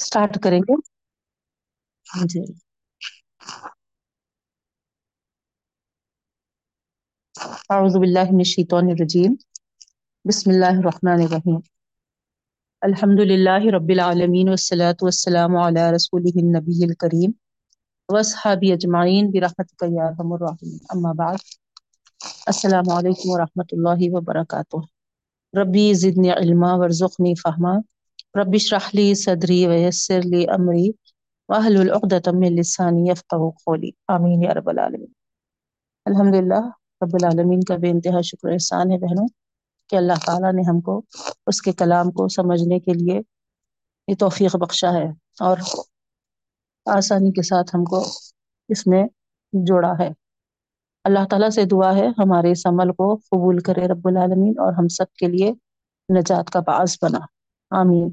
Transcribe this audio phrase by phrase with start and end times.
[0.00, 0.76] Start کریں گے
[2.26, 2.44] جی
[7.70, 9.34] اعوذ باللہ من الشیطان الرجیم
[10.24, 11.58] بسم اللہ الرحمن الرحیم
[12.82, 17.30] الحمد للہ رب العالمین والصلاة والسلام علی رسولہ النبی الکریم
[18.08, 21.44] اجمعین برحمتک یا ارحم الراحمین اما بعد
[22.46, 24.82] السلام علیکم ورحمۃ اللہ وبرکاتہ
[25.54, 27.76] ربی زدنی علما ورزقنی فہما
[28.34, 30.88] رب اشرح لی صدری ویسر لی امری
[31.48, 35.12] واحلل عقدۃ من لسانی یفقهوا قولی آمین یا رب العالمین
[36.06, 36.60] الحمدللہ
[37.00, 39.26] رب العالمین کا بے انتہا شکر احسان ہے بہنوں
[39.90, 41.00] کہ اللہ تعالیٰ نے ہم کو
[41.46, 43.20] اس کے کلام کو سمجھنے کے لیے
[44.08, 45.06] یہ توفیق بخشا ہے
[45.40, 45.58] اور
[46.86, 48.02] آسانی کے ساتھ ہم کو
[48.68, 49.04] اس میں
[49.52, 50.08] جوڑا ہے۔
[51.04, 54.88] اللہ تعالیٰ سے دعا ہے ہمارے اس عمل کو قبول کرے رب العالمین اور ہم
[54.88, 55.52] سب کے لیے
[56.08, 57.18] نجات کا باعث بنا۔
[57.70, 58.08] آمین۔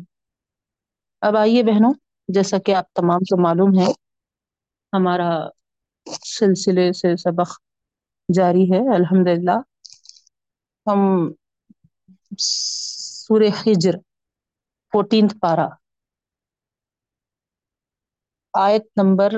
[1.22, 1.94] اب آئیے بہنوں،
[2.30, 3.88] جیسا کہ آپ تمام کو معلوم ہے،
[4.94, 5.30] ہمارا
[6.30, 7.50] سلسلے سے سبق
[8.30, 9.58] جاری ہے الحمد للہ
[10.88, 11.02] ہم
[12.40, 13.96] سورہ ہجر
[14.94, 15.68] فورٹینتھ پارا
[18.54, 19.32] آیت نمبر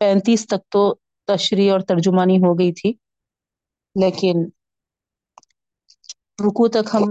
[0.00, 0.82] پینتیس تک تو
[1.28, 2.92] تشریح اور ترجمانی ہو گئی تھی،
[3.96, 4.36] لیکن
[6.40, 7.04] رکو تک ہم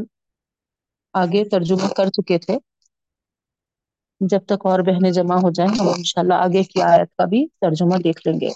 [1.13, 2.55] آگے ترجمہ کر چکے تھے۔
[4.21, 7.97] جب تک اور بہنیں جمع ہو جائیں ہم انشاءاللہ آگے کی آیت کا بھی ترجمہ
[8.03, 8.49] دیکھ لیں گے۔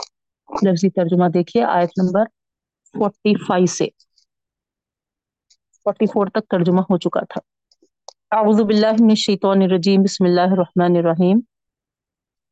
[0.49, 2.25] لفظی ترجمہ دیکھیے، آیت نمبر
[2.93, 3.87] فورٹی فائیو سے۔
[5.85, 7.41] فورٹی فور تک ترجمہ ہو چکا تھا۔
[8.31, 11.39] اعوذ باللہ من الشیطان الرجیم، بسم اللہ الرحمن الرحیم۔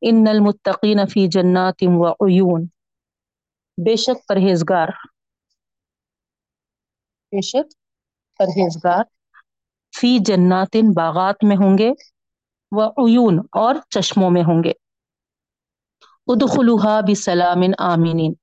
[0.02, 2.62] ان المتقین فی جنات و عیون۔
[3.78, 4.90] بے شک پرہیزگار۔
[7.32, 7.68] بے شک
[8.40, 9.04] پرہیزگار۔
[9.94, 11.90] فی جنات باغات میں ہوں گے۔
[12.72, 14.72] و عیون اور چشموں میں ہوں گے۔
[16.28, 18.34] ادخلوها بسلام آمینین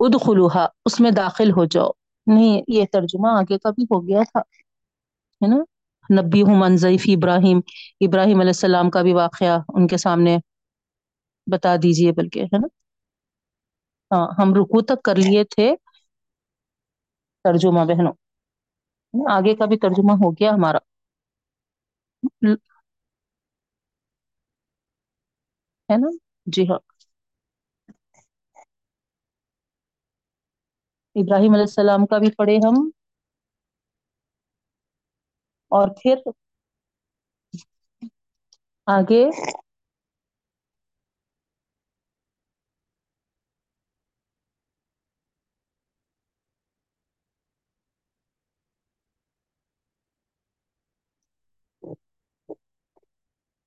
[0.00, 1.90] ادخلوها، اس میں داخل ہو جاؤ۔
[2.26, 4.40] نہیں، یہ ترجمہ آگے کا بھی ہو گیا تھا،
[5.40, 5.56] ہے نا؟
[6.10, 7.60] نبی ہوں منظیف ابراہیم۔
[8.00, 10.36] ابراہیم علیہ السلام کا بھی واقعہ ان کے سامنے
[11.46, 12.66] بتا دیجیے، بلکہ، ہے نا؟
[14.10, 15.74] ہاں ہم رکو تک کر لیے تھے۔
[17.44, 18.12] ترجمہ بہنوں
[19.30, 20.78] آگے کا بھی ترجمہ ہو گیا ہمارا۔
[25.88, 26.08] ہے نا
[26.48, 26.78] جی ہاں
[31.16, 32.74] ابراہیم علیہ السلام کا بھی پڑھے ہم
[35.72, 36.16] اور پھر
[38.86, 39.22] آگے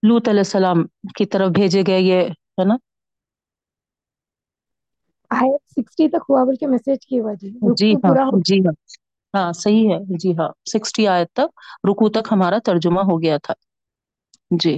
[0.03, 0.83] لوت علیہ السلام
[1.15, 2.19] کی طرف بھیجے گئے یہ
[2.57, 2.75] ہے نا؟
[5.31, 8.73] آیت سکسٹی تک ہوا بلکہ میسج کی ہوا جی جی ہاں جی ہاں۔
[9.33, 11.49] ہاں صحیح ہے جی ہاں۔ سکسٹی آیت تک
[11.87, 13.53] رکو تک ہمارا ترجمہ ہو گیا تھا۔
[14.57, 14.75] جی۔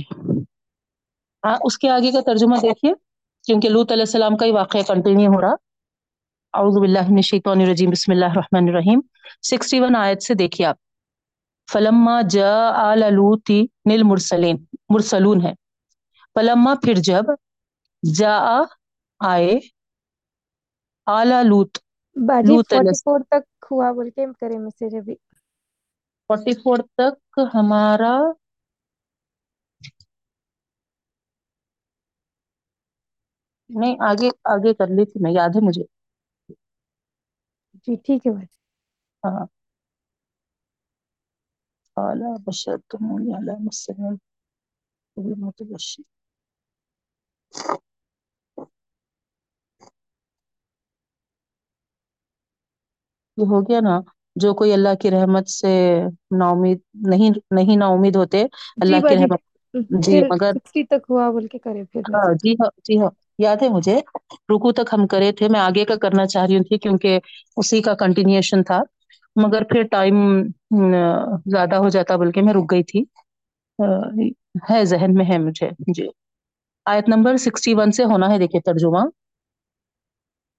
[1.43, 2.93] ہاں اس کے آگے کا ترجمہ دیکھیے
[3.45, 5.55] کیونکہ لوت علیہ السلام کا ہی واقعہ کنٹینیو ہو رہا۔
[6.53, 8.99] اعوذ باللہ من الشیطان الرجیم بسم اللہ الرحمن الرحیم۔
[9.49, 10.77] 61 آیت سے دیکھیے آپ۔
[11.71, 13.51] فلما جاء آل لوط
[13.87, 14.57] المرسلین
[14.89, 15.53] مرسلون ہے۔
[16.35, 17.25] فلما پھر جب
[18.03, 18.63] جاء
[19.21, 19.59] آئے
[21.07, 21.31] آل
[22.61, 25.15] فورٹی فور تک ہوا بول کے کرے میسج ابھی
[26.23, 27.15] فورٹی فور تک
[27.53, 28.15] ہمارا
[33.69, 35.83] نہیں آگے آگے کر لی تھی میں یاد ہے مجھے۔
[37.81, 38.57] جی ٹھیک ہے باجی
[39.23, 39.45] ہاں۔
[42.01, 44.19] قال بشرتموني على مسلم
[45.17, 46.03] متبشر
[53.37, 53.99] یہ ہو گیا نا
[54.35, 55.71] جو کوئی اللہ کی رحمت سے
[56.33, 58.43] نا امید نہیں نہیں نا امید ہوتے
[58.79, 59.41] اللہ کی رحمت
[60.01, 60.53] جی مگر
[60.85, 63.09] تک ہوا بول کے کرے پھر ہاں جی ہاں جی ہاں
[63.39, 63.95] یاد ہے مجھے
[64.49, 67.19] رکو تک ہم کرے تھے میں آگے کا کرنا چاہ رہی تھی کیونکہ
[67.57, 68.79] اسی کا کنٹینیوشن تھا
[69.35, 70.15] مگر پھر ٹائم
[71.45, 73.03] زیادہ ہو جاتا بلکہ میں رک گئی تھی۔
[74.69, 76.07] ہے ذہن میں، ہے مجھے۔ جی۔
[76.85, 79.03] آیت نمبر سکسٹی ون سے ہونا ہے دیکھیے ترجمہ۔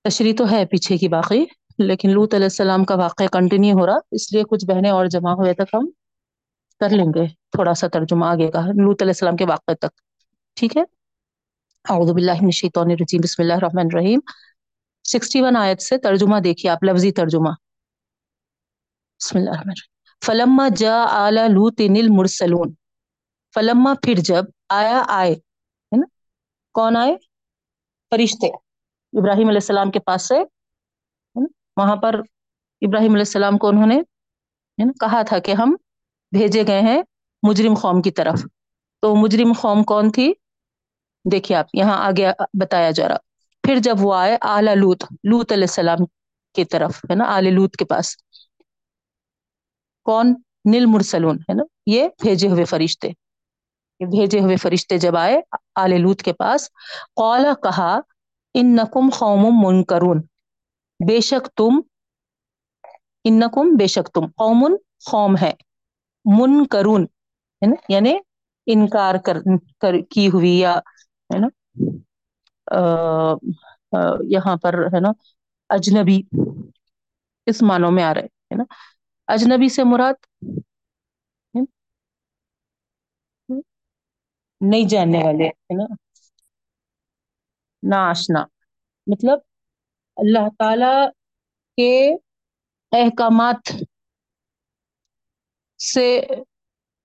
[0.04, 1.44] تشریح تو ہے پیچھے کی باقی،
[1.78, 5.32] لیکن لوت علیہ السلام کا واقعہ کنٹینیو ہو رہا۔ اس لیے کچھ بہنیں اور جمع
[5.32, 5.86] ہوئے تک ہم
[6.80, 9.92] کر لیں گے۔ تھوڑا سا ترجمہ آگے کا لوت علیہ السلام کے واقعے تک۔
[10.56, 10.82] ٹھیک ہے؟
[11.84, 14.20] اعوذ باللہ من الشیطان الرجیم، بسم اللہ الرحمن الرحیم۔
[15.04, 17.50] سکسٹی ون آیت سے ترجمہ دیکھیے، آپ لفظی ترجمہ۔
[19.22, 22.72] بسم اللہ الرحمن الرحیم۔ فلما جا آل لوت المرسلون۔
[23.54, 26.06] فلما پھر جب آیا، آئے، ہے نا؟
[26.74, 27.16] کون آئے؟
[28.10, 28.46] فرشتے۔
[29.20, 30.34] ابراہیم علیہ السلام کے پاس سے
[31.76, 32.14] وہاں پر
[32.80, 34.02] ابراہیم علیہ السلام کو انہوں نے
[35.00, 35.76] کہا تھا کہ ہم
[36.32, 37.02] بھیجے گئے ہیں
[37.42, 38.42] مجرم قوم کی طرف۔
[39.00, 40.32] تو مجرم قوم کون تھی؟
[41.32, 42.28] دیکھیے آپ، یہاں آگے
[42.60, 43.16] بتایا جا رہا۔
[43.62, 45.98] پھر جب وہ آئے آل لوت لوت علیہ السلام
[46.54, 48.16] کی طرف، ہے نا، آل لوت کے پاس۔
[50.04, 50.34] کون؟
[50.64, 53.08] نل مرسلون ہے نا؟ یہ بھیجے ہوئے فرشتے۔
[54.00, 55.40] یہ بھیجے ہوئے فرشتے جب آئے
[55.74, 56.68] آل لوت کے پاس
[57.16, 58.00] قولا کہا
[58.54, 60.22] ان نقم قوم منکرون۔
[61.08, 61.80] بے شک تم
[63.24, 64.76] ان نقم بے شک تم قوم
[65.10, 65.52] قوم ہے
[66.24, 67.02] منکرون
[67.62, 68.18] ہے نا؟ یعنی
[68.66, 69.36] انکار کر,
[69.80, 70.74] کر کی ہوئی یا
[71.34, 71.48] ہے نا؟
[74.28, 75.08] یہاں پر ہے نا؟
[75.68, 76.22] اجنبی
[77.46, 78.64] اس معنوں میں آ رہے ہے نا؟
[79.28, 80.14] اجنبی سے مراد؟
[84.60, 85.94] نہیں جاننے والے ہے نا۔
[87.82, 88.44] ناشنا
[89.06, 89.38] مطلب
[90.16, 91.10] اللہ تعالی
[91.76, 92.14] کے
[92.92, 93.72] احکامات
[95.78, 96.20] سے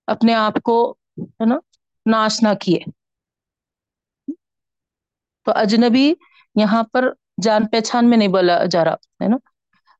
[0.06, 1.58] اپنے آپ کو ہے نا
[2.06, 2.78] ناشنا کیے۔
[5.44, 6.14] تو اجنبی
[6.54, 7.04] یہاں پر
[7.42, 9.36] جان پہچان میں نہیں بولا جا رہا، ہے نا۔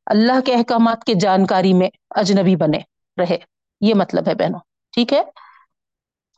[0.09, 2.79] اللہ کے احکامات کے جانکاری میں اجنبی بنے
[3.19, 3.39] رہے۔
[3.81, 4.61] یہ مطلب ہے بہنوں،
[4.93, 5.23] ٹھیک ہے؟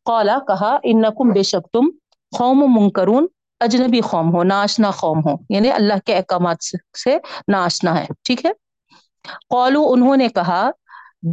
[0.04, 1.90] قولا کہا، انکم بے شک تم
[2.38, 3.26] قوم منکرون،
[3.60, 6.56] اجنبی قوم ہو ناشنا قوم ہو۔ یعنی اللہ کے احکامات
[7.04, 7.18] سے
[7.48, 8.50] ناشنا ہے، ٹھیک ہے؟
[9.48, 10.70] قولو انہوں نے کہا،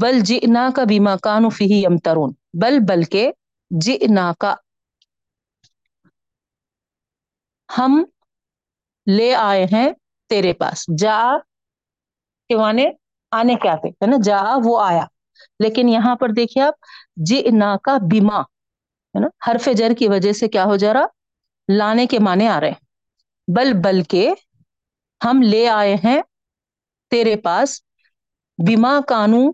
[0.01, 3.31] بل جئنا کا بیما کانو فی یمترون۔ بل، بلکہ
[3.81, 4.55] جئنا کا
[7.77, 8.03] ہم
[9.11, 9.89] لے آئے ہیں
[10.29, 11.31] تیرے پاس۔ جا
[12.49, 12.85] کے معنی
[13.31, 15.05] آنے کے آتے، ہے نا، جا وہ آیا۔
[15.59, 16.73] لیکن یہاں پر دیکھیے آپ
[17.15, 21.05] جی نا کا بیما، ہے نا، حرف جر کی وجہ سے کیا ہو جا رہا؟
[21.67, 22.85] لانے کے معنی آ رہے۔ ہیں
[23.55, 24.33] بل بل کے
[25.25, 26.21] ہم لے آئے ہیں
[27.09, 27.81] تیرے پاس
[28.67, 29.51] بیما کانو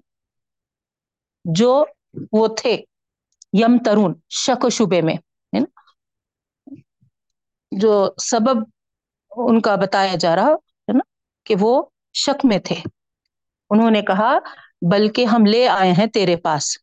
[1.46, 1.86] جو
[2.32, 2.82] وہ تھے،
[3.54, 5.16] یم ترون، شک و شبے میں،
[5.56, 5.82] ہے نا۔
[7.72, 8.58] جو سبب
[9.32, 11.04] ان کا بتایا جا رہا، ہے نا،
[11.44, 11.84] کہ وہ
[12.14, 12.76] شک میں تھے۔
[13.70, 14.38] انہوں نے کہا،
[14.92, 16.78] بلکہ ہم لے آئے ہیں تیرے پاس۔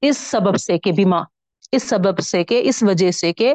[0.00, 1.18] اس سبب سے کہ بیما
[1.72, 3.54] اس سبب سے کہ، اس وجہ سے کہ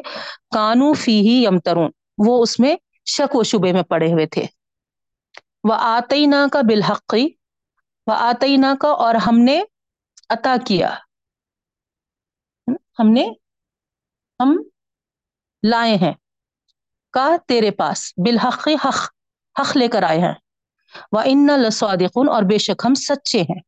[0.54, 2.76] کانو فی ہی یمترون۔ وہ اس میں
[3.06, 4.46] شک و شبے میں پڑے ہوئے تھے۔
[5.64, 7.28] وہ آتی نہ کا بالحقی
[8.06, 9.62] وہ آتی نہ کا اور ہم نے
[10.28, 10.94] عطا کیا۔
[12.98, 13.28] ہم نے،
[14.40, 14.62] ہم
[15.68, 16.12] لائے ہیں۔
[17.14, 19.00] کا تیرے پاس بالحق حق
[19.60, 20.34] حق لے کر آئے ہیں۔
[21.12, 23.60] وہ ان لسوادقن اور بے شک ہم سچے ہیں۔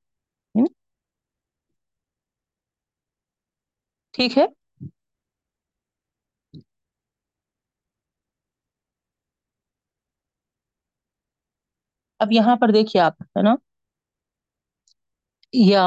[4.14, 4.46] ٹھیک ہے؟
[12.20, 13.54] اب یہاں پر دیکھیے آپ، ہے نا؟
[15.52, 15.84] یا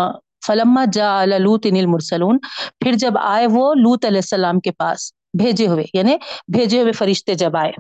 [0.48, 2.40] فلما جا لوت المرسلون،
[2.80, 6.18] پھر جب آئے وہ لوت علیہ السلام کے پاس بھیجے ہوئے یعنی
[6.54, 7.72] بھیجے ہوئے فرشتے جب آئے۔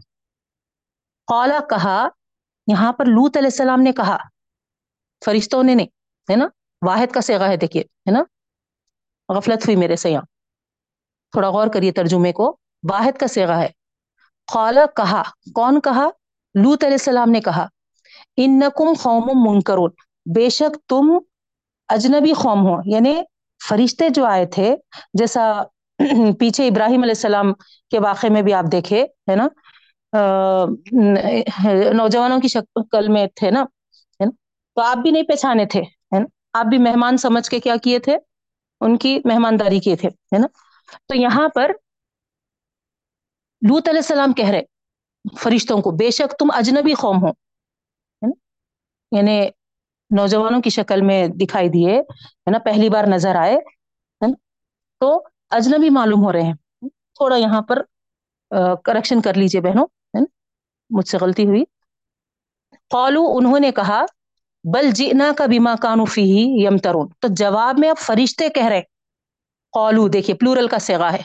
[1.27, 2.07] قولا کہا،
[2.67, 4.17] یہاں پر لوت علیہ السلام نے کہا،
[5.25, 5.87] فرشتوں نے نہیں،
[6.31, 6.47] ہے نا؟
[6.85, 8.23] واحد کا سیگا ہے، دیکھیے، ہے نا؟
[9.35, 10.21] غفلت ہوئی میرے سے یہاں
[11.31, 12.57] تھوڑا غور کریے ترجمے کو۔
[12.91, 13.69] واحد کا سیگا ہے۔
[14.53, 15.23] قولا کہا،
[15.55, 16.07] کون کہا؟
[16.55, 17.67] لوت علیہ السلام نے کہا،
[18.37, 19.89] انکم قوم منکرون۔
[20.35, 21.17] بے شک تم
[21.87, 23.21] اجنبی قوم ہو یعنی
[23.69, 24.75] فرشتے جو آئے تھے،
[25.13, 25.61] جیسا
[26.39, 27.53] پیچھے ابراہیم علیہ السلام
[27.91, 29.47] کے واقعے میں بھی آپ دیکھے، ہے نا؟
[31.93, 33.63] نوجوانوں کی شکل میں تھے نا
[34.77, 35.81] تو آپ بھی نہیں پہچانے تھے
[36.53, 38.17] آپ بھی مہمان سمجھ کے کیا کیے تھے؟
[38.81, 40.47] ان کی مہمانداری کیے تھے، ہے نا؟
[41.07, 41.71] تو یہاں پر
[43.61, 44.61] لوت علیہ السلام کہہ رہے
[45.39, 47.31] فرشتوں کو، بے شک تم اجنبی قوم ہو
[49.11, 49.39] یعنی
[50.11, 53.57] نوجوانوں کی شکل میں دکھائی دیے، ہے نا؟ پہلی بار نظر آئے
[55.01, 55.17] تو
[55.49, 56.53] اجنبی معلوم ہو رہے ہیں۔
[57.15, 57.81] تھوڑا یہاں پر
[58.83, 59.87] کریکشن کر لیجیے بہنوں
[60.89, 61.63] مجھ سے غلطی ہوئی۔
[62.89, 64.05] قالو انہوں نے کہا،
[64.73, 66.21] بل جینا کا بیما کانو فی
[66.65, 68.81] یمترون۔ تو جواب میں اب فرشتے کہہ رہے
[69.73, 71.21] قالو دیکھیے، پلورل کا سیگا ہے۔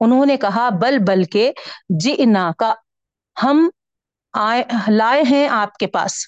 [0.00, 1.52] انہوں نے کہا، بل بل کے
[2.00, 2.74] جینا کا
[3.42, 3.68] ہم
[4.32, 6.26] آئے، لائے ہیں آپ کے پاس۔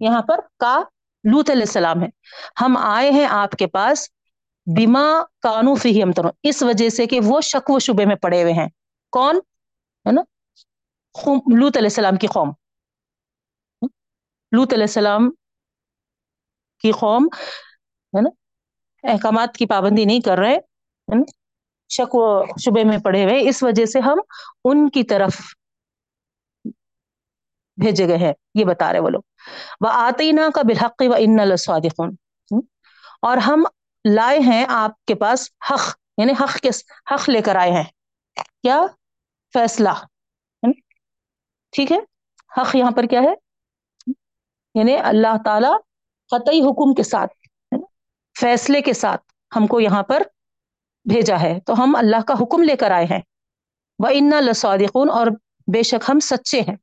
[0.00, 0.80] یہاں پر کا
[1.24, 2.08] لوت علیہ السلام ہے۔
[2.60, 4.08] ہم آئے ہیں آپ کے پاس
[4.76, 8.42] بیما کانو فی ہم ترون اس وجہ سے کہ وہ شک و شبے میں پڑے
[8.42, 8.68] ہوئے ہیں۔
[9.10, 9.36] کون؟
[10.06, 10.20] ہے نا؟
[11.60, 12.50] لوت علیہ السلام کی قوم۔
[14.52, 15.30] لوت علیہ السلام
[16.80, 17.24] کی قوم،
[18.16, 18.30] ہے نا؟
[19.12, 20.56] احکامات کی پابندی نہیں کر رہے
[21.88, 24.18] شک و شبے میں پڑے ہوئے، اس وجہ سے ہم
[24.64, 25.36] ان کی طرف
[27.76, 29.22] بھیجے گئے ہیں۔ یہ بتا رہے وہ لوگ۔
[29.80, 31.36] وہ آتی نا کا بالحقی و ان
[33.22, 33.66] اور ہم
[34.04, 36.68] لائے ہیں آپ کے پاس حق یعنی حق کے
[37.14, 37.84] حق لے کر آئے ہیں۔
[38.62, 38.80] کیا؟
[39.52, 39.88] فیصلہ۔
[40.62, 40.80] یعنی
[41.72, 41.98] ٹھیک ہے؟
[42.60, 43.34] حق یہاں پر کیا ہے؟
[44.74, 45.66] یعنی اللہ تعالی
[46.30, 47.32] قطعی حکم کے ساتھ،
[48.40, 49.22] فیصلے کے ساتھ
[49.56, 50.22] ہم کو یہاں پر
[51.04, 53.20] بھیجا ہے۔ تو ہم اللہ کا حکم لے کر آئے ہیں۔
[53.98, 55.26] وہ انا لسعدقون اور
[55.72, 56.76] بے شک ہم سچے ہیں۔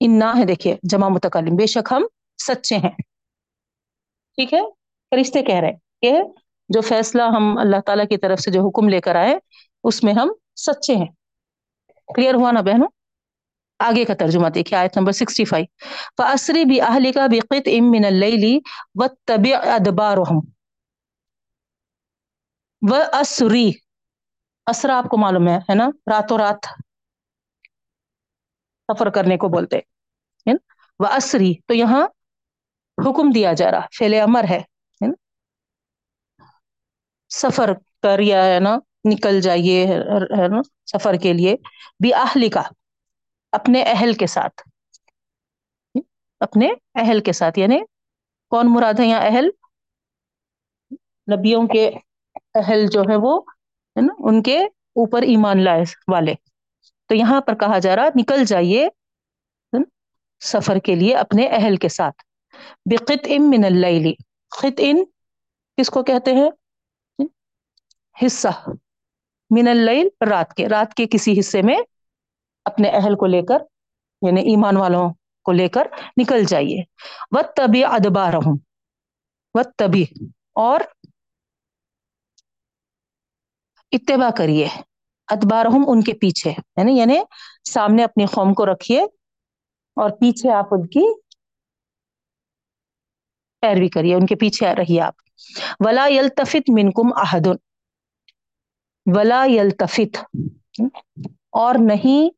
[0.00, 2.06] انا ہے دیکھیے، جمع متکلم۔ بے شک ہم
[2.46, 2.96] سچے ہیں۔
[4.34, 4.60] ٹھیک ہے؟
[5.10, 6.12] فرشتے کہہ رہے ہیں۔ کہ
[6.68, 9.38] جو فیصلہ ہم اللہ تعالیٰ کی طرف سے جو حکم لے کر آئے،
[9.84, 11.06] اس میں ہم سچے ہیں۔
[12.14, 12.88] کلیئر ہوا نا بہنوں؟
[13.78, 15.66] آگے کا ترجمہ دیکھیے، آیت نمبر سکسٹی فائیو
[16.16, 17.24] فاسری بھی اہلی کا
[17.66, 18.58] ام من اللیلی
[18.94, 20.38] و طب ادبارہم
[23.20, 23.70] اسری
[24.66, 26.66] اسرا آپ کو معلوم ہے ہے نا؟ راتوں رات
[28.88, 29.80] سفر کرنے کو بولتے
[31.00, 32.06] وہ اسری تو یہاں
[32.98, 34.60] حکم دیا جا رہا فیل امر ہے۔
[37.28, 40.60] سفر کر یا ہے نا، نکل جائیے ہے نا
[40.92, 41.56] سفر کے لیے
[42.02, 42.62] بھی اہلی کا
[43.52, 44.68] اپنے اہل کے ساتھ۔
[46.40, 47.78] اپنے اہل کے ساتھ یعنی
[48.50, 49.48] کون مراد ہے یہاں اہل؟
[51.32, 51.90] نبیوں کے
[52.54, 53.40] اہل جو ہے وہ،
[53.96, 56.34] ہے نا، ان کے اوپر ایمان لائے والے۔
[57.06, 58.88] تو یہاں پر کہا جا رہا نکل جائیے
[60.40, 62.22] سفر کے لیے اپنے اہل کے ساتھ۔
[62.84, 64.14] بقت ام من اللیلی
[64.56, 65.04] خط ان
[65.76, 66.50] کس کو کہتے ہیں؟
[68.26, 68.48] حصہ
[69.50, 71.76] من اللیل رات کے رات کے کسی حصے میں
[72.64, 73.58] اپنے اہل کو لے کر
[74.22, 75.12] یعنی ایمان والوں
[75.44, 76.82] کو لے کر نکل جائیے۔
[77.30, 78.56] و تبھی ادبا رہوں
[79.54, 80.04] و تبھی
[80.54, 80.80] اور
[83.92, 84.68] اتباع کریے۔
[85.28, 87.18] ادبارہم ان کے پیچھے یعنی یعنی
[87.70, 89.02] سامنے اپنی قوم کو رکھیے
[89.96, 91.20] اور پیچھے آپ ان کی
[93.60, 95.14] پیروی کریے، ان کے پیچھے رہیے آپ۔
[95.80, 97.46] ولا یلتفت منکم احد
[99.14, 100.16] ولا یلتفت۔
[101.50, 102.30] اور نہیں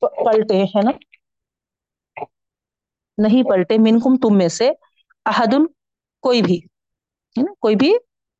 [0.00, 0.90] پلٹے، ہے نا؟
[3.18, 4.70] نہیں پلٹے، منکم تم میں سے
[5.24, 5.66] احدن،
[6.20, 6.60] کوئی بھی
[7.60, 7.92] کوئی بھی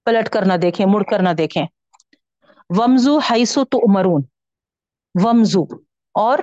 [0.04, 1.66] پلٹ کر نہ دیکھیں، مڑ کر نہ دیکھیں۔
[2.70, 4.22] ومزو حیثو تو امرون
[5.24, 5.62] ومزو
[6.14, 6.38] اور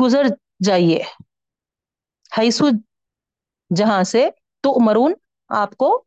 [0.00, 0.22] گزر
[0.64, 1.02] جائیے۔
[2.38, 2.68] حیثو
[3.76, 4.28] جہاں سے
[4.60, 5.12] تو امرون
[5.48, 6.04] آپ کو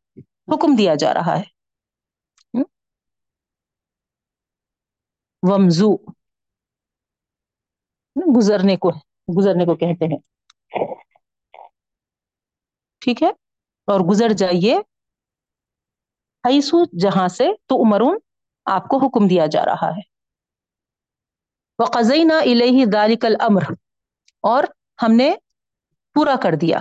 [0.52, 1.44] حکم دیا جا رہا ہے۔
[5.44, 5.96] ومزو۔
[8.38, 8.90] گزرنے کو
[9.38, 10.18] گزرنے کو کہتے ہیں۔
[13.00, 13.30] ٹھیک ہے؟
[13.88, 14.78] اور گزر جائیے۔
[16.48, 18.18] حیثو جہاں سے تو عمرون
[18.66, 20.12] آپ کو حکم دیا جا رہا ہے۔
[21.80, 23.62] وقزینہ الہ ذالک الامر
[24.42, 24.64] اور
[25.04, 25.36] ہم نے
[26.14, 26.78] پورا کر دیا۔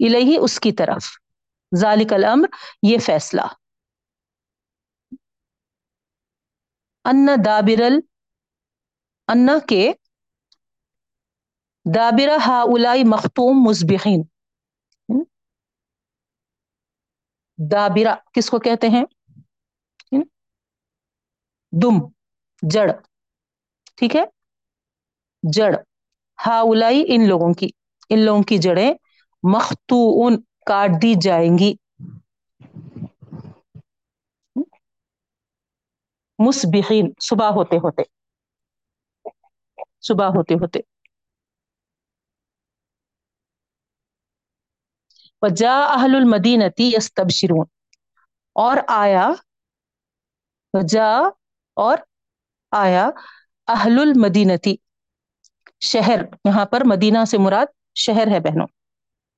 [0.00, 1.19] الہی اس کی طرف۔
[1.76, 2.48] ذالک الامر،
[2.82, 3.40] یہ فیصلہ۔
[7.04, 7.98] ان دابرل
[9.28, 9.92] ان کے
[11.94, 14.22] دابرہ ہاؤلائی مختوم مصبحین۔
[17.58, 19.04] دابرہ کس کو کہتے ہیں؟
[21.72, 21.96] دم،
[22.70, 22.90] جڑ۔
[23.96, 24.22] ٹھیک ہے؟
[25.52, 25.74] جڑ۔
[26.46, 27.68] ہاؤلائی ان لوگوں کی،
[28.08, 28.94] ان لوگوں کی جڑیں
[29.42, 31.74] مختون کاٹ دی جائیں گی۔
[36.38, 38.02] مسبحین صبح ہوتے ہوتے۔
[40.00, 40.80] صبح ہوتے ہوتے۔
[45.42, 47.66] وجا اہل المدینتی یستبشرون
[48.52, 49.28] اور آیا
[50.74, 51.16] وجا
[51.74, 51.98] اور
[52.70, 53.10] آیا
[53.66, 54.76] اہل المدینتی
[55.80, 58.66] شہر، یہاں پر مدینہ سے مراد شہر ہے بہنوں۔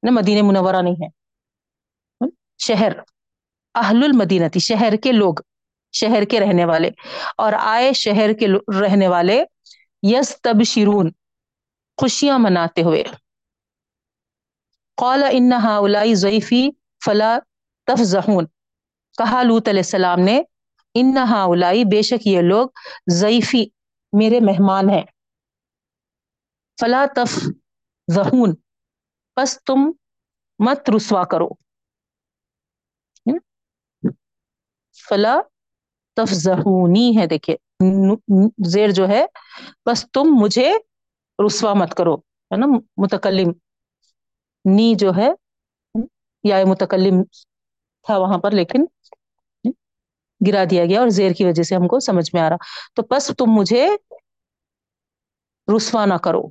[0.02, 1.21] مدینہ منورہ نہیں ہے۔
[2.58, 2.92] شہر
[3.74, 5.34] اہل المدینتی شہر کے لوگ،
[5.92, 6.90] شہر کے رہنے والے۔
[7.36, 8.46] اور آئے شہر کے
[8.80, 9.44] رہنے والے
[10.02, 11.10] یس تب شرون
[12.00, 13.04] خوشیاں مناتے ہوئے۔
[14.96, 16.68] قال ان ہاؤلائی ضعیفی
[17.04, 17.38] فلا
[17.86, 18.46] تفزہون
[19.18, 20.42] کہا لوت علیہ السلام نے،
[20.94, 22.68] ان ہاؤلائی بے شک یہ لوگ
[23.10, 23.64] ضعیفی
[24.12, 25.02] میرے مہمان ہیں۔
[26.80, 27.48] فلا تف
[28.10, 28.54] ذہون
[29.36, 29.92] بس تم
[30.58, 31.61] مت رسوا کرو۔
[35.14, 35.40] فلا
[36.16, 37.56] تفزہونی ہے۔ دیکھیے
[38.70, 39.26] زیر جو ہے،
[39.86, 40.76] بس تم مجھے
[41.46, 42.66] رسوا مت کرو، ہے نا،
[42.96, 43.52] متکلم۔
[44.64, 45.30] نی جو ہے،
[46.44, 47.24] یا متکلم
[48.02, 48.84] تھا وہاں پر، لیکن
[50.48, 52.56] گرا دیا گیا اور زیر کی وجہ سے ہم کو سمجھ میں آ رہا۔
[52.94, 53.90] تو بس تم مجھے
[55.76, 56.42] رسوا نہ کرو۔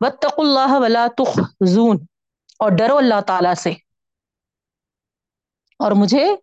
[0.00, 1.98] وَاتَّقُوا اللَّهَ وَلَا تُخْزُونَ۔
[2.58, 3.70] اور ڈرو اللہ تعالی سے۔
[5.78, 6.36] اور مجھے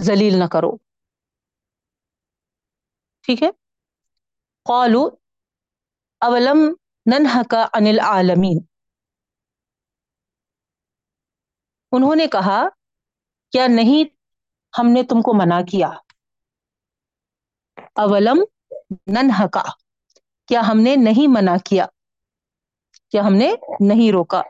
[0.00, 0.76] ذلیل نہ کرو۔
[3.22, 3.48] ٹھیک ہے؟
[4.64, 5.10] قالوا
[6.20, 6.58] اولم
[7.06, 8.58] ننهك عن العالمین۔
[11.92, 12.68] انہوں نے کہا،
[13.50, 14.04] کیا نہیں،
[14.78, 15.88] ہم نے تم کو منع کیا۔
[17.94, 18.38] اولم
[19.06, 19.62] ننہکا
[20.46, 21.86] کیا ہم نے نہیں منع کیا؟
[23.10, 24.42] کیا ہم نے نہیں روکا؟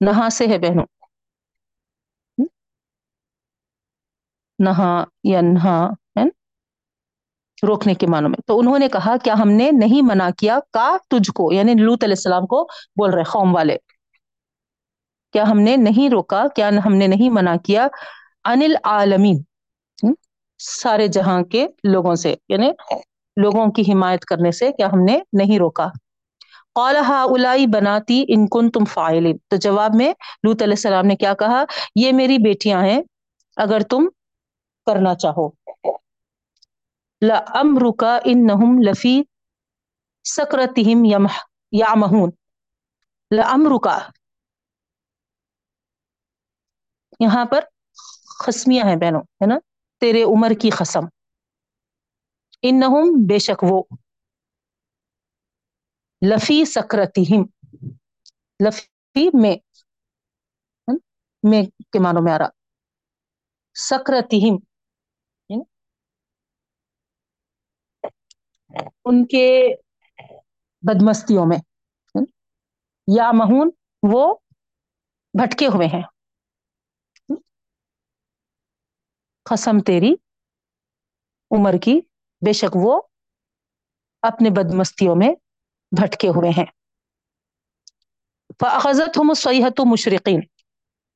[0.00, 0.86] نہا سے ہے بہنوں۔
[4.58, 5.90] نہا یا نہا
[7.68, 10.96] روکنے کے معنوں میں۔ تو انہوں نے کہا، کیا ہم نے نہیں منع کیا کا
[11.10, 12.64] تجھ کو؟ یعنی لوت علیہ السلام کو
[12.96, 13.76] بول رہے قوم والے۔
[15.32, 17.86] کیا ہم نے نہیں روکا؟ کیا ہم نے نہیں منع کیا؟
[18.44, 19.42] انل عالمین۔
[20.58, 22.70] سارے جہاں کے لوگوں سے یعنی
[23.36, 25.88] لوگوں کی حمایت کرنے سے کیا ہم نے نہیں روکا؟
[26.74, 30.12] قالحا الائی بناتی ان کن تم فائلین تو جواب میں
[30.42, 33.02] لوت علیہ السلام نے کیا کہا؟ یہ میری بیٹیاں ہیں،
[33.56, 34.08] اگر تم
[34.88, 35.48] کرنا چاہو۔
[37.26, 39.22] لَأَمْرُكَ إِنَّهُمْ لَفِي
[40.24, 41.06] سَكْرَتِهِمْ
[41.72, 42.30] يَعْمَهُونَ
[43.36, 43.88] لَأَمْرُكَ
[47.20, 47.60] یہاں پر
[48.46, 49.54] خسمیاں ہیں بہنوں، ہے نا؟
[50.00, 51.00] تیرے عمر کی قسم
[52.62, 53.82] انہم بے شک وہ۔
[56.28, 57.42] لفی سکرتہم۔
[58.66, 59.56] لفی میں
[61.42, 62.48] میں کے معنوں میں آ رہا۔
[63.74, 64.67] سکرتہم۔
[69.04, 69.74] ان کے
[70.82, 71.58] بدمستیوں میں
[73.16, 73.70] یا مہون
[74.02, 74.34] وہ
[75.34, 76.02] بھٹکے ہوئے ہیں۔
[79.42, 80.14] قسم تیری
[81.50, 82.00] عمر کی،
[82.46, 83.02] بے شک وہ
[84.22, 85.34] اپنے بدمستیوں میں
[86.00, 86.66] بھٹکے ہوئے ہیں۔
[88.60, 90.40] فاخذت ہم سیحت مشرقین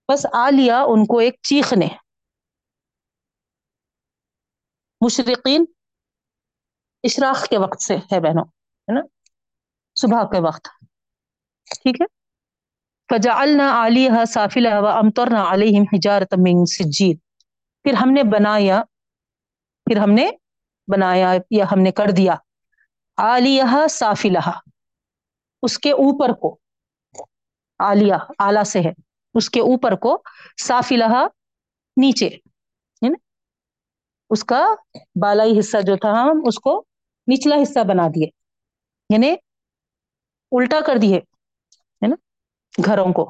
[0.09, 1.89] بس آ لیا ان کو ایک چیخ نے
[5.01, 5.65] مشرقین
[7.05, 8.45] اشراق کے وقت سے ہے بہنوں،
[8.89, 9.01] ہے نا؟
[9.97, 10.69] صبح کے وقت،
[11.83, 12.07] ٹھیک ہے؟
[13.09, 17.17] فجعلنا علیہ سافلہ وامطرنا علیہم حجارتا من سجیل
[17.85, 18.83] پھر ہم نے بنایا،
[19.87, 20.29] پھر ہم نے
[20.89, 22.35] بنایا یا ہم نے کر دیا۔
[23.19, 24.51] عالیہ سافلہ
[25.63, 26.57] اس کے اوپر کو
[27.81, 28.93] عالیہ آلہ سے ہے،
[29.35, 30.17] اس کے اوپر کو
[30.67, 31.27] سافلہ
[31.97, 32.29] نیچے
[34.31, 34.65] اس کا
[35.23, 36.85] بالائی حصہ جو تھا ہم، اس کو
[37.29, 38.27] نچلا حصہ بنا دیے
[39.11, 39.31] یعنی
[40.53, 41.19] الٹا کر دیے،
[42.03, 42.17] ہے نا،
[42.75, 43.25] گھروں کو۔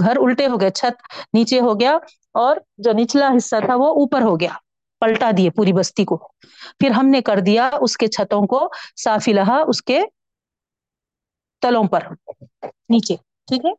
[0.00, 0.96] گھر الٹے ہو گئے، چھت
[1.34, 1.92] نیچے ہو گیا،
[2.34, 4.52] اور جو نچلا حصہ تھا وہ اوپر ہو گیا،
[5.02, 6.16] پلٹا دیے پوری بستی کو۔
[6.80, 8.60] پھر ہم نے کر دیا اس کے چھتوں کو
[8.96, 10.00] صافی لہا، اس کے
[11.62, 12.02] تلوں پر،
[12.90, 13.16] نیچے،
[13.48, 13.72] ٹھیک ہے؟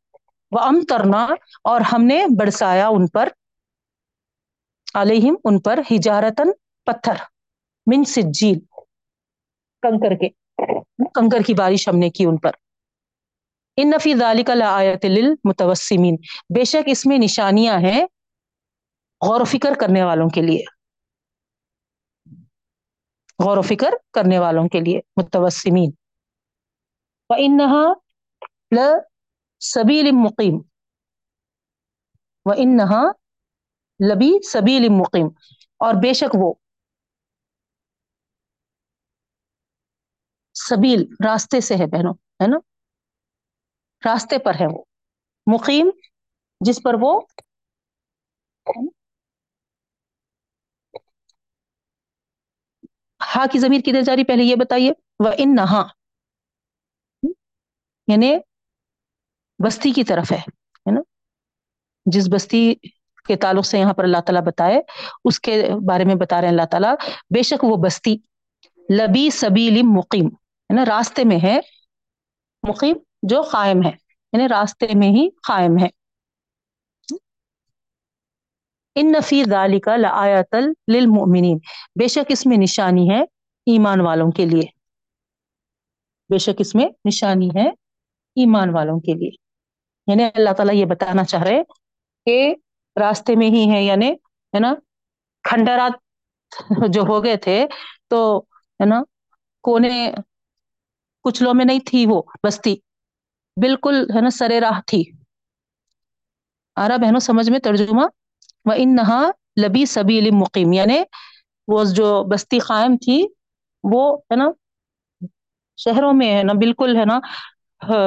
[0.52, 1.24] وہ ام ترنا
[1.64, 3.30] اور ہم نے برسایا ان پر
[4.96, 6.52] علیہم ان پر ہجارتن
[6.84, 7.14] پتھر،
[7.86, 8.60] من سجیل
[9.82, 10.30] کنکر کے،
[11.14, 12.52] کنکر کی بارش ہم نے کی ان پر۔
[13.78, 16.16] ان نفی ذالک لآیت للمتوسمین۔
[16.56, 18.04] بے شک اس میں نشانیاں ہیں
[19.28, 20.64] غور و فکر کرنے والوں کے لیے۔
[23.44, 25.92] غور و فکر کرنے والوں کے لیے، متوسمین۔
[27.30, 27.94] وَإِنَّهَا
[28.76, 30.62] لَسَبِيلٍ مُقِيمٍ۔
[32.46, 33.02] وَإِنَّهَا
[34.14, 35.28] لبی سبیل مقیم
[35.80, 36.54] اور بے شک وہ
[40.70, 42.58] سبیل، راستے سے ہے بہنوں، ہے نا؟
[44.06, 44.84] راستے پر ہے وہ۔
[45.48, 45.90] مقیم
[46.60, 47.22] جس پر وہ
[53.36, 55.84] ہاں کی ضمیر کدھر جاری پہلے یہ بتائیے وہ ان نہا
[58.08, 58.36] یعنی
[59.66, 61.02] بستی کی طرف ہے نا؟
[62.06, 62.76] جس بستی
[63.28, 64.82] کے تعلق سے یہاں پر اللہ تعالیٰ بتائے،
[65.26, 66.96] اس کے بارے میں بتا رہے ہیں اللہ تعالیٰ،
[67.30, 68.18] بے شک وہ بستی،
[68.78, 70.30] لبی سبیل مقیم
[70.74, 71.60] ہے نا، راستے میں ہے
[72.70, 73.92] مقیم جو قائم ہے
[74.34, 76.04] یعنی راستے میں ہی قائم ہے۔
[78.96, 80.56] ان نفی ذالک لآیت
[80.94, 81.58] للمؤمنین
[82.00, 83.22] بے شک اس میں نشانی ہے
[83.66, 84.66] ایمان والوں کے لیے۔
[86.30, 87.70] بے شک اس میں نشانی ہے
[88.36, 89.30] ایمان والوں کے لیے۔
[90.08, 91.64] یعنی اللہ تعالیٰ یہ بتانا چاہ رہے
[92.26, 92.56] کہ
[93.00, 94.12] راستے میں ہی ہے یعنی
[94.54, 94.74] ہے نا،
[95.44, 95.92] کھنڈرات
[96.90, 97.66] جو ہو گئے تھے
[98.08, 99.04] تو، ہے نا،
[99.62, 100.12] کونے
[101.24, 102.76] کچھ لو میں نہیں تھی وہ، بستی۔
[103.62, 105.04] بالکل، ہے نا، سرے راہ تھی۔
[106.76, 108.02] آ رہا بہنوں، سمجھ میں ترجمہ؟
[108.66, 109.32] و ان نہا
[109.66, 111.00] لبی سبیل مقیم یعنی
[111.68, 113.28] وہ جو بستی قائم تھی،
[113.84, 114.46] وہ، ہے نا،
[115.78, 117.20] شہروں میں، ہے نا، بالکل، ہے نا،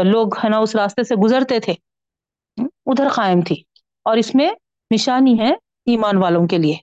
[0.03, 1.75] لوگ، ہے نا، اس راستے سے گزرتے تھے۔
[2.87, 3.63] ادھر قائم تھی۔
[4.05, 4.51] اور اس میں
[4.95, 5.51] نشانی ہے
[5.87, 6.75] ایمان والوں کے لیے۔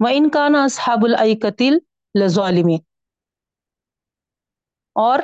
[0.00, 1.78] وہ ان کا نا اصحاب العقتل
[2.22, 2.66] لظالم
[4.92, 5.18] اور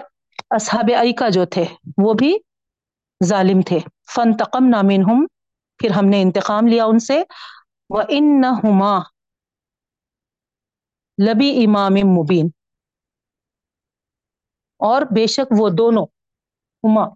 [0.51, 1.65] اصحاب عیکا جو تھے،
[2.05, 2.39] وہ بھی
[3.25, 3.79] ظالم تھے۔
[4.15, 5.27] فن تقم نامن ہم
[5.79, 7.23] پھر ہم نے انتقام لیا ان سے۔
[7.91, 8.99] وہ ان نہ ہما
[11.27, 12.47] لبی امام مبین
[14.79, 16.07] اور بے شک وہ دونوں
[16.85, 17.07] ہما۔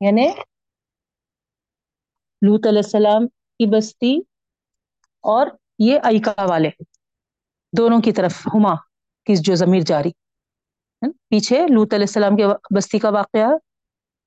[0.00, 0.28] یعنی
[2.42, 4.18] لوت علیہ السلام کی بستی
[5.20, 5.46] اور
[5.78, 6.70] یہ ایکا والے۔
[7.78, 8.87] دونوں کی طرف ہما۔
[9.28, 10.10] کی جو ضمیر جاری
[11.28, 13.46] پیچھے لوت علیہ السلام کے بستی کا واقعہ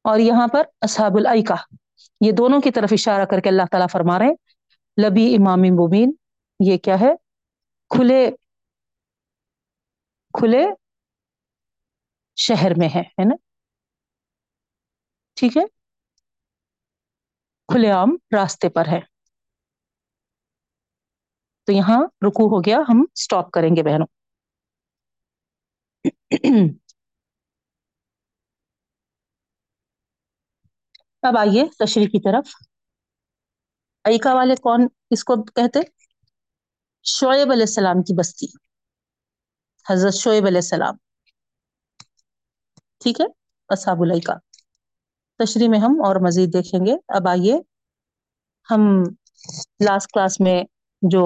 [0.04, 1.56] اور یہاں پر اصحاب العکا
[2.22, 4.36] یہ دونوں کی طرف اشارہ کر کے اللہ تعالیٰ فرما رہے ہیں،
[5.06, 6.12] لبی امام مبین
[6.66, 7.12] یہ کیا ہے؟
[7.90, 8.32] کھلے
[10.34, 10.66] کھلے
[12.36, 13.36] شہر میں ہے ہے نا؟
[15.36, 15.64] ٹھیک ہے؟
[17.68, 19.00] کھلے عام راستے پر ہے۔
[21.64, 24.08] تو یہاں رکو ہو گیا، ہم اسٹاپ کریں گے بہنوں۔
[31.24, 32.54] اب آئیے تشریح کی طرف۔
[34.06, 35.80] ایکا والے کون اس کو کہتے
[37.06, 38.48] شعیب علیہ السلام کی بستی۔
[39.86, 40.96] حضرت شعیب علیہ السلام۔
[43.02, 43.26] ٹھیک ہے؟
[43.70, 44.34] اصحاب العکا
[45.40, 47.56] تشریح میں ہم اور مزید دیکھیں گے۔ اب آئیے
[48.70, 48.82] ہم
[49.80, 50.58] لاسٹ کلاس میں
[51.02, 51.24] جو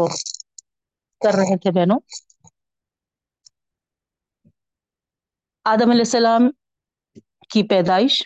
[1.22, 2.00] کر رہے تھے بہنوں۔
[5.66, 6.50] آدم علیہ السلام
[7.50, 8.24] کی پیدائش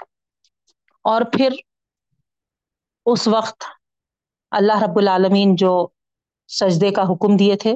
[1.05, 1.49] اور پھر
[3.05, 3.63] اس وقت
[4.51, 5.87] اللہ رب العالمین جو
[6.47, 7.73] سجدے کا حکم دیے تھے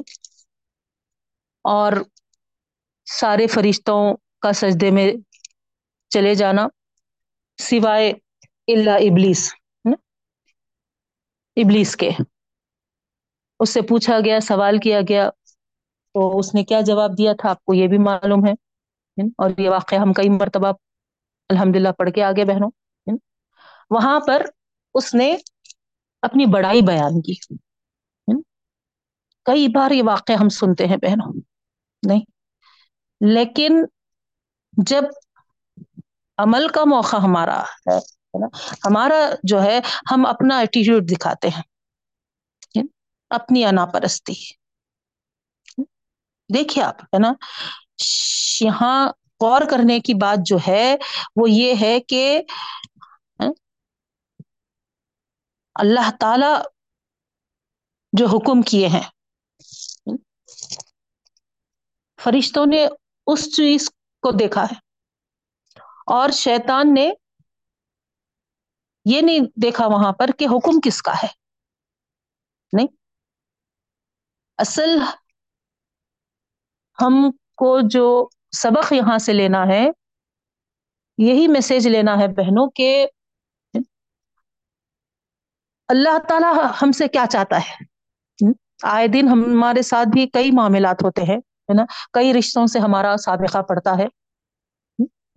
[1.64, 1.92] اور
[3.06, 4.02] سارے فرشتوں
[4.40, 5.12] کا سجدے میں
[6.10, 6.66] چلے جانا
[7.58, 8.10] سوائے
[8.66, 9.54] اللہ ابلیس
[11.56, 12.10] ابلیس کے۔
[13.60, 15.30] اس سے پوچھا گیا، سوال کیا گیا،
[16.14, 18.52] تو اس نے کیا جواب دیا تھا؟ آپ کو یہ بھی معلوم ہے۔
[19.16, 20.72] اور یہ واقعہ ہم کئی مرتبہ
[21.48, 22.70] الحمد للہ پڑھ کے آگے بہنوں
[23.90, 24.46] وہاں پر
[24.94, 25.36] اس نے
[26.22, 27.34] اپنی بڑائی بیان کی۔
[29.44, 31.32] کئی بار یہ واقعہ ہم سنتے ہیں بہنوں،
[32.06, 32.20] نہیں۔
[33.20, 33.84] لیکن
[34.72, 35.02] جب
[36.38, 37.98] عمل کا موقع ہمارا ہے
[38.86, 41.62] ہمارا جو ہے، ہم اپنا ایٹیٹیوڈ دکھاتے ہیں۔
[43.30, 44.32] اپنی انا پرستی۔
[46.54, 47.32] دیکھیے آپ، ہے نا
[48.60, 49.08] یہاں
[49.40, 50.96] غور کرنے کی بات جو ہے،
[51.36, 52.42] وہ یہ ہے کہ
[53.40, 53.52] ہاں،
[55.74, 56.52] اللہ تعالی
[58.12, 59.02] جو حکم کیے ہیں،
[62.18, 62.86] فرشتوں نے
[63.26, 63.88] اس چیز
[64.22, 64.74] کو دیکھا ہے۔
[66.06, 67.10] اور شیطان نے
[69.04, 71.28] یہ نہیں دیکھا وہاں پر کہ حکم کس کا ہے۔
[72.72, 72.86] نہیں،
[74.58, 74.90] اصل
[76.98, 77.14] ہم
[77.56, 79.86] کو جو سبق یہاں سے لینا ہے،
[81.18, 83.06] یہی میسج لینا ہے بہنوں کہ
[85.88, 86.46] اللہ تعالی
[86.82, 87.84] ہم سے کیا چاہتا ہے۔
[88.82, 93.16] آئے دن ہمارے ساتھ بھی کئی معاملات ہوتے ہیں، ہے نا؟ کئی رشتوں سے ہمارا
[93.16, 94.06] سابقہ پڑتا ہے۔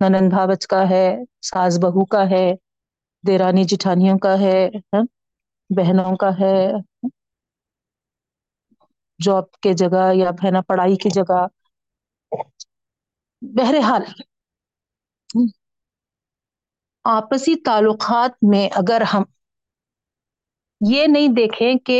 [0.00, 2.54] ننن بھاوچ کا ہے، ساس بہو کا ہے،
[3.26, 4.68] دیرانی جٹھانیوں کا ہے
[5.70, 6.56] بہنوں کا ہے۔
[9.20, 11.46] جاب کے جگہ یا ہے نا، پڑھائی کی جگہ۔
[13.42, 14.04] بہرحال،
[17.04, 19.22] آپسی تعلقات میں اگر ہم
[20.80, 21.98] یہ نہیں دیکھیں کہ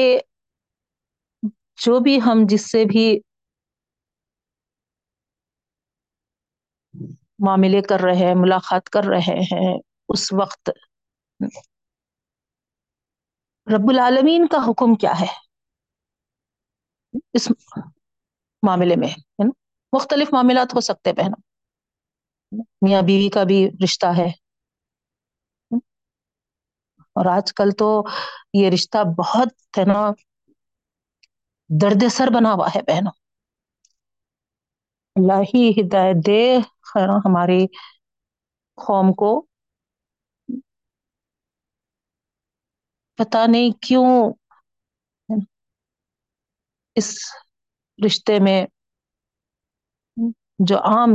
[1.77, 3.07] جو بھی ہم جس سے بھی
[7.39, 9.75] معاملے کر رہے ہیں، ملاقات کر رہے ہیں،
[10.09, 10.71] اس وقت
[13.67, 15.27] رب العالمین کا حکم کیا ہے؟
[17.35, 17.49] اس
[18.63, 19.51] معاملے میں، ہے نا؟
[19.93, 21.43] مختلف معاملات ہو سکتے بہنوں۔
[22.83, 24.29] میاں بیوی کا بھی رشتہ ہے۔
[27.13, 28.05] اور آج کل تو
[28.53, 30.11] یہ رشتہ بہت ہے نا،
[31.81, 33.13] درد سر بنا ہوا ہے بہنوں۔
[35.17, 37.67] اللہ ہی ہدایت دے خیر ہماری
[38.87, 39.47] قوم کو۔
[43.15, 44.33] پتا نہیں کیوں
[46.95, 47.19] اس
[48.07, 48.67] رشتے میں
[50.59, 51.11] جو عام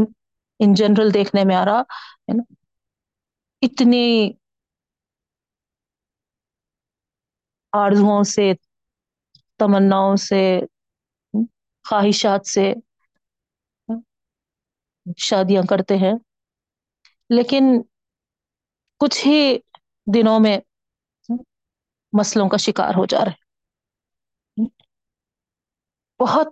[0.60, 2.44] ان جنرل دیکھنے میں آ رہا، ہے نا؟
[3.62, 4.06] اتنی
[7.74, 8.46] آرزوؤں سے،
[9.60, 10.44] تمناؤں سے،
[11.86, 12.66] خواہشات سے،
[15.20, 16.14] شادیاں کرتے ہیں۔
[17.30, 17.64] لیکن
[19.02, 19.58] کچھ ہی
[20.08, 20.58] دنوں میں
[22.14, 23.42] مسلوں کا شکار ہو جا رہے
[26.20, 26.48] بہت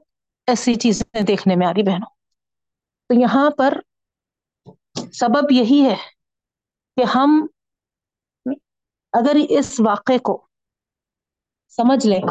[0.48, 2.12] ایسی چیزیں دیکھنے میں آ رہی بہنوں۔
[3.12, 3.74] تو یہاں پر
[5.14, 5.96] سبب یہی ہے
[6.96, 7.48] کہ ہم
[9.12, 10.48] اگر اس واقعے کو
[11.70, 12.22] سمجھ لیں،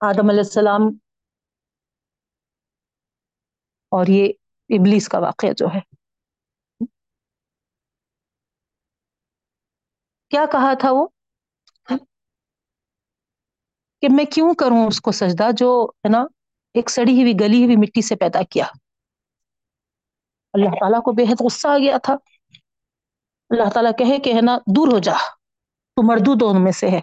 [0.00, 0.80] آدم علیہ السلام
[3.88, 4.32] اور یہ
[4.68, 5.80] ابلیس کا واقعہ جو ہے۔
[10.30, 11.06] کیا کہا تھا وہ؟
[14.00, 16.22] کہ میں کیوں کروں اس کو سجدہ جو ہے نا،
[16.74, 18.66] ایک سڑی ہوئی، گلی ہوئی مٹی سے پیدا کیا۔
[20.54, 22.12] اللہ تعالیٰ کو بے حد غصہ آ گیا تھا۔
[23.50, 25.12] اللہ تعالیٰ کہے کہ ہے نا، دور ہو جا،
[25.94, 27.00] تو مردو دونوں میں سے ہے۔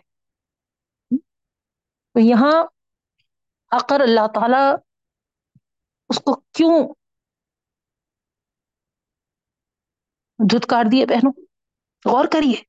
[2.14, 2.64] تو یہاں
[3.72, 4.76] اکر اللہ تعالی
[6.10, 6.94] اس کو کیوں
[10.52, 11.34] دھتکار دیے بہنوں؟
[12.06, 12.62] غور کریے۔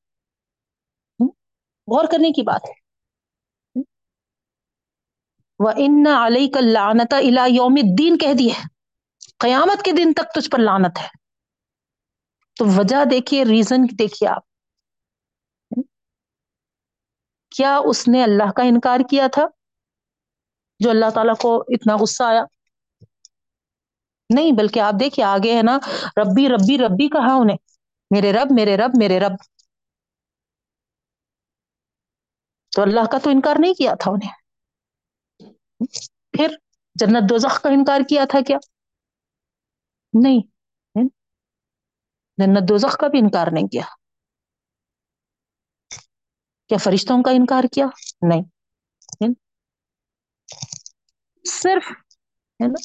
[1.86, 2.82] غور کرنے کی بات ہے۔
[5.58, 8.81] وہ ان علیہ کا لانتا الا یوم الدین کہہ دیے۔
[9.42, 11.08] قیامت کے دن تک تجھ پر لانت ہے۔
[12.58, 14.42] تو وجہ دیکھیے ریزن دیکھیے آپ۔
[17.56, 19.46] کیا اس نے اللہ کا انکار کیا تھا؟
[20.78, 22.44] جو اللہ تعالیٰ کو اتنا غصہ آیا؟
[24.34, 25.78] نہیں، بلکہ آپ دیکھیے، آگے ہے نا،
[26.16, 27.56] ربی ربی ربی کہا انہیں۔
[28.10, 29.32] میرے رب میرے رب میرے رب۔
[32.76, 34.32] تو اللہ کا تو انکار نہیں کیا تھا انہیں۔
[36.32, 36.56] پھر
[36.94, 38.56] جنت دوزخ کا انکار کیا تھا کیا؟
[40.12, 40.40] نہیں۔
[42.38, 43.84] جنت دوزخ کا بھی انکار نہیں کیا۔
[46.68, 47.86] کیا فرشتوں کا انکار کیا؟
[48.22, 48.42] نہیں۔
[51.48, 51.90] صرف
[52.62, 52.82] ہے نا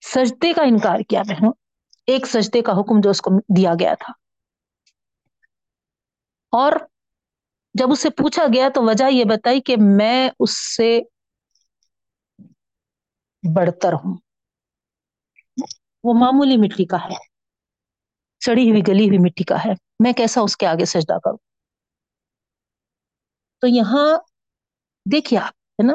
[0.00, 1.52] سجدے کا انکار کیا بہنوں
[2.06, 4.12] ایک سجدے کا حکم جو اس کو دیا گیا تھا۔
[6.52, 6.72] اور
[7.74, 11.00] جب اسے پوچھا گیا تو وجہ یہ بتائی کہ میں اس سے
[13.54, 14.16] بڑھتر ہوں۔
[16.04, 17.26] وہ معمولی مٹی کا ہے۔
[18.44, 19.72] سڑی ہوئی، گلی ہوئی مٹی کا ہے۔
[20.04, 21.38] میں کیسا اس کے آگے سجدہ کروں؟
[23.60, 24.18] تو یہاں
[25.12, 25.94] دیکھیے آپ، ہے نا؟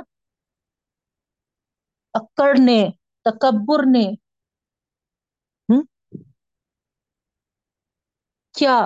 [2.14, 2.90] اکڑ نے،
[3.26, 4.16] تکبر نے
[8.54, 8.78] کیا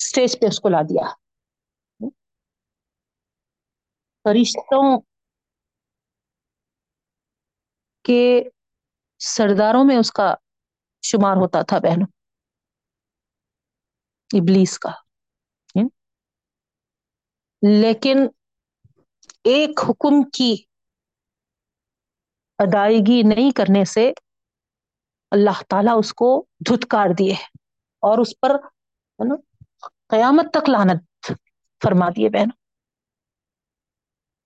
[0.00, 1.14] اسٹیج پہ اس کو لا دیا؟
[4.24, 5.00] فرشتوں
[8.08, 8.22] کے
[9.20, 10.34] سرداروں میں اس کا
[11.02, 12.06] شمار ہوتا تھا بہنوں۔
[14.30, 14.92] ابلیس کا۔
[17.62, 18.18] لیکن
[19.44, 20.54] ایک حکم کی
[22.58, 24.10] ادائیگی نہیں کرنے سے
[25.32, 26.28] اللہ تعالیٰ اس کو
[26.60, 27.34] دھتکار دیے
[28.02, 28.56] اور اس پر
[30.08, 31.32] قیامت تک لانت
[31.82, 32.50] فرما دیے بہن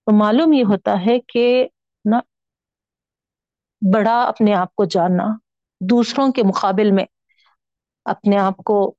[0.06, 1.44] تو معلوم یہ ہوتا ہے کہ
[3.94, 5.24] بڑا اپنے آپ کو جاننا،
[5.80, 7.04] دوسروں کے مقابل میں
[8.04, 8.94] اپنے آپ کو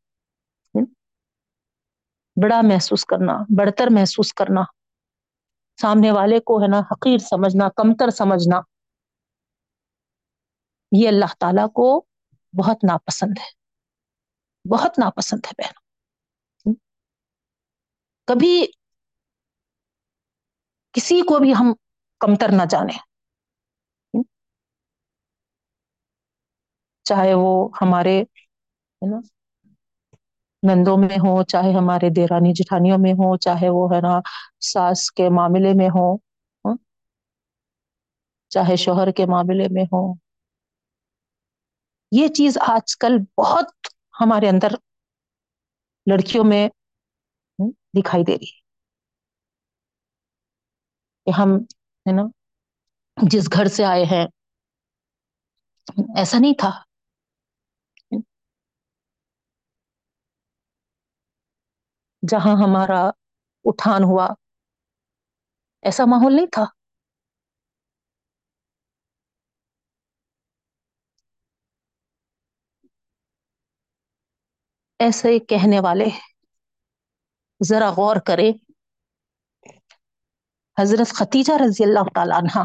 [2.43, 4.61] بڑا محسوس کرنا، بڑھتر محسوس کرنا۔
[5.81, 8.61] سامنے والے کو ہے نا، حقیر سمجھنا، کمتر سمجھنا۔
[10.91, 12.05] یہ اللہ تعالی کو
[12.57, 13.63] بہت ناپسند ہے۔
[14.69, 15.73] بہت ناپسند ہے بہن۔
[18.27, 18.65] کبھی
[20.91, 21.73] کسی کو بھی ہم
[22.19, 23.12] کمتر نہ جانے
[27.05, 29.19] چاہے وہ ہمارے، ہے نا،
[30.63, 34.19] نندوں میں ہو چاہے ہمارے دیرانی جٹھانیوں میں ہو چاہے وہ، ہے نا،
[34.67, 36.13] ساس کے معاملے میں ہو
[36.65, 36.75] ہاں،
[38.51, 40.01] چاہے شوہر کے معاملے میں ہو
[42.11, 43.87] یہ چیز آج کل بہت
[44.21, 44.75] ہمارے اندر
[46.07, 46.65] لڑکیوں میں
[47.59, 48.61] ہاں، دکھائی دے رہی ہے۔
[51.27, 51.51] کہ ہم،
[52.05, 52.23] ہے نا،
[53.17, 54.25] جس گھر سے آئے ہیں،
[56.15, 56.71] ایسا نہیں تھا۔
[62.29, 63.01] جہاں ہمارا
[63.65, 64.27] اٹھان ہوا۔
[65.81, 66.65] ایسا ماحول نہیں تھا۔
[74.99, 76.05] ایسے کہنے والے،
[77.67, 78.51] ذرا غور کرے۔
[80.81, 82.63] حضرت ختیجہ رضی اللہ تعالیٰ عنہ۔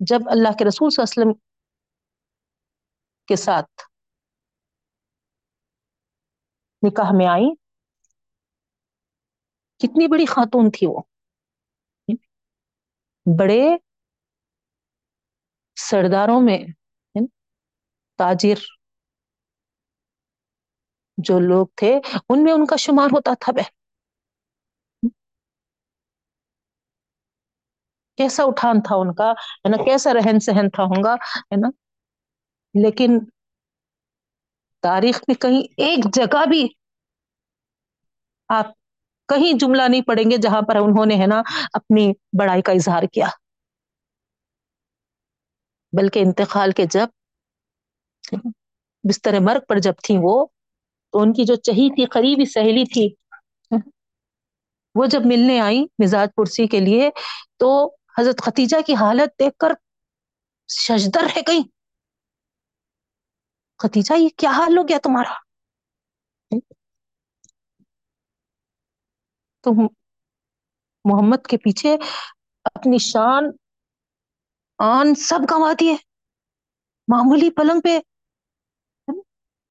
[0.00, 1.48] جب اللہ کے رسول صلی اللہ علیہ وسلم
[3.28, 3.93] کے ساتھ
[6.86, 7.48] نکاح میں آئی۔
[9.80, 11.00] کتنی بڑی خاتون تھی وہ۔
[13.38, 13.62] بڑے
[15.76, 16.58] سرداروں میں
[18.18, 18.58] تاجر
[21.18, 23.72] جو لوگ تھے، ان میں ان کا شمار ہوتا تھا۔ بہن
[28.18, 31.68] کیسا اٹھان تھا ان کا؟ ہے نا، کیسا رہن سہن تھا ہوں گا ہے نا،
[32.74, 33.18] لیکن
[34.84, 36.66] تاریخ میں کہیں ایک جگہ بھی
[38.50, 38.72] آپ
[39.28, 41.42] کہیں جملہ نہیں پڑیں گے جہاں پر انہوں نے ہے نا
[41.72, 43.28] اپنی بڑائی کا اظہار کیا۔
[45.92, 47.08] بلکہ انتقال کے جب
[49.04, 50.34] بستر مرگ پر جب تھی وہ،
[51.14, 53.08] تو ان کی جو چہی تھی، قریبی سہیلی تھی،
[54.94, 57.10] وہ جب ملنے آئی مزاج پرسی کے لیے،
[57.58, 57.70] تو
[58.18, 59.72] حضرت ختیجہ کی حالت دیکھ کر
[60.68, 61.60] شجدر ہے گئی
[63.78, 65.34] ختیجہ یہ کیا حال ہو گیا تمہارا؟
[69.62, 69.86] تم
[71.04, 71.96] محمد کے پیچھے
[72.64, 73.44] اپنی شان،
[74.78, 75.96] آن سب گنوا دیے۔
[77.08, 77.98] معمولی پلنگ پہ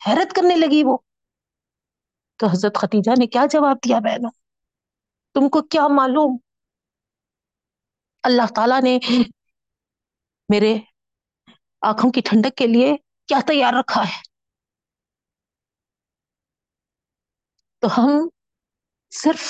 [0.08, 0.98] حیرت کرنے لگی وہ۔
[2.36, 4.32] تو حضرت ختیجہ نے کیا جواب دیا بہنوں؟
[5.34, 6.38] تم کو کیا معلوم؟
[8.24, 9.00] اللہ تعالی نے
[10.50, 10.76] میرے
[11.82, 12.96] آنکھوں کی ٹھنڈک کے لیے
[13.30, 14.22] کیا تیار رکھا ہے؟
[17.82, 18.12] تو ہم
[19.12, 19.44] صرف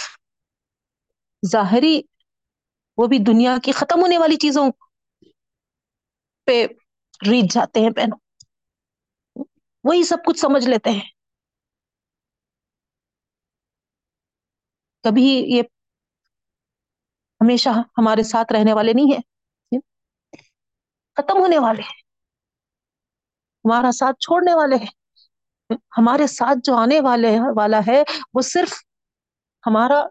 [1.44, 2.02] ظاہری
[2.98, 4.70] وہ بھی دنیا کی ختم ہونے والی چیزوں
[6.48, 6.64] پہ
[7.22, 8.20] ریچھ جاتے ہیں پہنوں
[9.84, 11.08] وہی سب کچھ سمجھ لیتے ہیں۔
[15.04, 15.62] کبھی یہ
[17.42, 19.80] ہمیشہ ہمارے ساتھ رہنے والے نہیں ہیں۔
[21.18, 22.03] ختم ہونے والے ہیں۔
[23.66, 24.92] ہمارا ساتھ چھوڑنے والے ہیں۔
[25.98, 28.74] ہمارے ساتھ جو آنے والے والا ہے، وہ صرف
[29.68, 30.04] ہمارا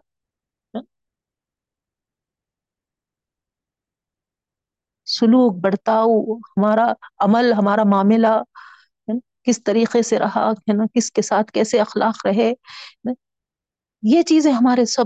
[5.05, 8.41] سلوک، برتاؤ، ہمارا عمل، ہمارا معاملہ،
[9.43, 12.53] کس طریقے سے رہا، ہے نا، کس کے ساتھ کیسے اخلاق رہے۔
[14.01, 15.05] یہ چیزیں ہمارے سب،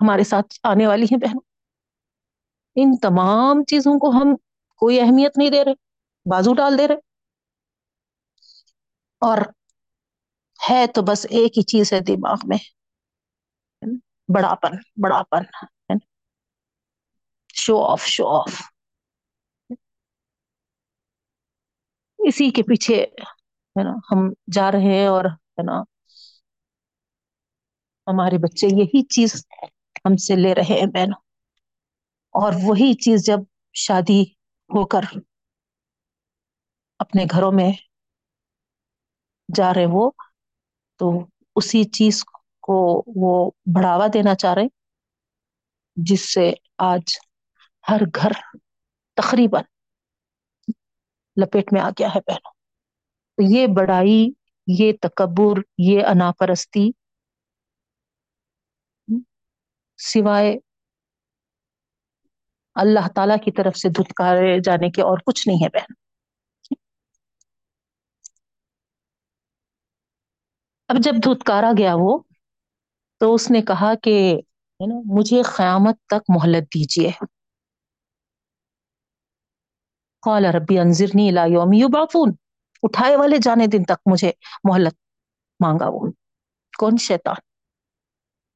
[0.00, 1.40] ہمارے ساتھ آنے والی ہیں بہنوں۔
[2.76, 4.36] ان تمام چیزوں کو ہم
[4.76, 5.91] کوئی اہمیت نہیں دے رہے۔
[6.26, 6.96] بازو ڈال دے رہے
[9.22, 9.38] اور
[10.60, 12.58] ہے تو بس ایک ہی چیز ہے دماغ میں۔
[14.28, 15.42] بڑاپن بڑاپن
[17.54, 18.52] شو آف شو آف
[22.18, 22.96] اسی کے پیچھے،
[23.76, 24.20] ہے نا، ہم
[24.52, 25.76] جا رہے ہیں اور، ہے نا،
[28.06, 29.30] ہمارے بچے یہی چیز
[30.04, 31.20] ہم سے لے رہے ہیں بہنوں۔
[32.34, 33.40] اور وہی چیز جب
[33.74, 34.22] شادی
[34.70, 35.04] ہو کر
[37.02, 37.70] اپنے گھروں میں
[39.48, 40.04] جا رہے وہ،
[41.00, 41.06] تو
[41.56, 42.22] اسی چیز
[42.64, 42.76] کو
[43.16, 43.32] وہ
[43.74, 44.66] بڑھاوا دینا چاہ رہے،
[45.96, 46.50] جس سے
[46.84, 47.16] آج
[47.84, 48.32] ہر گھر
[49.16, 49.62] تقریباً
[51.36, 52.52] لپیٹ میں آ گیا ہے پہنوں
[53.38, 54.20] تو یہ بڑائی،
[54.68, 56.90] یہ تکبر، یہ اناپرستی
[59.98, 60.52] سوائے
[62.76, 65.94] اللہ تعالی کی طرف سے دھتکارے جانے کے اور کچھ نہیں ہے بہن۔
[70.92, 72.18] اب جب دھتکارا گیا وہ،
[73.20, 74.40] تو اس نے کہا کہ
[75.04, 77.10] مجھے قیامت تک مہلت دیجیے۔
[80.22, 82.32] قال ربی انظرنی الى یوم یبعثون۔
[82.82, 84.32] اٹھائے والے جانے دن تک مجھے
[84.64, 84.94] مہلت
[85.60, 86.00] مانگا وہ۔
[86.78, 87.34] کون شیطان؟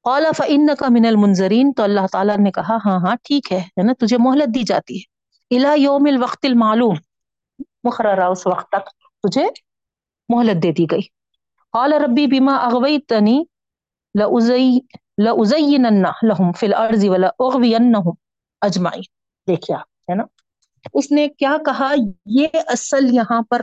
[0.02, 4.16] قال فانك من المنظرین تو اللہ تعالیٰ نے کہا ہاں ہاں ٹھیک ہے نا، تجھے
[4.18, 5.16] مہلت دی جاتی ہے۔
[5.56, 6.96] الى یوم الوقت المعلوم۔
[7.84, 8.88] مقررہ اس وقت تک
[9.22, 9.46] تجھے
[10.28, 11.15] مہلت دے دی گئی۔
[11.76, 13.38] قال ربی بما اغویتنی
[15.18, 18.10] لأزینن لهم فی الارض ولاغوینہم
[18.62, 19.02] اجمعین۔
[19.48, 20.24] دیکھیا ہے نا؟
[20.94, 21.92] اس نے کیا کہا؟
[22.26, 23.60] یہ اصل یہاں پر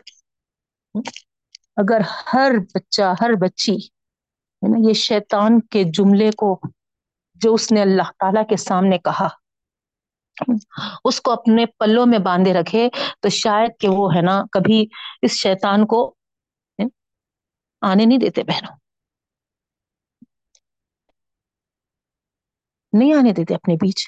[1.75, 2.01] اگر
[2.33, 6.61] ہر بچہ، ہر بچی، ہے نا، یہ شیطان کے جملے کو
[7.35, 9.27] جو اس نے اللہ تعالی کے سامنے کہا،
[11.05, 12.89] اس کو اپنے پلوں میں باندھے رکھے،
[13.19, 14.85] تو شاید کہ وہ، ہے نا، کبھی
[15.21, 16.15] اس شیطان کو
[17.83, 18.75] آنے نہیں دیتے بہنوں۔
[22.93, 24.07] نہیں آنے دیتے اپنے بیچ۔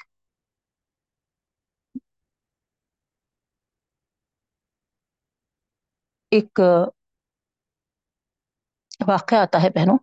[6.32, 6.60] ایک
[9.08, 9.98] واقعہ آتا ہے بہنوں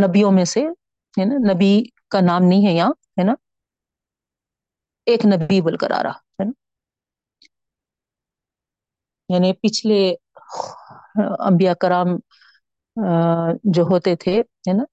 [0.00, 0.60] نبیوں میں سے،
[1.16, 1.72] ہے نا؟ نبی
[2.08, 3.34] کا نام نہیں ہے یہاں، ہے نا؟
[5.06, 6.52] ایک نبی بول کر آ رہا، ہے نا؟
[9.28, 9.98] یعنی پچھلے
[11.40, 12.08] انبیاء کرام
[13.70, 14.34] جو ہوتے تھے،
[14.66, 14.84] ہے نا،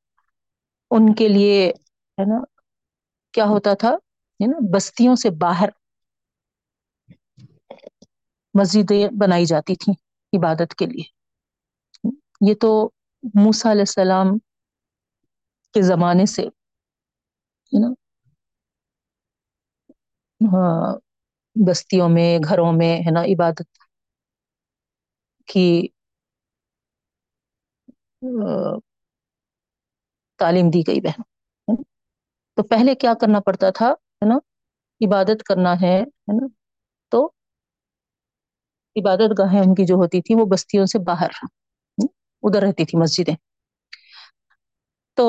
[0.91, 1.67] ان کے لیے،
[2.17, 2.39] ہے نا،
[3.33, 3.91] کیا ہوتا تھا،
[4.39, 5.69] ہے نا، بستیوں سے باہر
[8.55, 9.93] مسجدیں بنائی جاتی تھیں
[10.33, 11.03] عبادت کے لیے۔
[12.41, 12.71] یہ تو
[13.35, 14.37] موسا علیہ السلام
[15.75, 16.43] کے زمانے سے،
[17.71, 17.89] ہے نا
[20.41, 20.85] ہاں،
[21.55, 23.69] بستیوں میں، گھروں میں، ہے نا، عبادت
[25.51, 25.87] کی
[30.39, 31.21] تعلیم دی گئی بہن۔
[32.55, 34.35] تو پہلے کیا کرنا پڑتا تھا، ہے نا؟
[35.07, 36.47] عبادت کرنا ہے ہے نا؟
[37.09, 37.25] تو
[38.95, 41.29] عبادت گاہیں ان کی جو ہوتی تھی، وہ بستیوں سے باہر
[42.43, 43.35] ادھر رہتی تھی مسجدیں۔
[45.13, 45.27] تو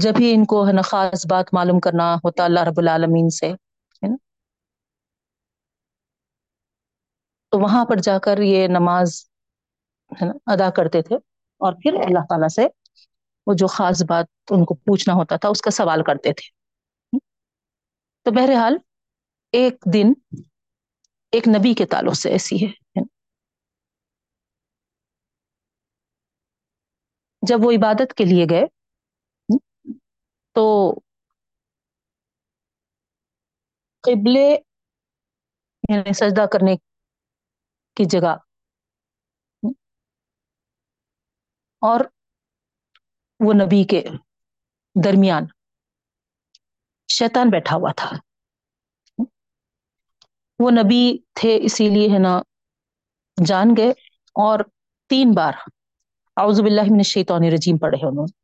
[0.00, 3.46] جب ہی ان کو، ہے نا، خاص بات معلوم کرنا ہوتا اللہ رب العالمین سے،
[3.46, 4.16] ہے نا؟
[7.52, 9.24] تو وہاں پر جا کر یہ نماز
[10.12, 11.16] ہے نا ادا کرتے تھے
[11.60, 12.66] اور پھر اللہ تعالیٰ سے
[13.46, 16.50] وہ جو خاص بات ان کو پوچھنا ہوتا تھا اس کا سوال کرتے تھے۔
[18.26, 18.76] تو بہرحال
[19.52, 20.12] ایک دن
[21.32, 23.00] ایک نبی کے تعلق سے ایسی ہے۔
[27.42, 28.64] جب وہ عبادت کے لیے گئے
[30.56, 30.64] تو
[34.04, 34.46] قبلے
[35.88, 36.74] یعنی سجدہ کرنے
[37.96, 38.36] کی جگہ۔
[41.80, 42.00] اور
[43.40, 44.02] وہ نبی کے
[45.04, 45.42] درمیان
[47.08, 48.10] شیطان بیٹھا ہوا تھا۔
[50.58, 52.42] وہ نبی تھے اسی لیے ہے نا
[53.46, 53.90] جان گئے۔
[54.36, 54.60] اور
[55.08, 55.52] تین بار
[56.36, 58.42] اعوذ باللہ من الشیطان الرجیم پڑھے انہوں نے۔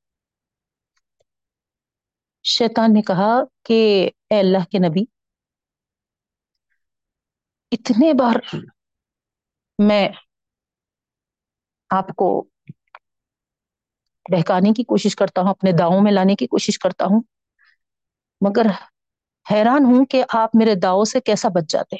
[2.45, 3.33] شیطان نے کہا
[3.65, 5.05] کہ اے اللہ کے نبی،
[7.73, 8.35] اتنے بار
[9.79, 10.09] میں
[11.91, 12.29] آپ کو
[14.26, 17.20] بہکانے کی کوشش کرتا ہوں، اپنے داؤں میں لانے کی کوشش کرتا ہوں۔
[18.41, 18.66] مگر
[19.47, 21.97] حیران ہوں کہ آپ میرے داؤں سے کیسا بچ جاتے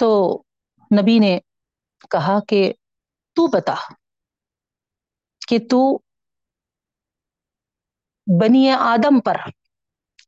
[0.00, 0.10] تو
[0.90, 1.38] نبی نے
[2.10, 2.60] کہا کہ
[3.36, 3.74] تو بتا
[5.48, 5.80] کہ تو
[8.26, 9.36] بنی آدم پر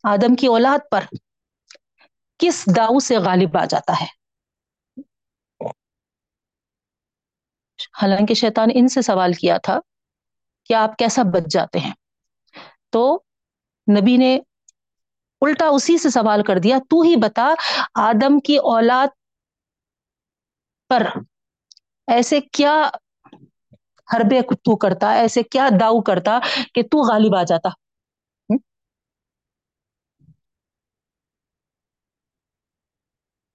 [0.06, 1.04] آدم کی اولاد پر
[2.40, 4.06] کس داؤ سے غالب آ جاتا ہے؟
[7.94, 9.78] حالانکہ شیطان ان سے سوال کیا تھا
[10.70, 11.92] کہ آپ کیسا بچ جاتے ہیں؟
[12.92, 13.02] تو
[13.88, 14.34] نبی نے
[15.42, 17.52] الٹا اسی سے سوال کر دیا، تو ہی بتا
[18.02, 19.08] آدم کی اولاد
[20.90, 21.06] پر
[22.08, 22.72] ایسے کیا
[24.08, 26.38] حربے تو کرتا، ایسے کیا داؤ کرتا
[26.74, 27.68] کہ تو غالب آ جاتا؟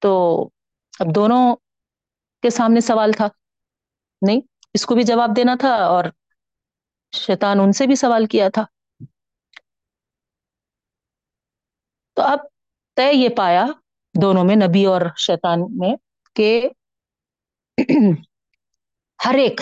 [0.01, 0.11] تو
[0.99, 1.55] اب دونوں
[2.43, 3.27] کے سامنے سوال تھا۔
[4.21, 4.41] نہیں،
[4.73, 6.03] اس کو بھی جواب دینا تھا اور
[7.13, 8.65] شیطان ان سے بھی سوال کیا تھا۔
[12.17, 12.39] تو اب
[12.97, 13.65] طے یہ پایا
[14.21, 15.95] دونوں میں، نبی اور شیطان میں،
[16.35, 16.69] کہ
[19.25, 19.61] ہر ایک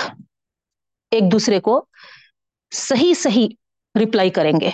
[1.11, 1.85] ایک دوسرے کو
[2.71, 3.47] صحیح صحیح
[3.95, 4.69] رپلائی کریں گے۔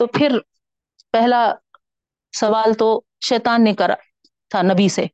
[0.00, 0.38] تو پھر
[1.14, 1.54] پہلا
[2.36, 3.94] سوال تو شیطان نے کرا
[4.48, 5.06] تھا نبی سے۔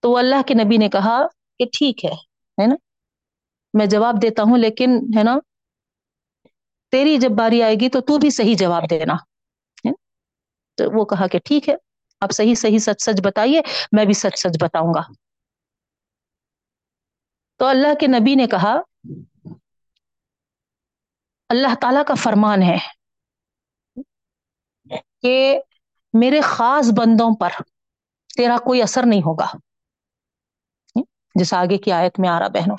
[0.00, 1.26] تو اللہ کے نبی نے کہا
[1.58, 2.74] کہ ٹھیک ہے نا؟
[3.74, 5.38] میں جواب دیتا ہوں، لیکن ہے نا،
[6.90, 9.14] تیری جب باری آئے گی تو تو بھی صحیح جواب دینا۔
[10.74, 11.74] تو وہ کہا کہ ٹھیک ہے،
[12.20, 13.60] آپ صحیح صحیح سچ سچ بتائیے،
[13.92, 15.02] میں بھی سچ سچ بتاؤں گا۔
[17.56, 18.80] تو اللہ کے نبی نے کہا،
[21.48, 22.97] اللہ تعالی کا فرمان ہے۔
[25.22, 25.60] کہ
[26.12, 27.48] میرے خاص بندوں پر
[28.36, 29.46] تیرا کوئی اثر نہیں ہوگا۔
[31.34, 32.76] جس آگے کی آیت میں آ رہا بہنوں۔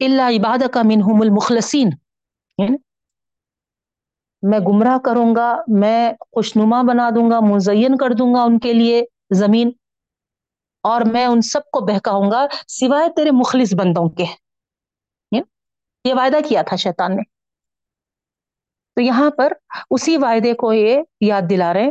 [0.00, 1.90] اللہ عبادت کا منہم المخلصین
[4.42, 8.72] میں گمراہ کروں گا، میں خوشنما بنا دوں گا مزین کر دوں گا ان کے
[8.72, 9.70] لیے زمین۔
[10.82, 14.24] اور میں ان سب کو بہکاؤں گا سوائے تیرے مخلص بندوں کے۔
[16.04, 17.37] یہ وعدہ کیا تھا شیطان نے۔
[18.98, 19.52] تو یہاں پر
[19.90, 21.90] اسی وعدے کو یہ یاد دلا رہے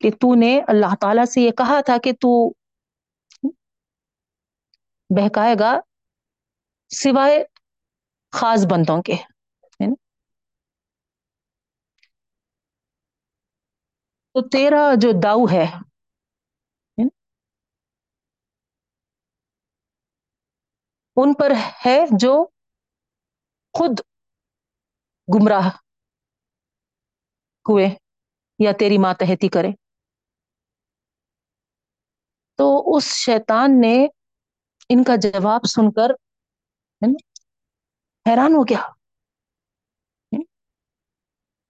[0.00, 2.30] کہ تو نے اللہ تعالی سے یہ کہا تھا کہ تو
[5.10, 5.72] بہکائے گا
[6.90, 7.42] سوائے
[8.32, 9.16] خاص بندوں کے
[14.34, 15.64] تو تیرا جو داؤ ہے
[21.16, 21.52] ان پر
[21.86, 22.34] ہے جو
[23.74, 24.00] خود
[25.28, 25.68] گمراہ
[27.68, 27.86] ہوئے
[28.58, 29.68] یا تیری ماتحتی کرے۔
[32.56, 34.06] تو اس شیطان نے
[34.88, 36.10] ان کا جواب سن کر
[38.30, 38.88] حیران ہو گیا۔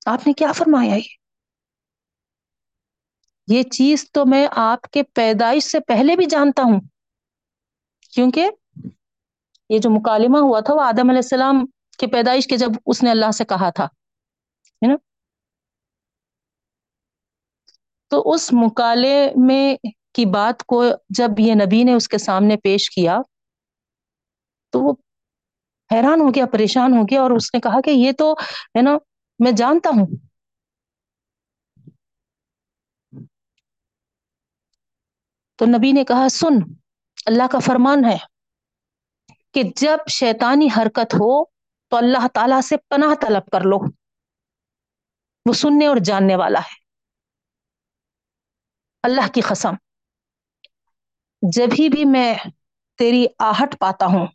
[0.07, 1.17] آپ نے کیا فرمایا یہ؟
[3.47, 6.81] یہ چیز تو میں آپ کے پیدائش سے پہلے بھی جانتا ہوں۔
[8.11, 8.51] کیونکہ
[9.69, 11.67] یہ جو مکالمہ ہوا تھا وہ آدم علیہ السلام
[11.97, 14.97] کی پیدائش کے جب اس نے اللہ سے کہا تھا، ہے نا؟
[18.11, 19.77] تو اس مکالے میں
[20.13, 23.19] کی بات کو جب یہ نبی نے اس کے سامنے پیش کیا،
[24.73, 24.93] تو وہ
[25.91, 28.33] حیران ہو گیا، پریشان ہو گیا اور اس نے کہا کہ یہ تو،
[28.77, 28.97] ہے نا،
[29.41, 30.07] میں جانتا ہوں۔
[35.59, 36.63] تو نبی نے کہا، سن،
[37.27, 38.17] اللہ کا فرمان ہے
[39.53, 41.54] کہ جب شیطانی حرکت ہو
[41.95, 43.77] تو اللہ تعالی سے پناہ طلب کر لو۔
[45.47, 46.75] وہ سننے اور جاننے والا ہے۔
[49.03, 49.75] اللہ کی قسم
[51.43, 52.35] جبھی بھی میں
[52.99, 54.27] تیری آہٹ پاتا ہوں،